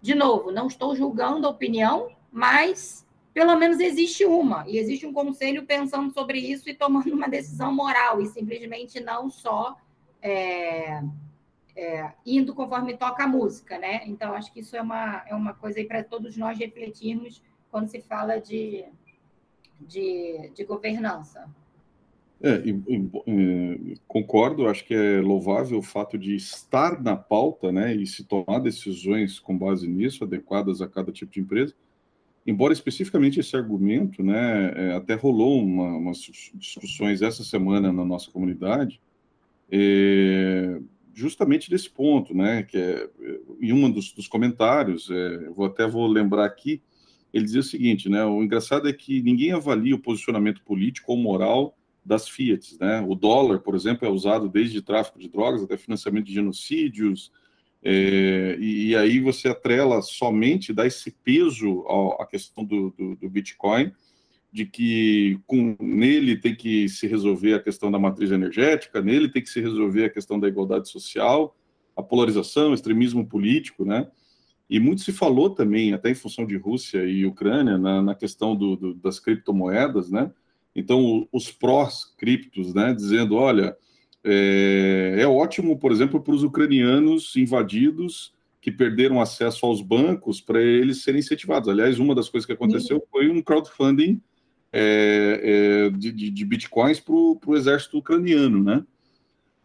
De 0.00 0.14
novo, 0.14 0.50
não 0.50 0.66
estou 0.66 0.96
julgando 0.96 1.46
a 1.46 1.50
opinião, 1.50 2.08
mas 2.32 3.06
pelo 3.32 3.56
menos 3.56 3.80
existe 3.80 4.24
uma, 4.24 4.64
e 4.68 4.78
existe 4.78 5.06
um 5.06 5.12
conselho 5.12 5.64
pensando 5.64 6.12
sobre 6.12 6.38
isso 6.38 6.68
e 6.68 6.74
tomando 6.74 7.12
uma 7.12 7.28
decisão 7.28 7.72
moral, 7.72 8.20
e 8.20 8.26
simplesmente 8.26 9.00
não 9.00 9.30
só 9.30 9.76
é, 10.20 11.02
é, 11.74 12.12
indo 12.26 12.54
conforme 12.54 12.96
toca 12.96 13.24
a 13.24 13.28
música, 13.28 13.78
né? 13.78 14.02
Então, 14.06 14.34
acho 14.34 14.52
que 14.52 14.60
isso 14.60 14.76
é 14.76 14.82
uma, 14.82 15.24
é 15.26 15.34
uma 15.34 15.54
coisa 15.54 15.82
para 15.84 16.04
todos 16.04 16.36
nós 16.36 16.58
refletirmos 16.58 17.42
quando 17.70 17.88
se 17.88 18.00
fala 18.00 18.38
de, 18.38 18.84
de, 19.80 20.50
de 20.54 20.64
governança. 20.64 21.48
É, 22.44 22.60
e, 22.66 22.70
e, 23.28 23.96
concordo, 24.08 24.66
acho 24.66 24.84
que 24.84 24.92
é 24.92 25.20
louvável 25.20 25.78
o 25.78 25.82
fato 25.82 26.18
de 26.18 26.34
estar 26.34 27.00
na 27.00 27.16
pauta 27.16 27.70
né, 27.70 27.94
e 27.94 28.04
se 28.04 28.24
tomar 28.24 28.58
decisões 28.58 29.38
com 29.38 29.56
base 29.56 29.86
nisso, 29.86 30.24
adequadas 30.24 30.82
a 30.82 30.88
cada 30.88 31.12
tipo 31.12 31.32
de 31.32 31.40
empresa. 31.40 31.72
Embora 32.46 32.72
especificamente 32.72 33.38
esse 33.38 33.56
argumento, 33.56 34.22
né, 34.22 34.72
é, 34.74 34.92
até 34.94 35.14
rolou 35.14 35.62
uma, 35.62 35.96
umas 35.96 36.18
discussões 36.54 37.22
essa 37.22 37.44
semana 37.44 37.92
na 37.92 38.04
nossa 38.04 38.30
comunidade, 38.30 39.00
é, 39.70 40.80
justamente 41.14 41.70
desse 41.70 41.88
ponto, 41.88 42.34
né, 42.34 42.62
que 42.64 42.76
é, 42.76 43.08
em 43.60 43.72
um 43.72 43.90
dos, 43.90 44.12
dos 44.12 44.26
comentários, 44.26 45.08
é, 45.10 45.50
vou 45.50 45.66
até 45.66 45.86
vou 45.86 46.06
lembrar 46.06 46.44
aqui, 46.44 46.82
ele 47.32 47.44
dizia 47.44 47.60
o 47.60 47.64
seguinte, 47.64 48.08
né, 48.08 48.24
o 48.24 48.42
engraçado 48.42 48.88
é 48.88 48.92
que 48.92 49.22
ninguém 49.22 49.52
avalia 49.52 49.94
o 49.94 49.98
posicionamento 49.98 50.62
político 50.62 51.12
ou 51.12 51.18
moral 51.18 51.76
das 52.04 52.28
Fiat. 52.28 52.76
Né? 52.80 53.00
O 53.06 53.14
dólar, 53.14 53.60
por 53.60 53.74
exemplo, 53.74 54.06
é 54.06 54.10
usado 54.10 54.48
desde 54.48 54.82
tráfico 54.82 55.18
de 55.18 55.28
drogas 55.28 55.62
até 55.62 55.76
financiamento 55.76 56.26
de 56.26 56.34
genocídios, 56.34 57.32
é, 57.84 58.56
e, 58.60 58.90
e, 58.90 58.96
aí 58.96 59.18
você 59.18 59.48
atrela 59.48 60.00
somente, 60.02 60.72
dá 60.72 60.86
esse 60.86 61.10
peso 61.10 61.84
à 62.20 62.24
questão 62.26 62.64
do, 62.64 62.94
do, 62.96 63.16
do, 63.16 63.28
Bitcoin, 63.28 63.92
de 64.52 64.66
que 64.66 65.40
com, 65.46 65.76
nele 65.80 66.36
tem 66.36 66.54
que 66.54 66.88
se 66.88 67.08
resolver 67.08 67.54
a 67.54 67.62
questão 67.62 67.90
da 67.90 67.98
matriz 67.98 68.30
energética, 68.30 69.02
nele 69.02 69.28
tem 69.28 69.42
que 69.42 69.50
se 69.50 69.60
resolver 69.60 70.04
a 70.04 70.10
questão 70.10 70.38
da 70.38 70.46
igualdade 70.46 70.88
social, 70.88 71.56
a 71.96 72.02
polarização, 72.02 72.70
o 72.70 72.74
extremismo 72.74 73.26
político, 73.26 73.84
né? 73.84 74.08
E 74.70 74.78
muito 74.78 75.02
se 75.02 75.12
falou 75.12 75.50
também, 75.50 75.92
até 75.92 76.10
em 76.10 76.14
função 76.14 76.46
de 76.46 76.56
Rússia 76.56 77.04
e 77.04 77.26
Ucrânia, 77.26 77.76
na, 77.76 78.00
na 78.00 78.14
questão 78.14 78.54
do, 78.54 78.94
das 78.94 79.18
criptomoedas, 79.18 80.08
né? 80.08 80.30
Então, 80.74 81.28
os 81.32 81.50
prós-criptos, 81.50 82.72
né, 82.72 82.94
dizendo, 82.94 83.34
olha, 83.34 83.76
é, 84.24 85.16
é 85.18 85.26
ótimo, 85.26 85.78
por 85.78 85.90
exemplo, 85.92 86.20
para 86.20 86.34
os 86.34 86.42
ucranianos 86.42 87.34
invadidos 87.36 88.32
que 88.60 88.70
perderam 88.70 89.20
acesso 89.20 89.66
aos 89.66 89.82
bancos 89.82 90.40
para 90.40 90.62
eles 90.62 91.02
serem 91.02 91.18
incentivados. 91.18 91.68
Aliás, 91.68 91.98
uma 91.98 92.14
das 92.14 92.28
coisas 92.28 92.46
que 92.46 92.52
aconteceu 92.52 93.04
foi 93.10 93.28
um 93.28 93.42
crowdfunding 93.42 94.20
é, 94.72 95.40
é, 95.42 95.90
de, 95.90 96.12
de, 96.12 96.30
de, 96.30 96.44
bitcoins 96.44 97.00
para 97.00 97.14
o 97.14 97.56
exército 97.56 97.98
ucraniano, 97.98 98.62
né? 98.62 98.84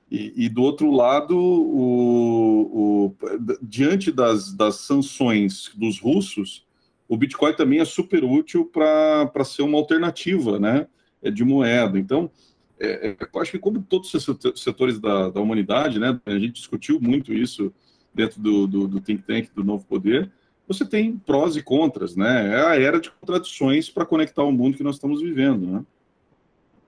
E, 0.10 0.46
e 0.46 0.50
do 0.50 0.64
outro 0.64 0.90
lado, 0.90 1.38
o, 1.38 3.12
o, 3.12 3.16
diante 3.62 4.12
das, 4.12 4.54
das 4.54 4.78
sanções 4.78 5.72
dos 5.76 6.00
russos, 6.00 6.66
o 7.08 7.18
Bitcoin 7.18 7.54
também 7.54 7.80
é 7.80 7.86
super 7.86 8.24
útil 8.24 8.66
para 8.66 9.44
ser 9.44 9.62
uma 9.62 9.78
alternativa, 9.78 10.60
né? 10.60 10.88
É 11.22 11.30
de 11.30 11.44
moeda. 11.44 12.00
Então, 12.00 12.32
é, 12.80 13.10
é, 13.10 13.18
eu 13.34 13.42
acho 13.42 13.52
que 13.52 13.60
como 13.60 13.82
todos 13.82 14.14
os 14.14 14.62
setores 14.62 15.00
da, 15.00 15.30
da, 15.30 15.42
humanidade, 15.42 16.00
né, 16.00 16.20
a 16.26 16.38
gente 16.38 16.54
discutiu 16.54 17.00
muito 17.00 17.34
isso 17.34 17.74
dentro 18.14 18.40
do, 18.42 18.68
do, 18.68 18.88
do, 18.88 19.02
think 19.02 19.24
tank 19.24 19.50
do 19.54 19.64
Novo 19.64 19.86
Poder, 19.86 20.32
você 20.68 20.86
tem 20.86 21.18
prós 21.18 21.56
e 21.56 21.64
contras, 21.64 22.16
né? 22.16 22.56
É 22.56 22.68
a 22.68 22.76
era 22.80 23.00
de 23.00 23.10
contradições 23.10 23.90
para 23.90 24.06
conectar 24.06 24.44
o 24.44 24.52
mundo 24.52 24.76
que 24.76 24.84
nós 24.84 24.96
estamos 24.96 25.22
vivendo, 25.22 25.66
né? 25.66 25.86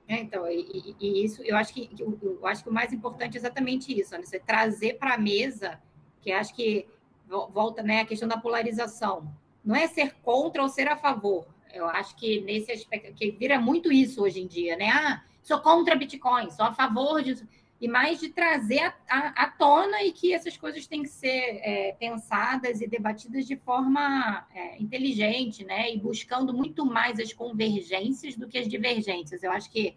É, 0.07 0.19
então, 0.19 0.47
e, 0.47 0.95
e, 0.99 1.23
isso, 1.23 1.41
eu 1.43 1.55
acho 1.55 1.71
que 1.71 1.87
eu, 1.97 2.17
eu, 2.21 2.47
acho 2.47 2.63
que 2.63 2.69
o 2.69 2.73
mais 2.73 2.91
importante 2.91 3.37
é 3.37 3.39
exatamente 3.39 3.97
isso, 3.97 4.11
né? 4.13 4.23
você 4.23 4.39
trazer 4.39 4.95
para 4.95 5.13
a 5.13 5.17
mesa, 5.19 5.79
que 6.19 6.31
acho 6.31 6.53
que 6.55 6.87
volta, 7.53 7.83
né, 7.83 8.01
a 8.01 8.05
questão 8.05 8.27
da 8.27 8.37
polarização. 8.37 9.31
Não 9.63 9.75
é 9.75 9.85
ser 9.87 10.15
contra 10.23 10.63
ou 10.63 10.67
ser 10.67 10.87
a 10.87 10.97
favor. 10.97 11.45
Eu 11.71 11.85
acho 11.87 12.15
que 12.15 12.41
nesse 12.41 12.71
aspecto, 12.71 13.13
que 13.13 13.29
vira 13.29 13.59
muito 13.59 13.91
isso 13.91 14.23
hoje 14.23 14.41
em 14.41 14.47
dia, 14.47 14.75
né? 14.75 14.89
Ah, 14.89 15.23
sou 15.49 15.59
contra 15.59 15.95
Bitcoin, 15.95 16.51
sou 16.51 16.65
a 16.65 16.71
favor 16.71 17.23
disso. 17.23 17.47
E 17.81 17.87
mais 17.87 18.19
de 18.19 18.29
trazer 18.29 18.93
à 19.07 19.47
tona 19.47 20.03
e 20.03 20.11
que 20.11 20.33
essas 20.33 20.57
coisas 20.57 20.85
têm 20.85 21.01
que 21.01 21.09
ser 21.09 21.61
é, 21.63 21.95
pensadas 21.97 22.81
e 22.81 22.87
debatidas 22.87 23.47
de 23.47 23.55
forma 23.55 24.45
é, 24.53 24.77
inteligente, 24.81 25.63
né? 25.63 25.93
E 25.93 25.97
buscando 25.97 26.53
muito 26.53 26.85
mais 26.85 27.19
as 27.19 27.31
convergências 27.31 28.35
do 28.35 28.49
que 28.49 28.57
as 28.57 28.67
divergências. 28.67 29.43
Eu 29.43 29.51
acho 29.51 29.71
que 29.71 29.95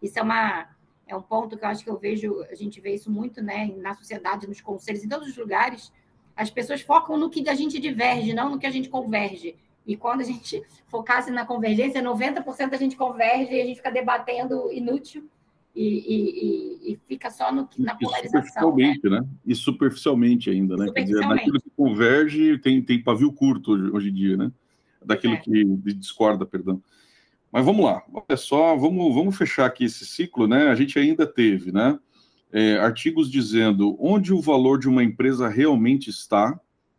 isso 0.00 0.18
é 0.18 0.22
uma 0.22 0.68
é 1.08 1.14
um 1.14 1.22
ponto 1.22 1.56
que 1.56 1.64
eu 1.64 1.68
acho 1.68 1.84
que 1.84 1.90
eu 1.90 1.98
vejo, 1.98 2.42
a 2.50 2.54
gente 2.54 2.80
vê 2.80 2.94
isso 2.94 3.08
muito, 3.08 3.40
né, 3.40 3.72
na 3.76 3.94
sociedade, 3.94 4.48
nos 4.48 4.60
conselhos, 4.60 5.04
em 5.04 5.08
todos 5.08 5.28
os 5.28 5.36
lugares. 5.36 5.92
As 6.34 6.50
pessoas 6.50 6.80
focam 6.80 7.16
no 7.16 7.30
que 7.30 7.48
a 7.48 7.54
gente 7.54 7.78
diverge, 7.78 8.34
não 8.34 8.50
no 8.50 8.58
que 8.58 8.66
a 8.66 8.72
gente 8.72 8.88
converge. 8.88 9.54
E 9.86 9.96
quando 9.96 10.20
a 10.20 10.24
gente 10.24 10.62
focasse 10.86 11.30
na 11.30 11.46
convergência, 11.46 12.02
90% 12.02 12.72
a 12.72 12.76
gente 12.76 12.96
converge 12.96 13.54
e 13.54 13.60
a 13.60 13.64
gente 13.64 13.76
fica 13.76 13.90
debatendo 13.90 14.72
inútil 14.72 15.28
e, 15.76 16.86
e, 16.88 16.92
e 16.92 17.00
fica 17.06 17.30
só 17.30 17.52
no, 17.52 17.68
na 17.78 17.94
polarização. 17.94 18.40
E 18.40 18.42
superficialmente, 18.42 19.08
né? 19.08 19.20
né? 19.20 19.26
E 19.46 19.54
superficialmente 19.54 20.50
ainda, 20.50 20.76
né? 20.76 20.90
Quer 20.90 21.02
dizer, 21.02 21.28
daquilo 21.28 21.60
que 21.60 21.70
converge, 21.76 22.58
tem, 22.58 22.82
tem 22.82 23.02
pavio 23.02 23.30
curto 23.32 23.72
hoje, 23.72 23.90
hoje 23.92 24.08
em 24.08 24.14
dia, 24.14 24.36
né? 24.36 24.50
Daquilo 25.04 25.34
é. 25.34 25.36
que 25.36 25.64
discorda, 25.94 26.44
perdão. 26.44 26.82
Mas 27.52 27.64
vamos 27.64 27.84
lá, 27.84 28.02
olha 28.12 28.36
só, 28.36 28.74
vamos, 28.76 29.14
vamos 29.14 29.36
fechar 29.36 29.66
aqui 29.66 29.84
esse 29.84 30.04
ciclo, 30.04 30.48
né? 30.48 30.68
A 30.68 30.74
gente 30.74 30.98
ainda 30.98 31.26
teve, 31.26 31.70
né? 31.70 31.98
É, 32.50 32.78
artigos 32.78 33.30
dizendo 33.30 33.96
onde 34.00 34.32
o 34.32 34.40
valor 34.40 34.78
de 34.78 34.88
uma 34.88 35.04
empresa 35.04 35.48
realmente 35.48 36.10
está. 36.10 36.58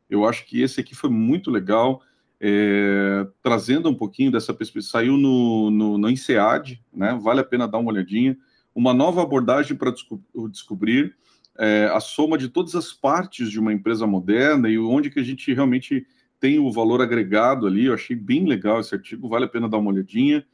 Eu 0.09 0.25
acho 0.25 0.45
que 0.45 0.61
esse 0.61 0.79
aqui 0.79 0.95
foi 0.95 1.09
muito 1.09 1.49
legal 1.49 2.01
é, 2.39 3.27
trazendo 3.41 3.89
um 3.89 3.95
pouquinho 3.95 4.31
dessa 4.31 4.53
perspectiva, 4.53 4.91
saiu 4.91 5.17
no, 5.17 5.71
no, 5.71 5.97
no 5.97 6.09
INSEAD, 6.09 6.83
né? 6.93 7.17
vale 7.21 7.41
a 7.41 7.43
pena 7.43 7.67
dar 7.67 7.79
uma 7.79 7.91
olhadinha, 7.91 8.37
uma 8.73 8.93
nova 8.93 9.23
abordagem 9.23 9.75
para 9.75 9.91
desco 9.91 10.21
descobrir 10.51 11.15
é, 11.57 11.89
a 11.91 11.99
soma 11.99 12.37
de 12.37 12.49
todas 12.49 12.75
as 12.75 12.93
partes 12.93 13.49
de 13.49 13.59
uma 13.59 13.73
empresa 13.73 14.05
moderna 14.05 14.69
e 14.69 14.77
onde 14.77 15.09
que 15.09 15.19
a 15.19 15.23
gente 15.23 15.51
realmente 15.53 16.05
tem 16.39 16.59
o 16.59 16.71
valor 16.71 17.01
agregado 17.01 17.65
ali, 17.65 17.85
eu 17.85 17.95
achei 17.95 18.15
bem 18.15 18.45
legal 18.45 18.79
esse 18.79 18.93
artigo, 18.93 19.27
vale 19.27 19.45
a 19.45 19.49
pena 19.49 19.67
dar 19.67 19.77
uma 19.79 19.89
olhadinha. 19.89 20.45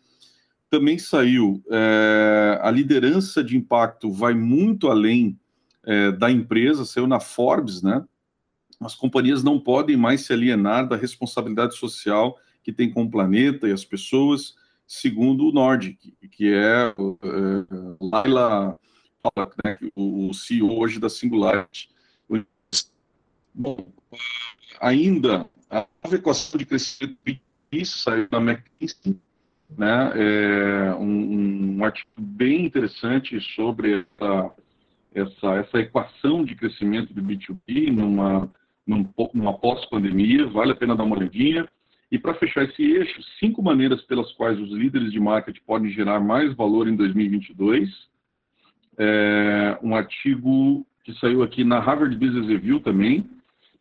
Também 0.69 0.97
saiu 0.97 1.61
é, 1.69 2.57
a 2.61 2.71
liderança 2.71 3.43
de 3.43 3.57
impacto 3.57 4.09
vai 4.09 4.33
muito 4.33 4.89
além 4.89 5.37
é, 5.85 6.11
da 6.11 6.31
empresa, 6.31 6.85
saiu 6.85 7.05
na 7.05 7.19
Forbes, 7.19 7.83
né? 7.83 8.03
As 8.85 8.95
companhias 8.95 9.43
não 9.43 9.59
podem 9.59 9.97
mais 9.97 10.21
se 10.21 10.33
alienar 10.33 10.87
da 10.87 10.95
responsabilidade 10.95 11.75
social 11.75 12.37
que 12.63 12.71
tem 12.71 12.89
com 12.89 13.03
o 13.03 13.11
planeta 13.11 13.67
e 13.67 13.71
as 13.71 13.83
pessoas, 13.83 14.55
segundo 14.87 15.47
o 15.47 15.51
Nordic, 15.51 16.13
que 16.31 16.53
é, 16.53 16.87
é 16.87 16.95
Laila, 17.99 18.79
né, 19.63 19.77
o 19.95 20.33
CEO 20.33 20.79
hoje 20.79 20.99
da 20.99 21.09
Singularity. 21.09 21.89
Bom, 23.53 23.85
ainda 24.81 25.47
a 25.69 25.87
equação 26.11 26.57
de 26.57 26.65
crescimento 26.65 27.17
isso 27.71 27.99
saiu 27.99 28.27
na 28.31 28.39
McKinsey, 28.39 29.19
né, 29.77 30.11
é 30.15 30.95
um, 30.95 31.77
um 31.77 31.83
artigo 31.83 32.09
bem 32.17 32.65
interessante 32.65 33.39
sobre 33.55 34.05
essa, 34.19 34.51
essa, 35.13 35.55
essa 35.55 35.79
equação 35.79 36.45
de 36.45 36.55
crescimento 36.55 37.13
do 37.13 37.21
B2B 37.21 37.91
numa 37.91 38.51
num, 38.85 39.07
numa 39.33 39.53
pós-pandemia, 39.53 40.47
vale 40.47 40.71
a 40.71 40.75
pena 40.75 40.95
dar 40.95 41.03
uma 41.03 41.17
olhadinha. 41.17 41.67
E 42.11 42.19
para 42.19 42.35
fechar 42.35 42.63
esse 42.65 42.83
eixo, 42.83 43.21
cinco 43.39 43.63
maneiras 43.63 44.01
pelas 44.03 44.31
quais 44.33 44.59
os 44.59 44.69
líderes 44.71 45.11
de 45.11 45.19
marketing 45.19 45.61
podem 45.65 45.91
gerar 45.91 46.19
mais 46.19 46.53
valor 46.53 46.87
em 46.87 46.95
2022. 46.95 47.89
É, 48.97 49.79
um 49.81 49.95
artigo 49.95 50.85
que 51.03 51.13
saiu 51.19 51.41
aqui 51.41 51.63
na 51.63 51.79
Harvard 51.79 52.15
Business 52.15 52.47
Review 52.47 52.79
também. 52.79 53.27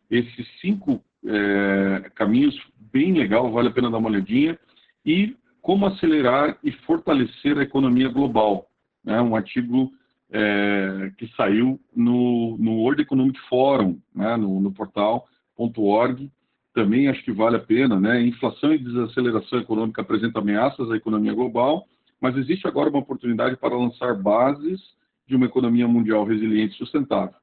Esses 0.09 0.47
cinco 0.59 1.03
é, 1.25 2.09
caminhos, 2.15 2.59
bem 2.91 3.13
legal, 3.13 3.51
vale 3.51 3.67
a 3.67 3.71
pena 3.71 3.91
dar 3.91 3.99
uma 3.99 4.09
olhadinha. 4.09 4.57
E 5.05 5.35
como 5.61 5.85
acelerar 5.85 6.57
e 6.63 6.71
fortalecer 6.71 7.57
a 7.57 7.63
economia 7.63 8.09
global. 8.09 8.67
Né? 9.03 9.21
Um 9.21 9.35
artigo 9.35 9.91
é, 10.33 11.11
que 11.15 11.27
saiu 11.35 11.79
no, 11.95 12.57
no, 12.57 12.79
World 12.79 13.03
Economic 13.03 13.39
Forum, 13.47 13.99
né? 14.13 14.35
no, 14.35 14.59
no 14.59 14.71
portal.org. 14.71 16.31
Também 16.73 17.07
acho 17.07 17.23
que 17.23 17.31
vale 17.31 17.57
a 17.57 17.59
pena. 17.59 17.99
Né? 17.99 18.23
Inflação 18.23 18.73
e 18.73 18.79
desaceleração 18.79 19.59
econômica 19.59 20.01
apresentam 20.01 20.41
ameaças 20.41 20.89
à 20.89 20.95
economia 20.95 21.33
global, 21.33 21.85
mas 22.19 22.35
existe 22.35 22.67
agora 22.67 22.89
uma 22.89 22.99
oportunidade 22.99 23.55
para 23.57 23.77
lançar 23.77 24.15
bases 24.15 24.81
de 25.27 25.35
uma 25.35 25.45
economia 25.45 25.87
mundial 25.87 26.25
resiliente 26.25 26.73
e 26.73 26.77
sustentável. 26.77 27.35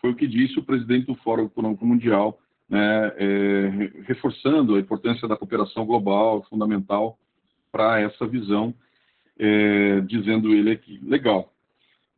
Foi 0.00 0.10
o 0.10 0.16
que 0.16 0.26
disse 0.26 0.58
o 0.58 0.64
presidente 0.64 1.06
do 1.06 1.14
Fórum 1.14 1.46
Econômico 1.46 1.86
Mundial, 1.86 2.40
né, 2.68 3.12
é, 3.16 3.92
reforçando 4.04 4.74
a 4.74 4.80
importância 4.80 5.28
da 5.28 5.36
cooperação 5.36 5.86
global, 5.86 6.44
fundamental 6.50 7.16
para 7.70 8.00
essa 8.00 8.26
visão, 8.26 8.74
é, 9.38 10.00
dizendo 10.00 10.52
ele 10.52 10.72
aqui. 10.72 10.98
Legal. 11.04 11.51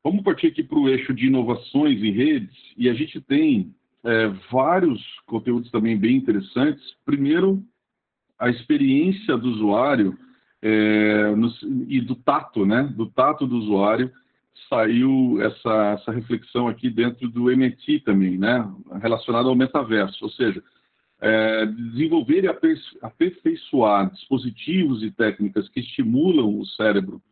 Vamos 0.05 0.23
partir 0.23 0.49
aqui 0.49 0.62
para 0.62 0.79
o 0.79 0.87
eixo 0.87 1.14
de 1.14 1.29
inovações 1.29 2.03
em 2.03 2.11
redes, 2.11 2.55
e 2.77 2.90
a 2.90 2.93
gente 2.93 3.23
tem 3.23 3.75
é, 4.05 4.29
vários 4.53 5.03
conteúdos 5.25 5.71
também 5.71 5.97
bem 5.97 6.14
interessantes. 6.17 6.95
Primeiro, 7.07 7.64
a 8.38 8.51
experiência 8.51 9.35
do 9.38 9.49
usuário 9.49 10.19
é, 10.61 11.35
no, 11.35 11.51
e 11.88 12.03
do 12.03 12.14
tato, 12.17 12.67
né? 12.67 12.83
Do 12.95 13.07
tato 13.07 13.47
do 13.47 13.57
usuário 13.57 14.12
saiu 14.69 15.40
essa, 15.40 15.99
essa 15.99 16.12
reflexão 16.12 16.69
aqui 16.69 16.90
dentro 16.90 17.27
do 17.31 17.51
MIT 17.51 18.01
também, 18.01 18.37
né? 18.37 18.71
Relacionado 19.01 19.49
ao 19.49 19.57
metaverso, 19.57 20.23
ou 20.23 20.31
seja, 20.31 20.62
é, 21.19 21.64
desenvolver 21.64 22.45
e 22.45 22.49
aperfeiçoar 23.01 24.11
dispositivos 24.11 25.03
e 25.03 25.11
técnicas 25.11 25.67
que 25.71 25.81
estimulam 25.81 26.59
o 26.59 26.67
cérebro 26.67 27.23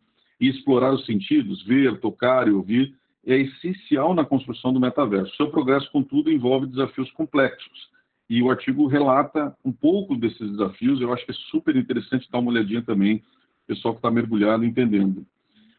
e 0.43 0.49
explorar 0.49 0.93
os 0.93 1.07
sentidos, 1.07 1.63
ver, 1.63 2.01
tocar 2.01 2.49
e 2.49 2.51
ouvir, 2.51 2.97
é 3.25 3.37
essencial 3.37 4.13
na 4.13 4.25
construção 4.25 4.73
do 4.73 4.81
metaverso. 4.81 5.37
Seu 5.37 5.49
progresso, 5.49 5.89
contudo, 5.93 6.33
envolve 6.33 6.67
desafios 6.67 7.09
complexos. 7.13 7.89
E 8.29 8.43
o 8.43 8.51
artigo 8.51 8.89
relata 8.89 9.57
um 9.65 9.71
pouco 9.71 10.17
desses 10.17 10.51
desafios. 10.51 11.01
Eu 11.01 11.13
acho 11.13 11.25
que 11.25 11.31
é 11.31 11.37
super 11.53 11.77
interessante 11.77 12.29
dar 12.29 12.41
uma 12.41 12.51
olhadinha 12.51 12.83
também, 12.83 13.23
pessoal 13.69 13.95
que 13.95 13.99
está 13.99 14.11
mergulhado 14.11 14.65
entendendo. 14.65 15.25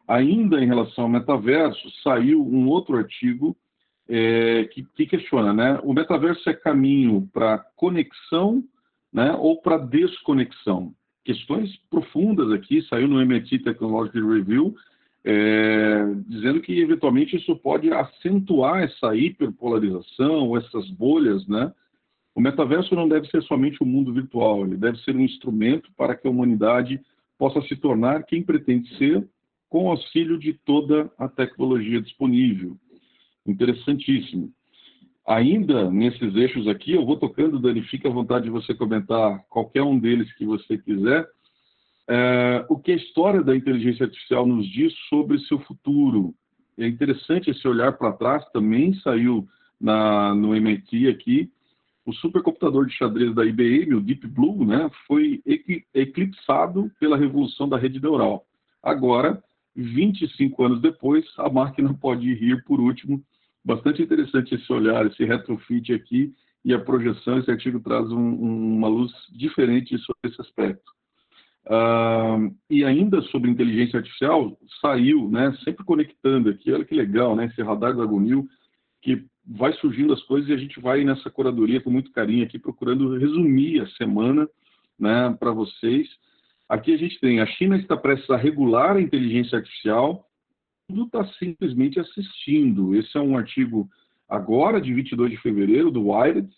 Ainda 0.08 0.58
em 0.62 0.66
relação 0.66 1.04
ao 1.04 1.10
metaverso, 1.10 1.90
saiu 2.02 2.42
um 2.42 2.66
outro 2.66 2.96
artigo 2.96 3.54
é, 4.08 4.64
que, 4.72 4.82
que, 4.94 5.04
questiona, 5.04 5.52
né? 5.52 5.78
O 5.82 5.92
metaverso 5.92 6.48
é 6.48 6.54
caminho 6.54 7.28
para 7.34 7.58
conexão, 7.76 8.64
né, 9.12 9.32
ou 9.32 9.60
para 9.60 9.76
desconexão? 9.76 10.94
Questões 11.24 11.74
profundas 11.90 12.52
aqui. 12.52 12.82
Saiu 12.82 13.08
no 13.08 13.20
MIT 13.20 13.60
Technology 13.60 14.20
Review 14.20 14.74
é, 15.24 16.04
dizendo 16.26 16.60
que 16.60 16.78
eventualmente 16.78 17.36
isso 17.36 17.56
pode 17.56 17.90
acentuar 17.90 18.82
essa 18.82 19.16
hiperpolarização, 19.16 20.56
essas 20.56 20.88
bolhas, 20.90 21.46
né? 21.48 21.72
O 22.34 22.40
metaverso 22.40 22.94
não 22.94 23.08
deve 23.08 23.28
ser 23.28 23.42
somente 23.44 23.82
um 23.82 23.86
mundo 23.86 24.12
virtual, 24.12 24.66
ele 24.66 24.76
deve 24.76 24.98
ser 24.98 25.16
um 25.16 25.20
instrumento 25.20 25.90
para 25.96 26.14
que 26.14 26.26
a 26.26 26.30
humanidade 26.30 27.00
possa 27.38 27.62
se 27.62 27.76
tornar 27.76 28.24
quem 28.24 28.42
pretende 28.42 28.94
ser 28.98 29.26
com 29.68 29.88
auxílio 29.88 30.38
de 30.38 30.52
toda 30.52 31.10
a 31.16 31.28
tecnologia 31.28 32.02
disponível. 32.02 32.76
Interessantíssimo. 33.46 34.52
Ainda 35.26 35.90
nesses 35.90 36.34
eixos 36.34 36.68
aqui, 36.68 36.92
eu 36.92 37.06
vou 37.06 37.16
tocando, 37.16 37.58
Dani, 37.58 37.82
fique 37.82 38.06
à 38.06 38.10
vontade 38.10 38.44
de 38.44 38.50
você 38.50 38.74
comentar 38.74 39.42
qualquer 39.48 39.82
um 39.82 39.98
deles 39.98 40.30
que 40.34 40.44
você 40.44 40.76
quiser. 40.76 41.26
É, 42.06 42.66
o 42.68 42.78
que 42.78 42.92
a 42.92 42.96
história 42.96 43.42
da 43.42 43.56
inteligência 43.56 44.04
artificial 44.04 44.46
nos 44.46 44.66
diz 44.66 44.92
sobre 45.08 45.38
seu 45.40 45.58
futuro. 45.60 46.34
É 46.76 46.86
interessante 46.86 47.50
esse 47.50 47.66
olhar 47.66 47.92
para 47.92 48.12
trás, 48.12 48.44
também 48.50 48.92
saiu 48.94 49.48
na, 49.80 50.34
no 50.34 50.54
MIT 50.54 51.08
aqui. 51.08 51.50
O 52.04 52.12
supercomputador 52.12 52.84
de 52.84 52.92
xadrez 52.92 53.34
da 53.34 53.46
IBM, 53.46 53.94
o 53.94 54.00
Deep 54.02 54.26
Blue, 54.26 54.66
né, 54.66 54.90
foi 55.06 55.42
eclipsado 55.94 56.90
pela 57.00 57.16
revolução 57.16 57.66
da 57.66 57.78
rede 57.78 57.98
neural. 57.98 58.44
Agora, 58.82 59.42
25 59.74 60.62
anos 60.64 60.82
depois, 60.82 61.24
a 61.38 61.48
máquina 61.48 61.94
pode 61.94 62.32
rir 62.34 62.62
por 62.64 62.78
último. 62.78 63.22
Bastante 63.64 64.02
interessante 64.02 64.54
esse 64.54 64.72
olhar, 64.72 65.06
esse 65.06 65.24
retrofit 65.24 65.92
aqui 65.92 66.34
e 66.64 66.74
a 66.74 66.78
projeção. 66.78 67.38
Esse 67.38 67.50
artigo 67.50 67.80
traz 67.80 68.10
um, 68.10 68.18
um, 68.18 68.76
uma 68.76 68.88
luz 68.88 69.12
diferente 69.32 69.96
sobre 69.98 70.20
esse 70.24 70.40
aspecto. 70.40 70.92
Uh, 71.66 72.54
e 72.68 72.84
ainda 72.84 73.22
sobre 73.22 73.50
inteligência 73.50 73.98
artificial, 73.98 74.58
saiu, 74.82 75.30
né, 75.30 75.56
sempre 75.64 75.82
conectando 75.82 76.50
aqui, 76.50 76.70
olha 76.70 76.84
que 76.84 76.94
legal, 76.94 77.34
né, 77.34 77.46
esse 77.46 77.62
radar 77.62 77.96
da 77.96 78.04
Gunil, 78.04 78.46
que 79.00 79.24
vai 79.46 79.72
surgindo 79.74 80.12
as 80.12 80.22
coisas 80.24 80.50
e 80.50 80.52
a 80.52 80.58
gente 80.58 80.78
vai 80.78 81.04
nessa 81.04 81.30
curadoria 81.30 81.80
com 81.80 81.90
muito 81.90 82.12
carinho 82.12 82.44
aqui, 82.44 82.58
procurando 82.58 83.16
resumir 83.16 83.80
a 83.80 83.86
semana 83.96 84.46
né, 84.98 85.34
para 85.40 85.52
vocês. 85.52 86.06
Aqui 86.68 86.92
a 86.92 86.98
gente 86.98 87.18
tem, 87.20 87.40
a 87.40 87.46
China 87.46 87.76
está 87.76 87.96
prestes 87.96 88.28
a 88.28 88.36
regular 88.36 88.96
a 88.96 89.00
inteligência 89.00 89.56
artificial, 89.56 90.23
está 90.90 91.24
simplesmente 91.38 91.98
assistindo. 91.98 92.94
Esse 92.94 93.16
é 93.16 93.20
um 93.20 93.36
artigo 93.36 93.88
agora, 94.28 94.80
de 94.80 94.92
22 94.92 95.30
de 95.30 95.36
fevereiro, 95.38 95.90
do 95.90 96.08
Wired, 96.10 96.48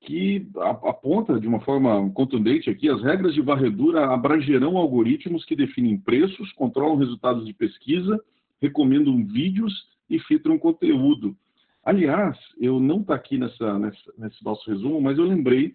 que 0.00 0.48
aponta 0.82 1.38
de 1.38 1.46
uma 1.46 1.60
forma 1.60 2.10
contundente 2.10 2.68
aqui, 2.68 2.88
as 2.88 3.02
regras 3.02 3.34
de 3.34 3.40
varredura 3.40 4.12
abrangerão 4.12 4.76
algoritmos 4.76 5.44
que 5.44 5.54
definem 5.54 5.96
preços, 5.96 6.52
controlam 6.52 6.96
resultados 6.96 7.46
de 7.46 7.52
pesquisa, 7.52 8.20
recomendam 8.60 9.24
vídeos 9.24 9.86
e 10.10 10.18
filtram 10.18 10.58
conteúdo. 10.58 11.36
Aliás, 11.84 12.36
eu 12.60 12.80
não 12.80 13.00
está 13.00 13.14
aqui 13.14 13.38
nessa, 13.38 13.78
nessa, 13.78 14.12
nesse 14.18 14.44
nosso 14.44 14.68
resumo, 14.68 15.00
mas 15.00 15.18
eu 15.18 15.24
lembrei 15.24 15.74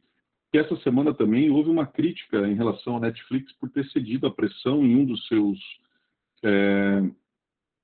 que 0.52 0.58
essa 0.58 0.76
semana 0.78 1.14
também 1.14 1.50
houve 1.50 1.70
uma 1.70 1.86
crítica 1.86 2.48
em 2.48 2.56
relação 2.56 2.98
à 2.98 3.00
Netflix 3.00 3.52
por 3.54 3.70
ter 3.70 3.86
cedido 3.92 4.28
a 4.28 4.32
pressão 4.32 4.86
em 4.86 4.96
um 4.96 5.06
dos 5.06 5.26
seus 5.28 5.60
é, 6.44 7.04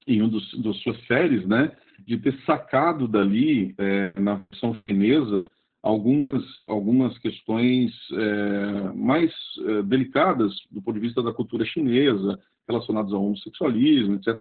em 0.07 0.21
um 0.21 0.29
dos, 0.29 0.51
das 0.61 0.77
suas 0.77 0.99
séries, 1.05 1.45
né, 1.47 1.71
de 1.99 2.17
ter 2.17 2.37
sacado 2.45 3.07
dali 3.07 3.73
é, 3.77 4.19
na 4.19 4.43
versão 4.49 4.75
chinesa 4.87 5.45
algumas 5.81 6.43
algumas 6.67 7.17
questões 7.17 7.91
é, 8.11 8.93
mais 8.93 9.31
é, 9.65 9.83
delicadas 9.83 10.53
do 10.71 10.81
ponto 10.81 10.95
de 10.95 11.01
vista 11.01 11.21
da 11.21 11.33
cultura 11.33 11.65
chinesa 11.65 12.39
relacionadas 12.67 13.11
ao 13.11 13.23
homossexualismo, 13.23 14.15
etc. 14.15 14.39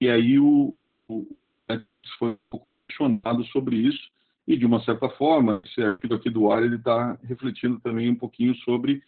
E 0.00 0.08
aí 0.08 0.38
o, 0.38 0.74
o 1.08 1.26
foi 2.18 2.30
um 2.30 2.36
pouco 2.50 2.66
questionado 2.86 3.44
sobre 3.46 3.76
isso 3.76 4.10
e, 4.46 4.56
de 4.56 4.66
uma 4.66 4.82
certa 4.84 5.08
forma, 5.10 5.60
esse 5.64 5.80
artigo 5.80 6.14
aqui 6.14 6.28
do 6.28 6.50
ar 6.50 6.62
ele 6.62 6.76
está 6.76 7.18
refletindo 7.22 7.78
também 7.80 8.10
um 8.10 8.14
pouquinho 8.14 8.54
sobre 8.56 9.02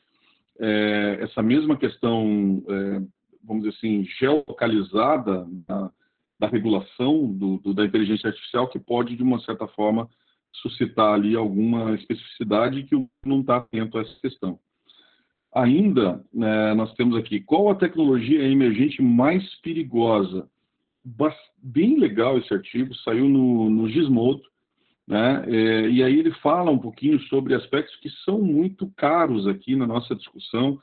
é, 0.58 1.18
essa 1.20 1.42
mesma 1.42 1.76
questão, 1.76 2.62
é, 2.68 3.02
vamos 3.46 3.64
dizer 3.64 3.76
assim, 3.76 4.04
geolocalizada 4.18 5.46
da, 5.66 5.90
da 6.38 6.46
regulação 6.48 7.32
do, 7.32 7.58
do, 7.58 7.74
da 7.74 7.84
inteligência 7.84 8.28
artificial, 8.28 8.68
que 8.68 8.78
pode, 8.78 9.16
de 9.16 9.22
uma 9.22 9.40
certa 9.40 9.66
forma, 9.68 10.08
suscitar 10.52 11.14
ali 11.14 11.36
alguma 11.36 11.94
especificidade 11.94 12.84
que 12.84 12.94
não 13.24 13.40
está 13.40 13.58
atento 13.58 13.98
a 13.98 14.02
essa 14.02 14.20
questão. 14.20 14.58
Ainda, 15.54 16.24
né, 16.32 16.74
nós 16.74 16.92
temos 16.94 17.16
aqui, 17.16 17.40
qual 17.40 17.70
a 17.70 17.76
tecnologia 17.76 18.42
emergente 18.42 19.00
mais 19.00 19.54
perigosa? 19.60 20.48
Bem 21.62 21.98
legal 21.98 22.38
esse 22.38 22.52
artigo, 22.52 22.94
saiu 22.96 23.28
no, 23.28 23.70
no 23.70 23.88
Gizmodo, 23.88 24.42
né? 25.06 25.44
É, 25.46 25.88
e 25.90 26.02
aí 26.02 26.18
ele 26.18 26.32
fala 26.36 26.70
um 26.70 26.78
pouquinho 26.78 27.20
sobre 27.24 27.54
aspectos 27.54 27.94
que 27.96 28.08
são 28.24 28.40
muito 28.40 28.90
caros 28.96 29.46
aqui 29.46 29.76
na 29.76 29.86
nossa 29.86 30.14
discussão 30.14 30.80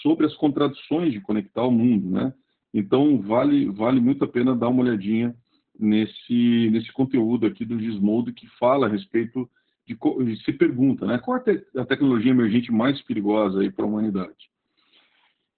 sobre 0.00 0.26
as 0.26 0.34
contradições 0.34 1.12
de 1.12 1.20
conectar 1.20 1.64
o 1.64 1.70
mundo. 1.70 2.08
Né? 2.10 2.32
Então, 2.72 3.20
vale, 3.20 3.66
vale 3.66 4.00
muito 4.00 4.24
a 4.24 4.28
pena 4.28 4.54
dar 4.54 4.68
uma 4.68 4.82
olhadinha 4.82 5.34
nesse, 5.78 6.70
nesse 6.70 6.92
conteúdo 6.92 7.46
aqui 7.46 7.64
do 7.64 7.78
Gizmodo 7.78 8.32
que 8.32 8.46
fala 8.58 8.86
a 8.86 8.90
respeito 8.90 9.48
de, 9.86 9.96
se 10.44 10.52
pergunta, 10.52 11.06
né, 11.06 11.18
qual 11.18 11.36
a, 11.36 11.40
te, 11.40 11.64
a 11.76 11.84
tecnologia 11.84 12.30
emergente 12.30 12.70
mais 12.70 13.02
perigosa 13.02 13.58
para 13.72 13.84
a 13.84 13.88
humanidade? 13.88 14.50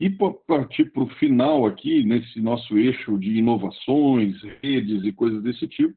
E 0.00 0.10
para 0.10 0.32
partir 0.46 0.90
para 0.90 1.04
o 1.04 1.08
final 1.14 1.66
aqui, 1.66 2.02
nesse 2.02 2.40
nosso 2.40 2.76
eixo 2.76 3.18
de 3.18 3.38
inovações, 3.38 4.36
redes 4.62 5.04
e 5.04 5.12
coisas 5.12 5.42
desse 5.42 5.68
tipo, 5.68 5.94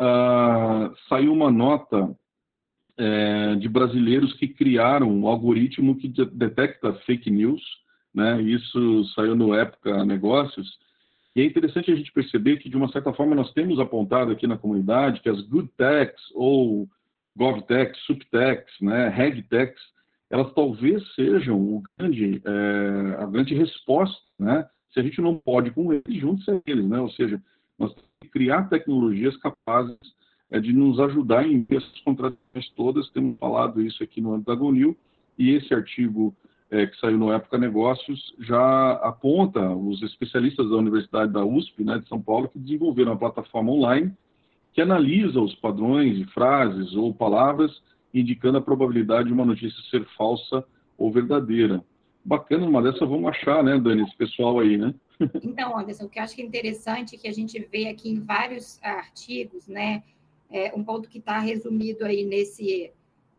uh, 0.00 0.94
saiu 1.08 1.32
uma 1.32 1.50
nota 1.50 2.14
é, 2.96 3.54
de 3.56 3.68
brasileiros 3.68 4.32
que 4.34 4.48
criaram 4.48 5.10
um 5.10 5.26
algoritmo 5.26 5.96
que 5.96 6.08
detecta 6.08 6.92
fake 7.06 7.30
news, 7.30 7.62
né? 8.14 8.40
Isso 8.42 9.04
saiu 9.14 9.34
no 9.34 9.54
Época 9.54 10.04
Negócios. 10.04 10.78
E 11.34 11.40
é 11.40 11.44
interessante 11.44 11.90
a 11.90 11.94
gente 11.94 12.12
perceber 12.12 12.56
que, 12.58 12.68
de 12.68 12.76
uma 12.76 12.90
certa 12.90 13.12
forma, 13.12 13.34
nós 13.34 13.52
temos 13.52 13.78
apontado 13.78 14.32
aqui 14.32 14.46
na 14.46 14.58
comunidade 14.58 15.20
que 15.20 15.28
as 15.28 15.40
good 15.42 15.68
techs 15.76 16.20
ou 16.34 16.88
govtechs, 17.36 17.98
subtechs, 18.04 18.72
né, 18.80 19.08
regtechs, 19.08 19.80
elas 20.28 20.52
talvez 20.54 21.02
sejam 21.14 21.82
grande, 21.98 22.42
é, 22.44 23.22
a 23.22 23.26
grande 23.26 23.54
resposta, 23.54 24.20
né? 24.38 24.68
Se 24.92 24.98
a 24.98 25.02
gente 25.02 25.20
não 25.20 25.38
pode 25.38 25.70
com 25.70 25.92
eles, 25.92 26.20
juntos 26.20 26.48
a 26.48 26.60
eles, 26.66 26.84
né? 26.88 27.00
Ou 27.00 27.10
seja, 27.10 27.40
nós 27.78 27.92
temos 27.94 28.10
que 28.20 28.28
criar 28.28 28.68
tecnologias 28.68 29.36
capazes 29.36 29.96
é, 30.50 30.60
de 30.60 30.72
nos 30.72 30.98
ajudar 31.00 31.46
em 31.46 31.66
essas 31.70 32.00
contradições 32.00 32.68
todas. 32.76 33.08
Temos 33.10 33.38
falado 33.38 33.80
isso 33.80 34.02
aqui 34.02 34.20
no 34.20 34.34
âmbito 34.34 34.50
da 34.50 34.56
Gonil, 34.56 34.96
e 35.38 35.50
esse 35.50 35.72
artigo 35.72 36.34
é, 36.70 36.86
que 36.86 36.98
saiu 36.98 37.18
no 37.18 37.32
Época 37.32 37.58
Negócios 37.58 38.34
já 38.38 38.92
aponta 38.94 39.70
os 39.70 40.02
especialistas 40.02 40.68
da 40.68 40.76
Universidade 40.76 41.32
da 41.32 41.44
USP, 41.44 41.84
né, 41.84 41.98
de 41.98 42.08
São 42.08 42.20
Paulo, 42.20 42.48
que 42.48 42.58
desenvolveram 42.58 43.12
uma 43.12 43.18
plataforma 43.18 43.72
online 43.72 44.12
que 44.72 44.80
analisa 44.80 45.40
os 45.40 45.54
padrões 45.56 46.16
de 46.16 46.24
frases 46.26 46.94
ou 46.94 47.12
palavras, 47.12 47.82
indicando 48.14 48.58
a 48.58 48.62
probabilidade 48.62 49.28
de 49.28 49.32
uma 49.32 49.44
notícia 49.44 49.82
ser 49.90 50.04
falsa 50.16 50.64
ou 50.96 51.10
verdadeira. 51.10 51.84
Bacana, 52.24 52.66
uma 52.66 52.82
dessa 52.82 53.06
vamos 53.06 53.30
achar, 53.30 53.64
né, 53.64 53.78
Dani, 53.78 54.02
esse 54.02 54.16
pessoal 54.16 54.60
aí, 54.60 54.76
né? 54.76 54.94
Então, 55.42 55.76
Anderson, 55.78 56.04
o 56.04 56.08
que 56.08 56.18
eu 56.18 56.22
acho 56.22 56.34
que 56.34 56.42
é 56.42 56.44
interessante 56.44 57.14
é 57.14 57.18
que 57.18 57.28
a 57.28 57.32
gente 57.32 57.58
vê 57.70 57.88
aqui 57.88 58.10
em 58.10 58.20
vários 58.20 58.82
artigos, 58.82 59.66
né, 59.66 60.02
é, 60.50 60.72
um 60.74 60.82
ponto 60.82 61.08
que 61.08 61.18
está 61.18 61.38
resumido 61.38 62.04
aí 62.04 62.24
nesse 62.24 62.92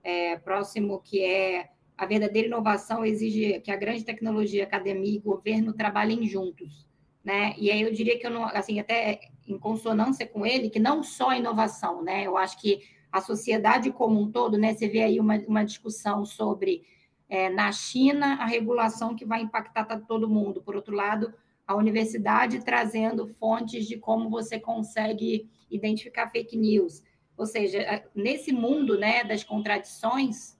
é, 0.04 0.38
próximo, 0.38 1.00
que 1.00 1.24
é 1.24 1.70
a 1.98 2.06
verdadeira 2.06 2.48
inovação 2.48 3.06
exige 3.06 3.60
que 3.60 3.72
a 3.72 3.76
grande 3.76 4.04
tecnologia, 4.04 4.64
academia 4.64 5.16
e 5.16 5.20
governo 5.20 5.74
trabalhem 5.74 6.26
juntos, 6.28 6.88
né? 7.24 7.54
E 7.58 7.70
aí 7.70 7.82
eu 7.82 7.92
diria 7.92 8.18
que 8.18 8.26
eu 8.26 8.32
não, 8.32 8.46
assim, 8.46 8.80
até 8.80 9.20
em 9.48 9.58
consonância 9.60 10.26
com 10.26 10.44
ele, 10.44 10.70
que 10.70 10.80
não 10.80 11.04
só 11.04 11.30
a 11.30 11.38
inovação, 11.38 12.02
né? 12.02 12.26
Eu 12.26 12.38
acho 12.38 12.60
que 12.60 12.82
a 13.12 13.22
sociedade 13.22 13.92
como 13.92 14.20
um 14.20 14.32
todo, 14.32 14.58
né? 14.58 14.74
Você 14.74 14.88
vê 14.88 15.04
aí 15.04 15.20
uma, 15.20 15.38
uma 15.48 15.64
discussão 15.64 16.26
sobre 16.26 16.84
é, 17.30 17.50
na 17.50 17.72
China 17.72 18.36
a 18.36 18.46
regulação 18.46 19.16
que 19.16 19.26
vai 19.26 19.42
impactar 19.42 19.86
todo 20.08 20.30
mundo. 20.30 20.62
Por 20.62 20.76
outro 20.76 20.96
lado, 20.96 21.34
a 21.68 21.76
universidade 21.76 22.64
trazendo 22.64 23.28
fontes 23.28 23.88
de 23.88 23.98
como 23.98 24.30
você 24.30 24.60
consegue 24.60 25.50
identificar 25.72 26.30
fake 26.30 26.58
news. 26.58 27.04
Ou 27.38 27.46
seja, 27.46 28.04
nesse 28.14 28.52
mundo 28.52 29.00
né, 29.00 29.24
das 29.24 29.44
contradições 29.44 30.58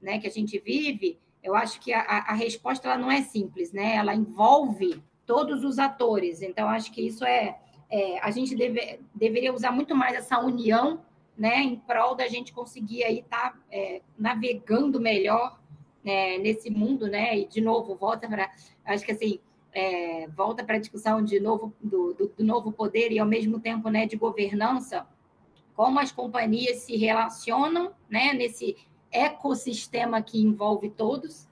né, 0.00 0.18
que 0.18 0.26
a 0.26 0.30
gente 0.30 0.58
vive, 0.58 1.18
eu 1.42 1.54
acho 1.54 1.78
que 1.80 1.92
a, 1.92 2.00
a 2.00 2.32
resposta 2.34 2.88
ela 2.88 2.98
não 2.98 3.10
é 3.10 3.22
simples, 3.22 3.72
né? 3.72 3.96
ela 3.96 4.14
envolve 4.14 5.02
todos 5.26 5.62
os 5.62 5.78
atores. 5.78 6.42
Então, 6.42 6.68
acho 6.68 6.90
que 6.90 7.06
isso 7.06 7.24
é. 7.24 7.58
é 7.90 8.18
a 8.20 8.30
gente 8.30 8.56
deve, 8.56 9.00
deveria 9.14 9.52
usar 9.52 9.70
muito 9.70 9.94
mais 9.94 10.14
essa 10.16 10.40
união 10.40 11.04
né, 11.36 11.62
em 11.62 11.76
prol 11.76 12.14
da 12.14 12.26
gente 12.28 12.52
conseguir 12.52 13.04
aí 13.04 13.18
estar 13.20 13.52
tá, 13.52 13.58
é, 13.70 14.00
navegando 14.18 15.00
melhor 15.00 15.60
é, 16.04 16.38
nesse 16.38 16.70
mundo, 16.70 17.08
né? 17.08 17.38
E 17.38 17.46
de 17.46 17.60
novo, 17.60 17.94
volta 17.96 18.28
para. 18.28 18.52
Acho 18.84 19.04
que 19.04 19.12
assim 19.12 19.40
é, 19.74 20.28
volta 20.28 20.62
para 20.62 20.76
a 20.76 20.78
discussão 20.78 21.22
de 21.22 21.40
novo, 21.40 21.74
do, 21.82 22.14
do, 22.14 22.28
do, 22.28 22.44
novo 22.44 22.70
poder 22.72 23.10
e, 23.10 23.18
ao 23.18 23.26
mesmo 23.26 23.58
tempo, 23.58 23.88
né, 23.88 24.06
de 24.06 24.16
governança, 24.16 25.06
como 25.74 25.98
as 25.98 26.12
companhias 26.12 26.78
se 26.78 26.96
relacionam 26.96 27.92
né, 28.08 28.32
nesse 28.32 28.76
ecossistema 29.10 30.22
que 30.22 30.40
envolve 30.40 30.90
todos, 30.90 31.48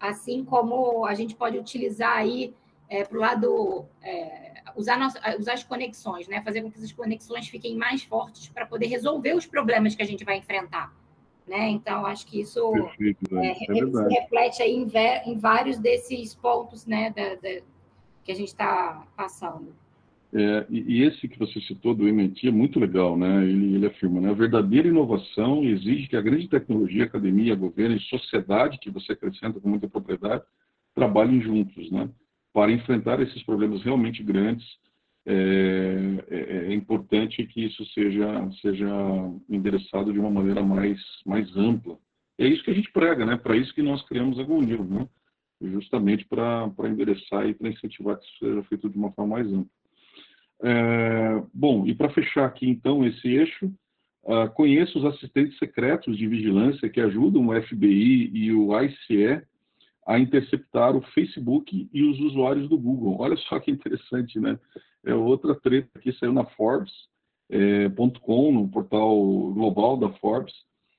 assim 0.00 0.44
como 0.44 1.04
a 1.04 1.14
gente 1.14 1.34
pode 1.34 1.58
utilizar 1.58 2.16
aí 2.16 2.54
é, 2.88 3.04
para 3.04 3.16
o 3.16 3.20
lado, 3.20 3.86
é, 4.02 4.62
usar, 4.74 4.98
usar 5.38 5.52
as 5.52 5.64
conexões, 5.64 6.26
né, 6.28 6.42
fazer 6.42 6.62
com 6.62 6.70
que 6.70 6.78
essas 6.78 6.92
conexões 6.92 7.48
fiquem 7.48 7.76
mais 7.76 8.02
fortes 8.02 8.48
para 8.48 8.64
poder 8.64 8.86
resolver 8.86 9.34
os 9.34 9.44
problemas 9.44 9.94
que 9.94 10.02
a 10.02 10.06
gente 10.06 10.24
vai 10.24 10.38
enfrentar. 10.38 10.94
Né? 11.46 11.70
Então, 11.70 12.04
acho 12.04 12.26
que 12.26 12.40
isso 12.40 12.72
Perfeito, 12.72 13.38
é, 13.38 13.50
é 13.50 14.20
reflete 14.20 14.62
aí 14.62 14.72
em, 14.72 15.30
em, 15.30 15.38
vários 15.38 15.78
desses 15.78 16.34
pontos 16.34 16.86
né, 16.86 17.10
da, 17.10 17.36
da, 17.36 17.60
que 18.24 18.32
a 18.32 18.34
gente 18.34 18.48
está 18.48 19.06
passando. 19.16 19.72
É, 20.34 20.66
e, 20.68 20.98
e, 20.98 21.02
esse 21.04 21.28
que 21.28 21.38
você 21.38 21.60
citou 21.60 21.94
do 21.94 22.08
MIT 22.08 22.48
é 22.48 22.50
muito 22.50 22.80
legal, 22.80 23.16
né? 23.16 23.44
Ele, 23.44 23.76
ele 23.76 23.86
afirma, 23.86 24.20
né? 24.20 24.30
A 24.30 24.34
verdadeira 24.34 24.88
inovação 24.88 25.62
exige 25.62 26.08
que 26.08 26.16
a 26.16 26.20
grande 26.20 26.48
tecnologia, 26.48 27.04
academia, 27.04 27.54
governo 27.54 27.96
e 27.96 28.00
sociedade, 28.00 28.78
que 28.78 28.90
você 28.90 29.12
acrescenta 29.12 29.60
com 29.60 29.68
muita 29.68 29.88
propriedade, 29.88 30.42
trabalhem 30.94 31.40
juntos, 31.40 31.90
né? 31.92 32.10
Para 32.52 32.72
enfrentar 32.72 33.20
esses 33.20 33.42
problemas 33.44 33.82
realmente 33.82 34.22
grandes 34.22 34.66
é, 35.26 36.24
é, 36.28 36.56
é, 36.68 36.72
importante 36.72 37.44
que 37.46 37.64
isso 37.64 37.84
seja, 37.86 38.48
seja 38.62 38.88
endereçado 39.48 40.12
de 40.12 40.20
uma 40.20 40.30
maneira 40.30 40.62
mais, 40.62 41.00
mais 41.26 41.54
ampla. 41.56 41.98
É 42.38 42.46
isso 42.46 42.62
que 42.62 42.70
a 42.70 42.74
gente 42.74 42.92
prega, 42.92 43.26
né? 43.26 43.36
Para 43.36 43.56
isso 43.56 43.74
que 43.74 43.82
nós 43.82 44.06
criamos 44.06 44.38
a 44.38 44.44
GoNew, 44.44 44.84
né? 44.84 45.08
Justamente 45.60 46.24
para 46.26 46.70
endereçar 46.84 47.48
e 47.48 47.54
para 47.54 47.68
incentivar 47.68 48.16
que 48.18 48.24
isso 48.24 48.38
seja 48.38 48.62
feito 48.64 48.88
de 48.88 48.96
uma 48.96 49.10
forma 49.12 49.34
mais 49.34 49.52
ampla. 49.52 49.70
É, 50.62 51.42
bom, 51.52 51.84
e 51.86 51.94
para 51.94 52.10
fechar 52.10 52.46
aqui 52.46 52.68
então 52.68 53.04
esse 53.04 53.26
eixo, 53.26 53.66
uh, 54.22 54.48
conheço 54.54 54.98
os 54.98 55.04
assistentes 55.06 55.58
secretos 55.58 56.16
de 56.16 56.26
vigilância 56.28 56.88
que 56.88 57.00
ajudam 57.00 57.48
o 57.48 57.62
FBI 57.62 58.30
e 58.32 58.52
o 58.52 58.78
ICE 58.80 59.42
a 60.06 60.18
interceptar 60.18 60.96
o 60.96 61.02
Facebook 61.12 61.88
e 61.92 62.02
os 62.04 62.20
usuários 62.20 62.68
do 62.68 62.78
Google. 62.78 63.16
Olha 63.18 63.36
só 63.36 63.58
que 63.58 63.70
interessante, 63.70 64.38
né? 64.38 64.58
É 65.04 65.14
outra 65.14 65.54
treta 65.54 65.98
que 66.00 66.12
saiu 66.12 66.32
na 66.32 66.44
Forbes.com, 66.44 67.48
é, 67.50 68.52
no 68.52 68.68
portal 68.68 69.16
global 69.52 69.96
da 69.96 70.10
Forbes, 70.14 70.54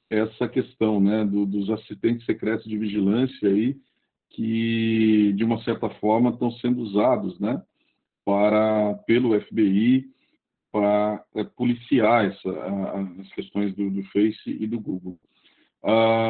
essa 0.10 0.48
questão 0.48 1.00
né, 1.00 1.26
do, 1.26 1.46
dos 1.46 1.70
assistentes 1.70 2.26
secretos 2.26 2.66
de 2.66 2.78
vigilância 2.78 3.50
aí, 3.50 3.76
que, 4.30 5.34
de 5.34 5.44
uma 5.44 5.62
certa 5.64 5.90
forma, 5.90 6.30
estão 6.30 6.52
sendo 6.52 6.82
usados 6.82 7.38
né, 7.40 7.62
para, 8.24 8.94
pelo 9.06 9.40
FBI 9.40 10.06
para 10.72 11.24
é, 11.36 11.44
policiar 11.44 12.26
essa, 12.26 12.50
a, 12.50 13.02
as 13.22 13.34
questões 13.34 13.74
do, 13.76 13.90
do, 13.90 14.04
Face 14.04 14.48
e 14.48 14.68
do 14.68 14.80
Google. 14.80 15.18
Ah, 15.84 16.27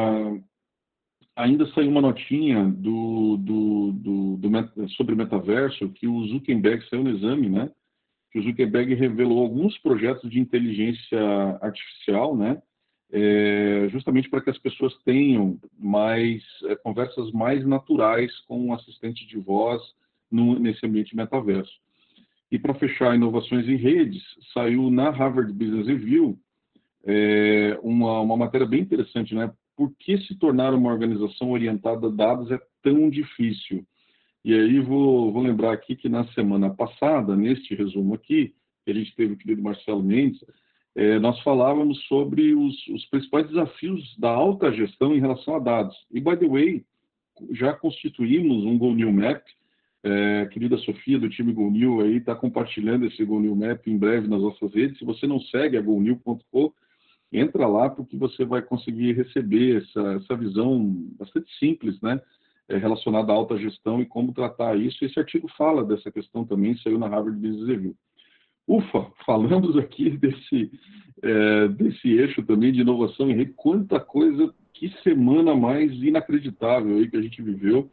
ainda 1.37 1.67
saiu 1.67 1.89
uma 1.89 2.01
notinha 2.01 2.65
do, 2.65 3.37
do, 3.37 3.91
do, 3.93 4.37
do, 4.37 4.89
sobre 4.89 5.15
metaverso 5.15 5.89
que 5.89 6.07
o 6.07 6.25
Zuckerberg 6.27 6.83
saiu 6.89 7.03
no 7.03 7.11
exame, 7.11 7.47
né? 7.47 7.69
Que 8.31 8.39
o 8.39 8.43
Zuckerberg 8.43 8.93
revelou 8.95 9.43
alguns 9.43 9.77
projetos 9.77 10.29
de 10.29 10.39
inteligência 10.39 11.19
artificial, 11.61 12.35
né? 12.35 12.61
É, 13.09 13.87
justamente 13.89 14.29
para 14.29 14.41
que 14.41 14.49
as 14.49 14.57
pessoas 14.57 14.93
tenham 15.05 15.57
mais 15.79 16.43
é, 16.65 16.75
conversas 16.75 17.31
mais 17.31 17.65
naturais 17.65 18.37
com 18.47 18.59
um 18.59 18.73
assistente 18.73 19.25
de 19.25 19.37
voz 19.37 19.81
no, 20.29 20.59
nesse 20.59 20.85
ambiente 20.85 21.15
metaverso. 21.15 21.71
E 22.51 22.57
para 22.57 22.73
fechar 22.73 23.15
inovações 23.15 23.67
em 23.67 23.75
redes, 23.75 24.23
saiu 24.53 24.89
na 24.89 25.09
Harvard 25.09 25.53
Business 25.53 25.87
Review 25.87 26.37
é, 27.05 27.79
uma, 27.81 28.19
uma 28.21 28.35
matéria 28.35 28.67
bem 28.67 28.81
interessante, 28.81 29.33
né? 29.33 29.51
Por 29.77 29.93
que 29.97 30.17
se 30.17 30.35
tornar 30.35 30.73
uma 30.73 30.91
organização 30.91 31.51
orientada 31.51 32.07
a 32.07 32.11
dados 32.11 32.49
é 32.51 32.59
tão 32.81 33.09
difícil? 33.09 33.85
E 34.43 34.53
aí 34.53 34.79
vou, 34.79 35.31
vou 35.31 35.43
lembrar 35.43 35.71
aqui 35.71 35.95
que 35.95 36.09
na 36.09 36.25
semana 36.33 36.69
passada, 36.69 37.35
neste 37.35 37.75
resumo 37.75 38.15
aqui, 38.15 38.55
que 38.83 38.91
a 38.91 38.93
gente 38.93 39.15
teve 39.15 39.33
o 39.33 39.37
querido 39.37 39.61
Marcelo 39.61 40.01
Mendes, 40.01 40.43
é, 40.95 41.19
nós 41.19 41.39
falávamos 41.41 42.01
sobre 42.07 42.55
os, 42.55 42.87
os, 42.87 43.05
principais 43.05 43.47
desafios 43.47 44.17
da 44.17 44.31
alta 44.31 44.71
gestão 44.71 45.15
em 45.15 45.19
relação 45.19 45.55
a 45.55 45.59
dados. 45.59 45.95
E, 46.11 46.19
by 46.19 46.35
the 46.37 46.47
way, 46.47 46.83
já 47.51 47.71
constituímos 47.73 48.63
um 48.65 48.79
Go 48.79 48.95
New 48.95 49.11
Map, 49.11 49.43
é, 50.03 50.47
querida 50.47 50.77
Sofia, 50.77 51.19
do 51.19 51.29
time 51.29 51.53
Go 51.53 51.69
New, 51.69 52.01
aí 52.01 52.17
está 52.17 52.33
compartilhando 52.33 53.05
esse 53.05 53.23
Go 53.23 53.39
New 53.39 53.55
Map 53.55 53.85
em 53.85 53.97
breve 53.97 54.27
nas 54.27 54.41
nossas 54.41 54.73
redes. 54.73 54.97
Se 54.97 55.05
você 55.05 55.27
não 55.27 55.39
segue 55.39 55.77
a 55.77 55.81
GoNew.com, 55.81 56.73
entra 57.31 57.67
lá 57.67 57.89
porque 57.89 58.15
você 58.15 58.45
vai 58.45 58.61
conseguir 58.61 59.13
receber 59.13 59.83
essa, 59.83 60.13
essa 60.13 60.35
visão 60.35 60.85
bastante 61.19 61.49
simples, 61.57 61.99
né, 62.01 62.21
é, 62.69 62.77
relacionada 62.77 63.31
à 63.31 63.35
alta 63.35 63.57
gestão 63.57 64.01
e 64.01 64.05
como 64.05 64.33
tratar 64.33 64.77
isso. 64.77 65.03
Esse 65.03 65.19
artigo 65.19 65.47
fala 65.57 65.83
dessa 65.83 66.11
questão 66.11 66.45
também, 66.45 66.77
saiu 66.77 66.97
na 66.97 67.07
Harvard 67.07 67.39
Business 67.39 67.67
Review. 67.67 67.95
Ufa, 68.67 69.07
falamos 69.25 69.77
aqui 69.77 70.09
desse, 70.09 70.71
é, 71.21 71.67
desse 71.69 72.09
eixo 72.09 72.43
também 72.43 72.71
de 72.71 72.81
inovação 72.81 73.27
rede, 73.27 73.53
quanta 73.55 73.99
coisa, 73.99 74.53
que 74.73 74.89
semana 75.01 75.55
mais 75.55 75.91
inacreditável 76.03 76.97
aí 76.97 77.09
que 77.09 77.17
a 77.17 77.21
gente 77.21 77.41
viveu. 77.41 77.89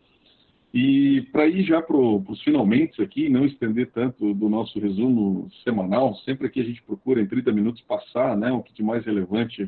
E 0.75 1.23
para 1.31 1.47
ir 1.47 1.63
já 1.63 1.81
para 1.81 1.97
os 1.97 2.43
finalmente 2.43 3.01
aqui, 3.01 3.29
não 3.29 3.47
estender 3.47 3.93
tanto 3.93 4.35
do 4.35 4.49
nosso 4.49 4.81
resumo 4.81 5.49
semanal, 5.63 6.17
sempre 6.17 6.51
que 6.51 6.61
a 6.61 6.65
gente 6.65 6.83
procura 6.83 7.23
em 7.23 7.27
30 7.27 7.53
minutos 7.53 7.81
passar 7.83 8.37
né, 8.37 8.51
o 8.51 8.61
que 8.61 8.75
de 8.75 8.83
mais 8.83 9.05
relevante 9.07 9.67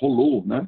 rolou, 0.00 0.44
né? 0.44 0.66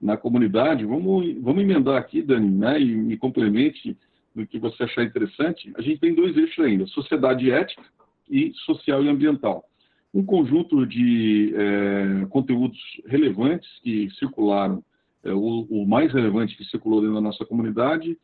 na 0.00 0.16
comunidade, 0.16 0.84
vamos, 0.84 1.34
vamos 1.40 1.62
emendar 1.62 1.96
aqui, 1.96 2.22
Dani, 2.22 2.50
né, 2.50 2.80
e 2.80 2.96
me 2.96 3.16
complemente 3.16 3.96
no 4.34 4.46
que 4.46 4.58
você 4.58 4.84
achar 4.84 5.04
interessante. 5.04 5.70
A 5.76 5.82
gente 5.82 6.00
tem 6.00 6.14
dois 6.14 6.36
eixos 6.36 6.64
ainda: 6.64 6.86
sociedade 6.86 7.50
ética 7.50 7.82
e 8.28 8.52
social 8.64 9.04
e 9.04 9.08
ambiental. 9.08 9.64
Um 10.12 10.24
conjunto 10.24 10.86
de 10.86 11.52
é, 11.54 12.26
conteúdos 12.30 12.78
relevantes 13.06 13.68
que 13.82 14.08
circularam, 14.18 14.82
é, 15.22 15.32
o, 15.32 15.66
o, 15.70 15.86
mais 15.86 16.12
relevante 16.12 16.56
que 16.56 16.64
circulou 16.64 17.00
dentro 17.00 17.14
da 17.14 17.20
nossa 17.20 17.44
comunidade 17.44 18.16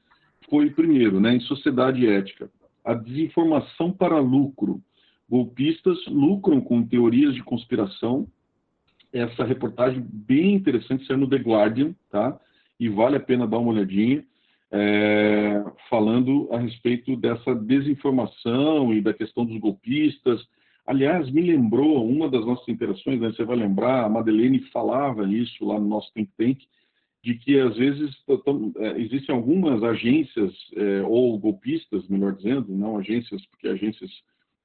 foi, 0.49 0.70
primeiro, 0.70 1.20
né, 1.20 1.34
em 1.34 1.40
sociedade 1.40 2.07
ética, 2.07 2.51
a 2.84 2.94
desinformação 2.94 3.90
para 3.90 4.18
lucro. 4.18 4.80
Golpistas 5.28 5.99
lucram 6.07 6.61
com 6.61 6.86
teorias 6.86 7.34
de 7.34 7.42
conspiração. 7.42 8.28
Essa 9.12 9.44
reportagem 9.44 10.05
bem 10.09 10.55
interessante, 10.55 11.07
saiu 11.07 11.18
no 11.18 11.28
The 11.28 11.38
Guardian, 11.38 11.94
tá? 12.11 12.38
E 12.78 12.88
vale 12.88 13.16
a 13.16 13.20
pena 13.20 13.47
dar 13.47 13.59
uma 13.59 13.72
olhadinha 13.72 14.24
é, 14.70 15.64
falando 15.88 16.49
a 16.53 16.59
respeito 16.59 17.16
dessa 17.16 17.55
desinformação 17.55 18.92
e 18.92 19.01
da 19.01 19.12
questão 19.12 19.44
dos 19.44 19.59
golpistas. 19.59 20.47
Aliás, 20.86 21.30
me 21.30 21.40
lembrou 21.40 22.09
uma 22.09 22.28
das 22.28 22.44
nossas 22.44 22.68
interações, 22.68 23.20
né, 23.20 23.32
você 23.32 23.44
vai 23.44 23.57
lembrar, 23.57 24.05
a 24.05 24.09
Madeleine 24.09 24.61
falava 24.72 25.26
isso 25.26 25.64
lá 25.64 25.78
no 25.78 25.86
nosso 25.88 26.12
think 26.12 26.30
tank, 26.36 26.59
de 27.27 27.35
que 27.35 27.59
às 27.59 27.77
vezes 27.77 28.14
é, 28.77 29.01
existem 29.01 29.35
algumas 29.35 29.83
agências, 29.83 30.55
é, 30.77 31.03
ou 31.03 31.37
golpistas, 31.37 32.07
melhor 32.07 32.33
dizendo, 32.33 32.68
não 32.68 32.99
agências, 32.99 33.45
porque 33.47 33.66
agências 33.66 34.09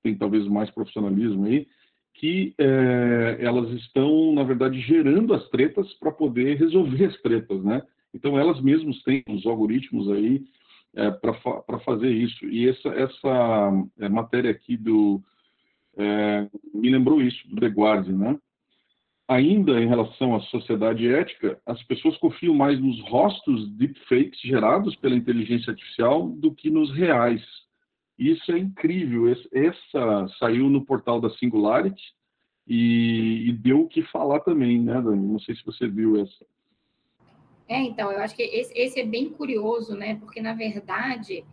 têm 0.03 0.15
talvez 0.15 0.47
mais 0.47 0.69
profissionalismo 0.69 1.45
aí, 1.45 1.65
que 2.13 2.53
é, 2.59 3.37
elas 3.39 3.67
estão, 3.71 4.31
na 4.33 4.43
verdade, 4.43 4.79
gerando 4.79 5.33
as 5.33 5.49
tretas 5.49 5.91
para 5.95 6.11
poder 6.11 6.59
resolver 6.59 7.05
as 7.05 7.19
tretas, 7.23 7.63
né? 7.63 7.81
Então, 8.13 8.37
elas 8.37 8.61
mesmas 8.61 9.01
têm 9.01 9.23
os 9.27 9.43
algoritmos 9.47 10.07
aí 10.11 10.43
é, 10.93 11.09
para 11.09 11.79
fazer 11.79 12.11
isso. 12.11 12.45
E 12.45 12.69
essa, 12.69 12.89
essa 12.89 13.71
é, 13.97 14.07
matéria 14.07 14.51
aqui 14.51 14.77
do. 14.77 15.19
É, 15.97 16.47
me 16.75 16.91
lembrou 16.91 17.23
isso, 17.23 17.41
do 17.49 17.59
The 17.59 17.69
Guardian, 17.69 18.17
né? 18.17 18.39
Ainda 19.31 19.79
em 19.81 19.87
relação 19.87 20.35
à 20.35 20.41
sociedade 20.41 21.07
ética, 21.07 21.57
as 21.65 21.81
pessoas 21.83 22.17
confiam 22.17 22.53
mais 22.53 22.77
nos 22.81 22.99
rostos 23.03 23.71
deepfakes 23.77 24.41
gerados 24.41 24.93
pela 24.97 25.15
inteligência 25.15 25.71
artificial 25.71 26.27
do 26.27 26.53
que 26.53 26.69
nos 26.69 26.93
reais. 26.93 27.41
Isso 28.19 28.51
é 28.51 28.59
incrível. 28.59 29.33
Essa 29.53 30.27
saiu 30.37 30.69
no 30.69 30.85
portal 30.85 31.21
da 31.21 31.29
Singularity 31.29 32.03
e, 32.67 33.47
e 33.47 33.53
deu 33.53 33.83
o 33.83 33.87
que 33.87 34.03
falar 34.03 34.41
também, 34.41 34.81
né, 34.81 35.01
Dani? 35.01 35.25
Não 35.25 35.39
sei 35.39 35.55
se 35.55 35.65
você 35.65 35.87
viu 35.87 36.21
essa. 36.21 36.45
É, 37.69 37.79
então, 37.83 38.11
eu 38.11 38.19
acho 38.19 38.35
que 38.35 38.43
esse, 38.43 38.77
esse 38.77 38.99
é 38.99 39.05
bem 39.05 39.29
curioso, 39.29 39.95
né? 39.95 40.15
Porque, 40.15 40.41
na 40.41 40.53
verdade, 40.53 41.45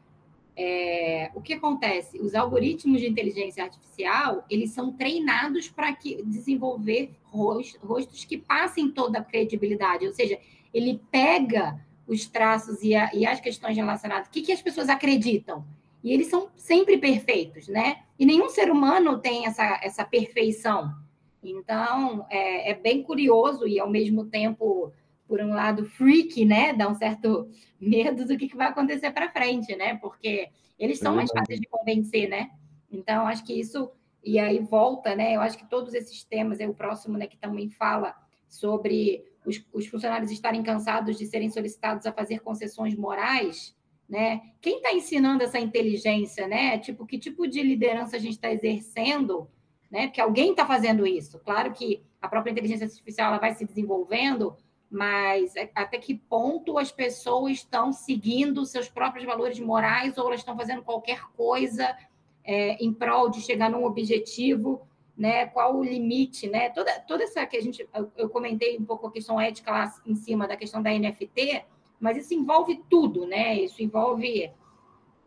é, 0.61 1.30
o 1.36 1.40
que 1.40 1.54
acontece? 1.54 2.18
Os 2.18 2.34
algoritmos 2.34 3.00
de 3.00 3.09
inteligência 3.09 3.62
artificial, 3.62 4.44
eles 4.50 4.72
são 4.72 4.92
treinados 4.92 5.68
para 5.68 5.96
desenvolver 6.24 7.12
rostos 7.22 8.24
que 8.24 8.36
passem 8.36 8.90
toda 8.90 9.20
a 9.20 9.24
credibilidade. 9.24 10.04
Ou 10.04 10.12
seja, 10.12 10.36
ele 10.74 11.00
pega 11.12 11.80
os 12.09 12.26
traços 12.26 12.82
e, 12.82 12.92
a, 12.92 13.14
e 13.14 13.24
as 13.24 13.40
questões 13.40 13.76
relacionadas. 13.76 14.26
O 14.26 14.30
que, 14.32 14.42
que 14.42 14.50
as 14.50 14.61
pessoas 14.61 14.88
acreditam? 14.88 15.64
E 16.02 16.12
eles 16.12 16.26
são 16.26 16.48
sempre 16.56 16.98
perfeitos, 16.98 17.68
né? 17.68 18.00
E 18.18 18.26
nenhum 18.26 18.48
ser 18.48 18.68
humano 18.68 19.18
tem 19.18 19.46
essa, 19.46 19.78
essa 19.80 20.04
perfeição. 20.04 20.92
Então, 21.40 22.26
é, 22.28 22.72
é 22.72 22.74
bem 22.74 23.00
curioso 23.00 23.64
e, 23.64 23.78
ao 23.78 23.88
mesmo 23.88 24.24
tempo, 24.24 24.92
por 25.28 25.40
um 25.40 25.50
lado, 25.50 25.84
freak, 25.84 26.44
né? 26.44 26.72
Dá 26.72 26.88
um 26.88 26.94
certo 26.94 27.48
medo 27.78 28.24
do 28.24 28.36
que, 28.36 28.48
que 28.48 28.56
vai 28.56 28.68
acontecer 28.68 29.10
para 29.12 29.30
frente, 29.30 29.76
né? 29.76 29.96
Porque 29.96 30.48
eles 30.78 30.98
são 30.98 31.14
mais 31.14 31.30
fáceis 31.30 31.60
de 31.60 31.68
convencer, 31.68 32.28
né? 32.28 32.50
Então, 32.90 33.26
acho 33.26 33.44
que 33.44 33.52
isso. 33.52 33.90
E 34.24 34.38
aí 34.38 34.58
volta, 34.58 35.14
né? 35.14 35.36
Eu 35.36 35.40
acho 35.42 35.58
que 35.58 35.68
todos 35.68 35.92
esses 35.92 36.24
temas, 36.24 36.58
é 36.58 36.66
o 36.66 36.74
próximo, 36.74 37.16
né, 37.18 37.26
que 37.26 37.36
também 37.36 37.68
fala 37.68 38.14
sobre 38.48 39.24
os, 39.44 39.64
os 39.72 39.86
funcionários 39.86 40.30
estarem 40.30 40.62
cansados 40.62 41.16
de 41.16 41.26
serem 41.26 41.50
solicitados 41.50 42.06
a 42.06 42.12
fazer 42.12 42.40
concessões 42.40 42.96
morais, 42.96 43.76
né? 44.08 44.40
Quem 44.60 44.78
está 44.78 44.92
ensinando 44.92 45.44
essa 45.44 45.58
inteligência, 45.58 46.48
né? 46.48 46.78
Tipo, 46.78 47.06
que 47.06 47.18
tipo 47.18 47.46
de 47.46 47.62
liderança 47.62 48.16
a 48.16 48.18
gente 48.18 48.34
está 48.34 48.50
exercendo, 48.50 49.48
né? 49.90 50.06
Porque 50.06 50.20
alguém 50.20 50.50
está 50.52 50.66
fazendo 50.66 51.06
isso. 51.06 51.38
Claro 51.40 51.72
que 51.72 52.02
a 52.20 52.28
própria 52.28 52.50
inteligência 52.50 52.86
artificial 52.86 53.28
ela 53.28 53.38
vai 53.38 53.54
se 53.54 53.64
desenvolvendo, 53.64 54.56
mas 54.91 55.55
é, 55.55 55.70
até 55.74 55.99
que 55.99 56.14
ponto 56.14 56.78
as 56.78 56.91
pessoas 56.91 57.59
estão 57.59 57.93
seguindo 57.93 58.64
seus 58.64 58.89
próprios 58.89 59.24
valores 59.24 59.61
morais 59.61 60.16
ou 60.16 60.26
elas 60.26 60.41
estão 60.41 60.57
fazendo 60.57 60.82
qualquer 60.82 61.22
coisa 61.36 61.97
é, 62.43 62.82
em 62.82 62.93
prol 62.93 63.28
de 63.28 63.43
chegar 63.43 63.70
num 63.70 63.84
objetivo, 63.84 64.80
né? 65.16 65.47
Qual 65.47 65.76
o 65.76 65.84
limite, 65.84 66.49
né? 66.49 66.70
Toda, 66.70 66.99
toda 67.01 67.24
essa 67.24 67.45
que 67.45 67.57
a 67.57 67.62
gente 67.62 67.86
eu, 68.16 68.30
comentei 68.30 68.78
um 68.78 68.84
pouco 68.84 69.07
a 69.07 69.12
questão 69.12 69.39
ética 69.39 69.70
lá 69.70 69.93
em 70.07 70.14
cima 70.14 70.49
da 70.49 70.57
questão 70.57 70.82
da 70.82 70.91
NFT, 70.91 71.64
mas 72.01 72.16
isso 72.16 72.32
envolve 72.32 72.82
tudo, 72.89 73.26
né? 73.26 73.57
Isso 73.57 73.82
envolve 73.82 74.51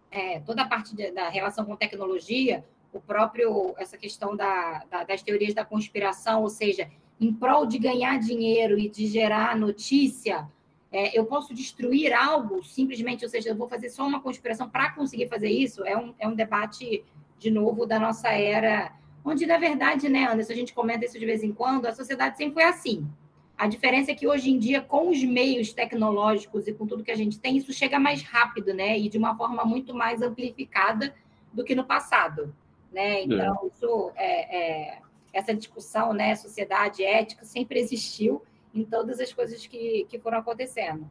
é, 0.10 0.40
toda 0.40 0.64
a 0.64 0.68
parte 0.68 0.96
de, 0.96 1.12
da 1.12 1.30
relação 1.30 1.66
com 1.66 1.76
tecnologia, 1.76 2.66
o 2.92 3.00
próprio 3.00 3.76
essa 3.78 3.98
questão 3.98 4.36
da, 4.36 4.84
da, 4.90 5.04
das 5.04 5.22
teorias 5.22 5.54
da 5.54 5.64
conspiração, 5.64 6.42
ou 6.42 6.50
seja, 6.50 6.90
em 7.22 7.32
prol 7.32 7.68
de 7.68 7.78
ganhar 7.78 8.18
dinheiro 8.18 8.80
e 8.80 8.90
de 8.90 9.06
gerar 9.06 9.56
notícia, 9.56 10.50
é, 10.92 11.18
eu 11.18 11.24
posso 11.24 11.54
destruir 11.54 12.12
algo 12.12 12.64
simplesmente, 12.64 13.24
ou 13.24 13.30
seja, 13.30 13.50
eu 13.50 13.56
vou 13.56 13.70
fazer 13.70 13.90
só 13.90 14.06
uma 14.06 14.20
conspiração 14.20 14.68
para 14.68 14.92
conseguir 14.92 15.28
fazer 15.28 15.50
isso? 15.50 15.86
É 15.86 15.96
um, 15.96 16.16
é 16.18 16.28
um 16.28 16.34
debate, 16.34 17.06
de 17.38 17.52
novo, 17.52 17.86
da 17.86 18.00
nossa 18.00 18.30
era, 18.30 18.92
onde, 19.24 19.46
na 19.46 19.60
verdade, 19.60 20.10
né, 20.10 20.26
Anderson, 20.26 20.52
a 20.52 20.56
gente 20.56 20.74
comenta 20.74 21.06
isso 21.06 21.20
de 21.20 21.26
vez 21.26 21.44
em 21.44 21.54
quando, 21.54 21.86
a 21.86 21.94
sociedade 21.94 22.38
sempre 22.38 22.56
foi 22.56 22.64
assim. 22.64 23.08
A 23.56 23.68
diferença 23.68 24.10
é 24.10 24.16
que 24.16 24.28
hoje 24.28 24.50
em 24.50 24.58
dia, 24.58 24.82
com 24.82 25.12
os 25.12 25.24
meios 25.24 25.72
tecnológicos 25.72 26.68
e 26.68 26.74
com 26.74 26.88
tudo 26.88 27.04
que 27.04 27.12
a 27.12 27.16
gente 27.16 27.40
tem, 27.40 27.56
isso 27.56 27.72
chega 27.72 28.00
mais 28.00 28.24
rápido, 28.24 28.74
né? 28.74 28.98
E 28.98 29.08
de 29.08 29.20
uma 29.20 29.38
forma 29.38 29.64
muito 29.64 29.94
mais 29.94 30.24
amplificada 30.24 31.14
do 31.54 31.64
que 31.64 31.76
no 31.76 31.84
passado, 31.84 32.56
né? 32.92 33.20
É. 33.20 33.24
Então, 33.24 33.60
é. 33.62 33.68
isso 33.68 34.12
é, 34.16 34.58
é 34.58 35.02
essa 35.34 35.54
discussão, 35.54 36.14
né, 36.14 36.36
sociedade 36.36 37.04
ética, 37.04 37.46
sempre 37.46 37.80
existiu 37.80 38.44
em 38.74 38.84
todas 38.84 39.20
as 39.20 39.34
coisas 39.34 39.66
que, 39.66 40.06
que 40.06 40.20
foram 40.20 40.40
acontecendo. 40.40 41.10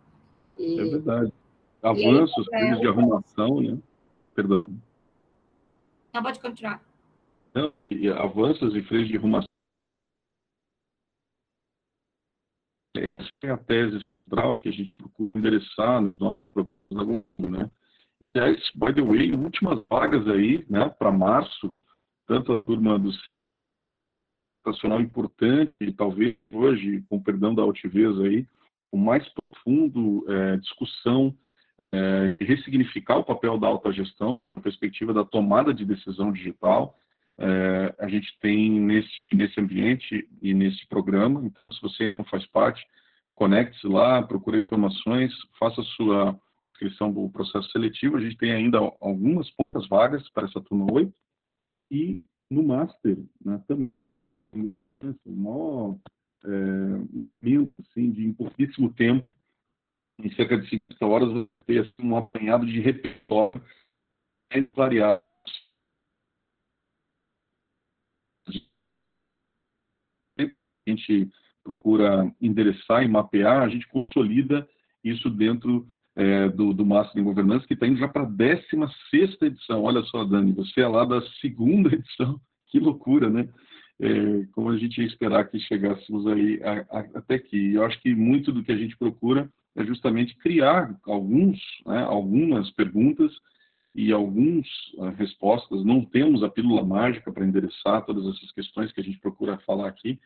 E, 0.58 0.78
é 0.78 0.84
verdade. 0.84 1.32
Avanços, 1.82 2.46
aí, 2.52 2.68
é, 2.68 2.74
de 2.76 2.86
arrumação, 2.86 3.60
né? 3.60 3.78
Perdão. 4.34 4.64
Não, 6.12 6.22
pode 6.22 6.38
continuar. 6.40 6.82
Não, 7.54 7.72
e 7.90 8.08
avanços 8.08 8.74
e 8.76 8.82
freios 8.82 9.08
de 9.08 9.16
arrumação. 9.16 9.48
Essa 12.94 13.30
é 13.42 13.50
a 13.50 13.56
tese 13.56 14.00
central 14.24 14.60
que 14.60 14.68
a 14.68 14.72
gente 14.72 14.92
procura 14.92 15.30
endereçar 15.34 16.02
no 16.02 16.14
nosso 16.18 16.68
alunos, 16.92 17.24
né? 17.38 17.70
E 18.34 18.40
by 18.74 18.94
the 18.94 19.02
way, 19.02 19.32
últimas 19.32 19.82
vagas 19.88 20.26
aí, 20.28 20.64
né, 20.68 20.88
para 20.88 21.10
março, 21.10 21.72
tanto 22.26 22.52
a 22.52 22.62
turma 22.62 22.98
dos 22.98 23.16
educacional 24.60 25.00
importante, 25.00 25.92
talvez 25.96 26.36
hoje, 26.52 27.02
com 27.08 27.22
perdão 27.22 27.54
da 27.54 27.62
altivez 27.62 28.18
aí, 28.20 28.46
o 28.92 28.98
mais 28.98 29.26
profundo 29.28 30.24
é, 30.28 30.56
discussão 30.58 31.34
é, 31.92 32.36
ressignificar 32.40 33.18
o 33.18 33.24
papel 33.24 33.58
da 33.58 33.66
alta 33.66 33.92
gestão, 33.92 34.40
na 34.54 34.62
perspectiva 34.62 35.12
da 35.12 35.24
tomada 35.24 35.74
de 35.74 35.84
decisão 35.84 36.32
digital. 36.32 36.96
É, 37.38 37.94
a 37.98 38.08
gente 38.08 38.38
tem 38.40 38.70
nesse, 38.70 39.18
nesse 39.32 39.60
ambiente 39.60 40.28
e 40.42 40.52
nesse 40.52 40.86
programa, 40.88 41.40
então, 41.44 41.62
se 41.72 41.80
você 41.80 42.14
não 42.18 42.24
faz 42.26 42.46
parte, 42.46 42.84
conecte-se 43.34 43.86
lá, 43.86 44.22
procure 44.22 44.60
informações, 44.60 45.32
faça 45.58 45.82
sua 45.96 46.38
inscrição 46.72 47.10
do 47.10 47.28
processo 47.30 47.70
seletivo. 47.70 48.16
A 48.16 48.20
gente 48.20 48.36
tem 48.36 48.52
ainda 48.52 48.78
algumas 49.00 49.50
poucas 49.50 49.88
vagas 49.88 50.28
para 50.30 50.46
essa 50.46 50.60
turma 50.60 50.86
8. 50.92 51.12
E 51.90 52.22
no 52.50 52.62
Master 52.62 53.18
né, 53.44 53.60
também 53.66 53.90
maior 55.26 55.96
é, 56.44 56.48
assim, 57.80 58.10
de 58.10 58.32
pouquíssimo 58.32 58.92
tempo, 58.92 59.26
em 60.18 60.30
cerca 60.34 60.58
de 60.58 60.68
50 60.68 61.06
horas, 61.06 61.28
você 61.32 61.48
ter 61.66 61.80
assim, 61.80 61.92
um 62.02 62.16
apanhado 62.16 62.66
de 62.66 62.80
repertório 62.80 63.62
variados. 64.74 65.24
A 70.38 70.90
gente 70.90 71.30
procura 71.62 72.34
endereçar 72.40 73.04
e 73.04 73.08
mapear, 73.08 73.62
a 73.62 73.68
gente 73.68 73.86
consolida 73.88 74.68
isso 75.04 75.30
dentro 75.30 75.86
é, 76.16 76.48
do, 76.48 76.72
do 76.74 76.84
Master 76.84 77.20
em 77.20 77.24
Governança, 77.24 77.66
que 77.66 77.74
está 77.74 77.86
indo 77.86 77.98
já 77.98 78.08
para 78.08 78.22
a 78.22 78.26
16 78.26 79.40
edição. 79.42 79.84
Olha 79.84 80.02
só, 80.04 80.24
Dani, 80.24 80.52
você 80.52 80.80
é 80.80 80.88
lá 80.88 81.04
da 81.04 81.22
segunda 81.40 81.88
edição, 81.94 82.40
que 82.66 82.78
loucura, 82.78 83.30
né? 83.30 83.48
É, 84.00 84.46
como 84.52 84.70
a 84.70 84.78
gente 84.78 84.98
ia 85.00 85.06
esperar 85.06 85.48
que 85.48 85.60
chegássemos 85.60 86.26
aí 86.26 86.60
a, 86.62 86.98
a, 86.98 87.00
até 87.18 87.34
aqui. 87.34 87.74
Eu 87.74 87.84
acho 87.84 88.00
que 88.00 88.14
muito 88.14 88.50
do 88.50 88.64
que 88.64 88.72
a 88.72 88.76
gente 88.76 88.96
procura 88.96 89.48
é 89.76 89.84
justamente 89.84 90.34
criar 90.36 90.98
alguns, 91.06 91.60
né, 91.86 92.02
algumas 92.02 92.70
perguntas 92.70 93.30
e 93.94 94.10
algumas 94.10 94.66
uh, 94.94 95.10
respostas. 95.16 95.84
Não 95.84 96.04
temos 96.04 96.42
a 96.42 96.48
pílula 96.48 96.82
mágica 96.82 97.30
para 97.30 97.44
endereçar 97.44 98.04
todas 98.04 98.26
essas 98.34 98.50
questões 98.52 98.90
que 98.90 99.00
a 99.00 99.04
gente 99.04 99.18
procura 99.18 99.58
falar 99.58 99.88
aqui, 99.88 100.18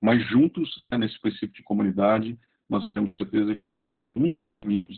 mas 0.00 0.26
juntos, 0.28 0.82
né, 0.90 0.98
nesse 0.98 1.20
princípio 1.20 1.54
de 1.54 1.62
comunidade, 1.62 2.38
nós 2.68 2.88
temos 2.90 3.14
certeza 3.16 3.58
que 4.14 4.38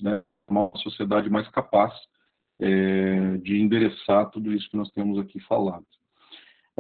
né, 0.03 0.23
uma 0.49 0.71
sociedade 0.77 1.29
mais 1.29 1.49
capaz 1.49 1.93
é, 2.61 3.39
de 3.39 3.59
endereçar 3.59 4.31
tudo 4.31 4.53
isso 4.53 4.69
que 4.71 4.77
nós 4.77 4.91
temos 4.93 5.19
aqui 5.19 5.41
falado. 5.41 5.87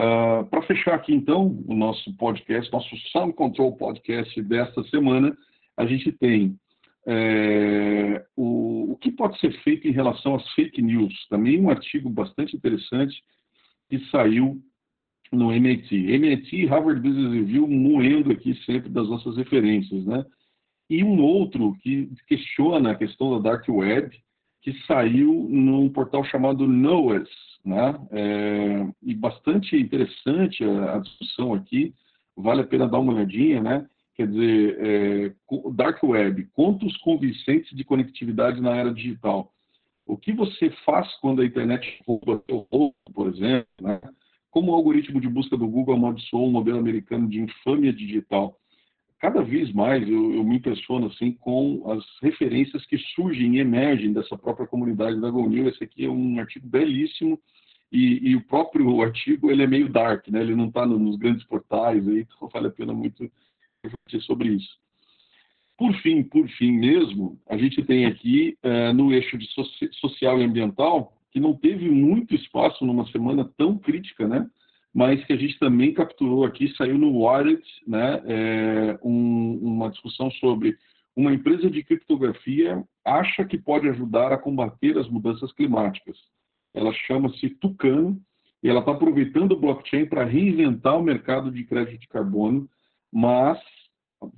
Uh, 0.00 0.46
para 0.46 0.62
fechar 0.62 0.94
aqui, 0.94 1.12
então, 1.12 1.62
o 1.68 1.74
nosso 1.74 2.16
podcast, 2.16 2.72
nosso 2.72 2.96
Sound 3.12 3.34
Control 3.34 3.76
Podcast 3.76 4.40
desta 4.44 4.82
semana, 4.84 5.36
a 5.76 5.84
gente 5.84 6.10
tem 6.10 6.58
é, 7.06 8.24
o, 8.34 8.92
o, 8.92 8.96
que 8.96 9.10
pode 9.10 9.38
ser 9.38 9.52
feito 9.62 9.86
em 9.86 9.92
relação 9.92 10.36
às 10.36 10.48
fake 10.54 10.80
news. 10.80 11.12
Também 11.28 11.60
um 11.60 11.68
artigo 11.68 12.08
bastante 12.08 12.56
interessante 12.56 13.22
que 13.90 13.98
saiu 14.06 14.58
no 15.30 15.52
MIT. 15.52 15.94
MIT, 15.94 16.64
Harvard 16.64 17.02
Business 17.02 17.34
Review, 17.34 17.68
moendo 17.68 18.32
aqui 18.32 18.54
sempre 18.64 18.88
das 18.88 19.06
nossas 19.06 19.36
referências, 19.36 20.06
né? 20.06 20.24
E 20.88 21.04
um 21.04 21.20
outro 21.20 21.76
que 21.82 22.10
questiona 22.26 22.92
a 22.92 22.96
questão 22.96 23.32
da 23.32 23.50
Dark 23.50 23.68
Web, 23.68 24.18
que 24.62 24.72
saiu 24.86 25.46
num 25.48 25.88
portal 25.88 26.24
chamado 26.24 26.66
Knowes, 26.66 27.28
né? 27.64 27.98
É, 28.10 28.86
e 29.02 29.14
bastante 29.14 29.76
interessante 29.76 30.64
a, 30.64 30.96
a, 30.96 30.98
discussão 30.98 31.54
aqui, 31.54 31.94
vale 32.36 32.62
a 32.62 32.66
pena 32.66 32.88
dar 32.88 32.98
uma 32.98 33.12
olhadinha, 33.14 33.62
né? 33.62 33.86
Quer 34.14 34.28
dizer, 34.28 34.76
é, 34.80 35.34
Dark 35.72 36.02
Web, 36.02 36.46
contos 36.52 36.96
convincentes 36.98 37.74
de 37.74 37.84
conectividade 37.84 38.60
na 38.60 38.76
era 38.76 38.92
digital. 38.92 39.52
O 40.06 40.16
que 40.16 40.32
você 40.32 40.70
faz 40.84 41.08
quando 41.20 41.40
a 41.40 41.46
internet 41.46 42.02
rouba 42.06 42.42
seu 42.46 42.66
roubo, 42.70 42.94
por 43.14 43.28
exemplo, 43.28 43.68
né? 43.80 44.00
Como 44.50 44.72
o 44.72 44.74
algoritmo 44.74 45.20
de 45.20 45.28
busca 45.28 45.56
do 45.56 45.68
Google 45.68 45.94
amaldiçoou 45.94 46.48
um 46.48 46.50
modelo 46.50 46.78
americano 46.78 47.28
de 47.28 47.40
infâmia 47.40 47.92
digital 47.92 48.58
cada 49.20 49.42
vez 49.42 49.70
mais 49.72 50.02
eu, 50.08 50.34
eu, 50.34 50.42
me 50.42 50.56
impressiono 50.56 51.06
assim 51.06 51.32
com 51.32 51.82
as 51.90 52.04
referências 52.22 52.84
que 52.86 52.98
surgem 53.14 53.56
e 53.56 53.60
emergem 53.60 54.12
dessa 54.12 54.36
própria 54.36 54.66
comunidade 54.66 55.20
da 55.20 55.30
GoNew. 55.30 55.68
Esse 55.68 55.84
aqui 55.84 56.06
é 56.06 56.10
um 56.10 56.40
artigo 56.40 56.66
belíssimo 56.66 57.38
e, 57.92 58.30
e, 58.30 58.36
o 58.36 58.40
próprio 58.40 59.02
artigo 59.02 59.50
ele 59.50 59.62
é 59.62 59.66
meio 59.66 59.88
dark, 59.88 60.26
né? 60.28 60.40
Ele 60.40 60.54
não 60.54 60.68
está 60.68 60.86
nos 60.86 61.16
grandes 61.16 61.44
portais 61.44 62.06
aí, 62.08 62.20
então 62.36 62.48
vale 62.48 62.68
a 62.68 62.70
pena 62.70 62.94
muito 62.94 63.30
refletir 63.84 64.22
sobre 64.22 64.48
isso. 64.54 64.78
Por 65.76 65.94
fim, 65.96 66.22
por 66.22 66.48
fim 66.50 66.72
mesmo, 66.72 67.38
a 67.48 67.56
gente 67.56 67.82
tem 67.82 68.06
aqui 68.06 68.56
uh, 68.64 68.92
no 68.92 69.12
eixo 69.12 69.36
de 69.36 69.46
social 69.92 70.40
e 70.40 70.44
ambiental 70.44 71.14
que 71.30 71.40
não 71.40 71.54
teve 71.54 71.88
muito 71.88 72.34
espaço 72.34 72.84
numa 72.84 73.06
semana 73.10 73.50
tão 73.56 73.78
crítica, 73.78 74.26
né? 74.26 74.48
Mas 74.92 75.24
que 75.24 75.32
a 75.32 75.36
gente 75.36 75.58
também 75.58 75.94
capturou 75.94 76.44
aqui, 76.44 76.74
saiu 76.76 76.98
no 76.98 77.24
Wired, 77.24 77.62
né, 77.86 78.22
é, 78.26 78.98
um, 79.02 79.58
uma 79.62 79.90
discussão 79.90 80.30
sobre 80.32 80.76
uma 81.16 81.32
empresa 81.32 81.70
de 81.70 81.82
criptografia 81.82 82.82
acha 83.04 83.44
que 83.44 83.58
pode 83.58 83.88
ajudar 83.88 84.32
a 84.32 84.38
combater 84.38 84.96
as 84.98 85.08
mudanças 85.08 85.52
climáticas. 85.52 86.16
Ela 86.74 86.92
chama-se 86.92 87.50
Tucano 87.50 88.20
e 88.62 88.68
ela 88.68 88.80
está 88.80 88.92
aproveitando 88.92 89.52
o 89.52 89.60
blockchain 89.60 90.06
para 90.06 90.24
reinventar 90.24 90.98
o 90.98 91.02
mercado 91.02 91.50
de 91.50 91.64
crédito 91.64 92.00
de 92.00 92.08
carbono, 92.08 92.68
mas 93.12 93.58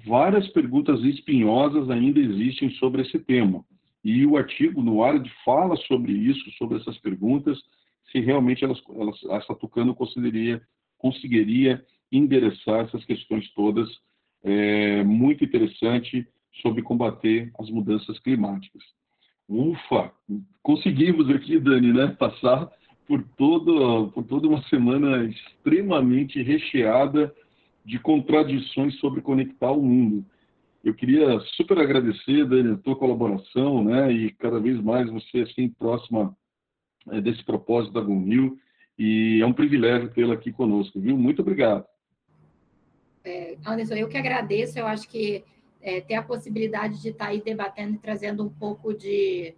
várias 0.07 0.49
perguntas 0.49 1.03
espinhosas 1.03 1.91
ainda 1.91 2.21
existem 2.21 2.71
sobre 2.73 3.03
esse 3.03 3.19
tema. 3.19 3.65
E 4.05 4.27
o 4.27 4.37
artigo 4.37 4.83
no 4.83 5.03
Wired 5.03 5.31
fala 5.45 5.77
sobre 5.77 6.13
isso, 6.13 6.51
sobre 6.53 6.79
essas 6.79 6.99
perguntas, 6.99 7.59
se 8.13 8.21
realmente 8.21 8.65
elas, 8.65 8.81
elas, 8.95 9.19
essa 9.43 9.55
Tucano 9.55 9.95
conseguiria, 9.95 10.61
conseguiria 10.99 11.83
endereçar 12.13 12.85
essas 12.85 13.05
questões 13.05 13.51
todas. 13.55 13.89
É, 14.45 15.03
muito 15.05 15.45
interessante 15.45 16.27
sobre 16.61 16.83
combater 16.83 17.51
as 17.59 17.71
mudanças 17.71 18.19
climáticas. 18.21 18.83
Ufa! 19.49 20.13
Conseguimos 20.63 21.31
aqui, 21.31 21.59
Dani, 21.59 21.93
né, 21.93 22.09
passar 22.19 22.71
por, 23.07 23.23
todo, 23.37 24.11
por 24.13 24.25
toda 24.25 24.49
uma 24.49 24.63
semana 24.65 25.25
extremamente 25.25 26.43
recheada 26.43 27.33
de 27.85 27.99
contradições 27.99 28.99
sobre 28.99 29.21
conectar 29.21 29.73
o 29.73 29.83
mundo. 29.83 30.25
Eu 30.85 30.95
queria 30.95 31.39
super 31.57 31.79
agradecer, 31.79 32.45
Dani, 32.45 32.73
a 32.73 32.79
tua 32.79 32.97
colaboração, 32.97 33.85
né, 33.85 34.13
e 34.13 34.33
cada 34.33 34.59
vez 34.59 34.81
mais 34.83 35.09
você, 35.11 35.41
assim, 35.41 35.69
próxima 35.69 36.37
desse 37.23 37.45
propósito 37.45 37.93
da 37.93 38.01
GUNIL 38.01 38.59
e 38.99 39.41
é 39.41 39.47
um 39.47 39.53
privilégio 39.53 40.11
tê-la 40.11 40.35
aqui 40.35 40.53
conosco, 40.53 41.01
viu? 41.01 41.17
Muito 41.17 41.43
obrigado. 41.43 41.85
É, 43.25 43.57
Anderson, 43.65 43.95
eu 43.95 44.09
que 44.09 44.19
agradeço, 44.19 44.79
eu 44.79 44.87
acho 44.87 45.09
que 45.09 45.45
é, 45.81 46.01
ter 46.01 46.15
a 46.15 46.23
possibilidade 46.23 47.01
de 47.01 47.09
estar 47.09 47.29
aí 47.29 47.43
debatendo 47.43 47.95
e 47.95 47.99
trazendo 47.99 48.45
um 48.45 48.49
pouco 48.49 48.93
de, 48.93 49.55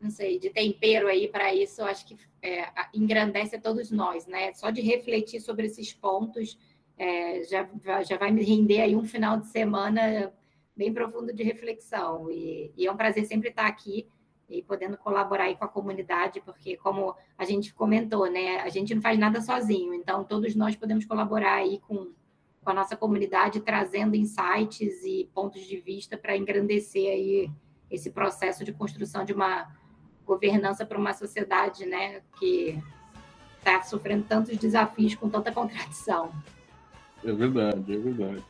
não 0.00 0.10
sei, 0.10 0.38
de 0.38 0.50
tempero 0.50 1.06
aí 1.06 1.28
para 1.28 1.54
isso, 1.54 1.80
eu 1.80 1.86
acho 1.86 2.06
que 2.06 2.16
é, 2.42 2.66
engrandece 2.94 3.56
a 3.56 3.60
todos 3.60 3.90
nós, 3.90 4.26
né? 4.26 4.52
Só 4.54 4.70
de 4.70 4.80
refletir 4.80 5.40
sobre 5.40 5.66
esses 5.66 5.92
pontos 5.92 6.58
é, 6.96 7.44
já, 7.44 7.68
já 8.02 8.16
vai 8.16 8.30
me 8.30 8.42
render 8.42 8.80
aí 8.80 8.96
um 8.96 9.04
final 9.04 9.38
de 9.38 9.46
semana 9.46 10.32
bem 10.76 10.92
profundo 10.92 11.32
de 11.32 11.42
reflexão. 11.42 12.30
E, 12.30 12.72
e 12.76 12.86
é 12.86 12.92
um 12.92 12.96
prazer 12.96 13.24
sempre 13.24 13.50
estar 13.50 13.66
aqui 13.66 14.06
e 14.50 14.62
podendo 14.62 14.98
colaborar 14.98 15.44
aí 15.44 15.56
com 15.56 15.64
a 15.64 15.68
comunidade, 15.68 16.40
porque 16.40 16.76
como 16.76 17.14
a 17.38 17.44
gente 17.44 17.72
comentou, 17.72 18.30
né, 18.30 18.60
a 18.60 18.68
gente 18.68 18.94
não 18.94 19.00
faz 19.00 19.18
nada 19.18 19.40
sozinho, 19.40 19.94
então 19.94 20.24
todos 20.24 20.54
nós 20.54 20.74
podemos 20.74 21.04
colaborar 21.04 21.54
aí 21.54 21.78
com, 21.86 22.12
com 22.62 22.70
a 22.70 22.74
nossa 22.74 22.96
comunidade, 22.96 23.60
trazendo 23.60 24.16
insights 24.16 25.04
e 25.04 25.30
pontos 25.32 25.62
de 25.62 25.76
vista 25.78 26.18
para 26.18 26.36
engrandecer 26.36 27.10
aí 27.10 27.50
esse 27.90 28.10
processo 28.10 28.64
de 28.64 28.72
construção 28.72 29.24
de 29.24 29.32
uma 29.32 29.70
governança 30.26 30.84
para 30.84 30.98
uma 30.98 31.12
sociedade, 31.12 31.86
né, 31.86 32.22
que 32.38 32.78
está 33.58 33.82
sofrendo 33.82 34.24
tantos 34.28 34.56
desafios 34.56 35.14
com 35.14 35.28
tanta 35.28 35.50
contradição. 35.52 36.32
É 37.24 37.32
verdade, 37.32 37.94
é 37.94 37.98
verdade. 37.98 38.44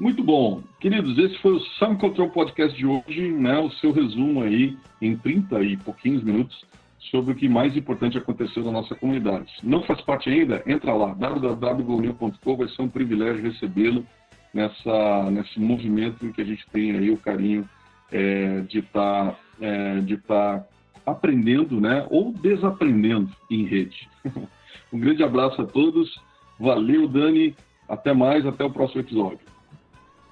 Muito 0.00 0.22
bom. 0.22 0.62
Queridos, 0.78 1.18
esse 1.18 1.36
foi 1.38 1.54
o 1.54 1.60
Sound 1.78 2.00
Control 2.00 2.30
Podcast 2.30 2.76
de 2.76 2.86
hoje, 2.86 3.32
né? 3.32 3.58
O 3.58 3.68
seu 3.72 3.90
resumo 3.90 4.42
aí 4.42 4.76
em 5.02 5.16
30 5.16 5.60
e 5.64 5.76
pouquinhos 5.76 6.22
minutos 6.22 6.64
sobre 7.10 7.32
o 7.32 7.34
que 7.34 7.48
mais 7.48 7.76
importante 7.76 8.16
aconteceu 8.16 8.64
na 8.64 8.70
nossa 8.70 8.94
comunidade. 8.94 9.52
Não 9.60 9.82
faz 9.82 10.00
parte 10.02 10.30
ainda? 10.30 10.62
Entra 10.66 10.94
lá, 10.94 11.14
www.golnew.com, 11.14 12.56
vai 12.56 12.68
ser 12.68 12.82
um 12.82 12.88
privilégio 12.88 13.42
recebê-lo 13.42 14.06
nessa, 14.54 15.30
nesse 15.32 15.58
movimento 15.58 16.32
que 16.32 16.42
a 16.42 16.44
gente 16.44 16.64
tem 16.70 16.92
aí 16.92 17.10
o 17.10 17.18
carinho 17.18 17.68
é, 18.12 18.60
de 18.60 18.78
estar 18.78 19.32
tá, 19.32 19.38
é, 19.60 20.00
de 20.00 20.16
tá 20.18 20.64
aprendendo, 21.04 21.80
né? 21.80 22.06
Ou 22.08 22.32
desaprendendo 22.32 23.30
em 23.50 23.64
rede. 23.64 24.08
um 24.92 25.00
grande 25.00 25.24
abraço 25.24 25.60
a 25.60 25.66
todos. 25.66 26.20
Valeu, 26.60 27.08
Dani. 27.08 27.56
Até 27.88 28.12
mais, 28.12 28.46
até 28.46 28.64
o 28.64 28.70
próximo 28.70 29.00
episódio. 29.00 29.57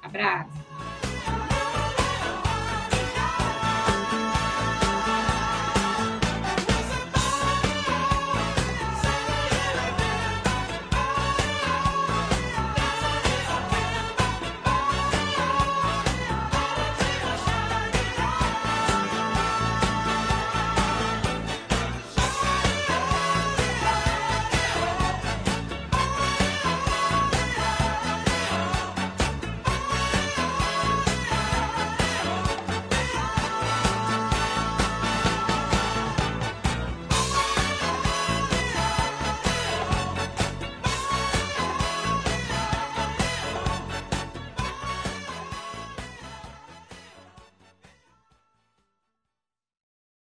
Abraço. 0.06 0.48